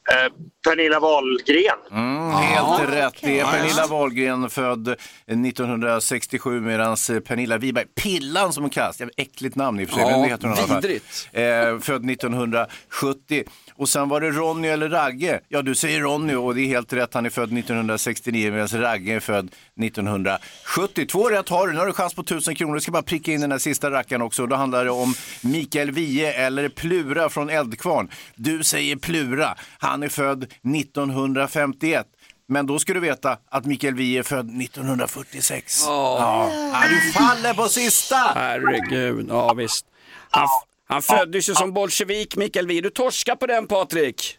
Eh, 0.10 0.34
Pernilla 0.64 1.00
Wahlgren. 1.00 1.78
Mm, 1.92 2.32
helt 2.32 2.90
rätt. 2.94 3.14
Det 3.22 3.40
är 3.40 3.46
Pernilla 3.46 3.88
Wahlgren 3.88 4.50
född 4.50 4.88
1967 5.28 6.62
medan 6.62 6.98
Pernilla 7.26 7.58
Wiberg, 7.58 7.86
Pillan 7.96 8.54
som 8.54 8.64
hon 8.64 8.70
kallas, 8.70 9.02
äckligt 9.18 9.56
namn 9.56 9.80
i 9.80 9.86
och 9.86 9.90
för 9.90 9.96
sig, 9.96 10.04
Ja, 10.04 10.10
men 10.12 10.22
det 10.22 10.28
heter 10.28 10.48
hon 10.48 10.58
i 10.58 10.60
alla 10.60 10.68
fall. 10.68 10.82
vidrigt. 10.82 11.30
Eh, 11.32 11.80
född 11.80 12.10
1970. 12.10 13.44
Och 13.78 13.90
sen 13.90 14.10
var 14.10 14.22
det 14.22 14.32
Ronny 14.32 14.68
eller 14.68 14.90
Ragge. 14.90 15.40
Ja, 15.48 15.62
du 15.62 15.76
säger 15.76 16.02
Ronny 16.02 16.36
och 16.36 16.56
det 16.56 16.62
är 16.62 16.68
helt 16.68 16.94
rätt. 16.94 17.14
Han 17.14 17.26
är 17.26 17.30
född 17.30 17.58
1969 17.58 18.52
medan 18.52 18.68
Ragge 18.82 19.14
är 19.16 19.20
född 19.20 19.52
1970. 19.82 21.06
Två 21.06 21.30
rätt 21.30 21.50
har 21.50 21.68
du. 21.68 21.74
Nu 21.74 21.80
har 21.80 21.86
du 21.86 21.94
chans 21.94 22.14
på 22.14 22.22
1000 22.22 22.56
kronor. 22.56 22.76
Du 22.76 22.82
ska 22.82 22.92
bara 22.92 23.04
pricka 23.04 23.32
in 23.32 23.42
den 23.42 23.52
här 23.52 23.60
sista 23.60 23.92
rackaren 23.92 24.22
också. 24.22 24.46
Då 24.48 24.56
handlar 24.56 24.86
det 24.86 24.92
om 24.92 25.14
Mikael 25.42 25.92
Wiehe 25.92 26.34
eller 26.34 26.70
Plura 26.70 27.30
från 27.30 27.50
Eldkvarn. 27.50 28.10
Du 28.36 28.64
säger 28.64 28.96
Plura. 28.96 29.56
Han 29.80 30.04
är 30.04 30.10
född 30.10 30.44
1951. 30.44 32.06
Men 32.50 32.66
då 32.66 32.80
ska 32.80 32.94
du 32.94 33.00
veta 33.00 33.38
att 33.52 33.66
Mikael 33.66 33.94
Wiehe 33.94 34.20
är 34.20 34.24
född 34.24 34.62
1946. 34.62 35.84
Ja. 35.86 36.50
Ja, 36.74 36.84
du 36.90 37.12
faller 37.12 37.54
på 37.54 37.70
sista! 37.70 38.16
Herregud, 38.36 39.26
ja 39.30 39.54
visst. 39.54 39.86
Han, 40.30 40.48
han 40.88 41.02
föddes 41.02 41.50
ju 41.50 41.56
som 41.56 41.74
bolsjevik, 41.74 42.36
Mikael 42.36 42.68
Wiehe. 42.68 42.82
Du 42.82 42.90
torskar 42.90 43.36
på 43.36 43.46
den 43.48 43.68
Patrik. 43.68 44.38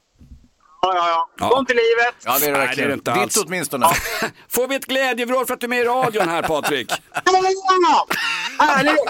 Ja, 0.83 0.93
ja, 0.97 1.29
ja. 1.39 1.49
Kom 1.49 1.67
till 1.67 1.77
livet. 1.77 2.15
Ja, 2.25 2.39
det 2.39 2.47
är 2.47 2.53
det 2.53 2.59
Nej, 2.59 2.67
verkligen. 2.67 2.89
det 2.89 2.93
är 2.93 2.97
det 2.97 2.99
inte 2.99 3.11
Ditt 3.13 3.23
alls. 3.23 3.45
åtminstone. 3.47 3.87
Får 4.49 4.69
vi 4.69 4.75
ett 4.75 4.87
glädjevrål 4.87 5.47
för 5.47 5.55
att 5.55 5.61
du 5.61 5.67
är 5.67 5.69
med 5.69 5.79
i 5.81 5.85
radion 5.85 6.29
här 6.29 6.43
Patrik? 6.43 6.91
Härligt! 8.59 9.01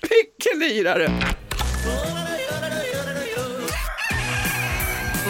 Vilken 0.10 0.58
lirare! 0.58 1.10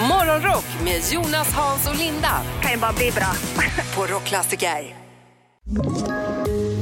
Morgonrock 0.09 0.65
med 0.85 1.01
Jonas, 1.13 1.53
Hans 1.55 1.89
och 1.89 1.97
Linda. 1.97 2.43
Kan 2.63 2.71
ju 2.71 2.77
bara 2.79 2.93
bli 2.93 3.11
bra. 3.13 3.33
På 3.97 4.07
Rockklassiker. 4.07 4.97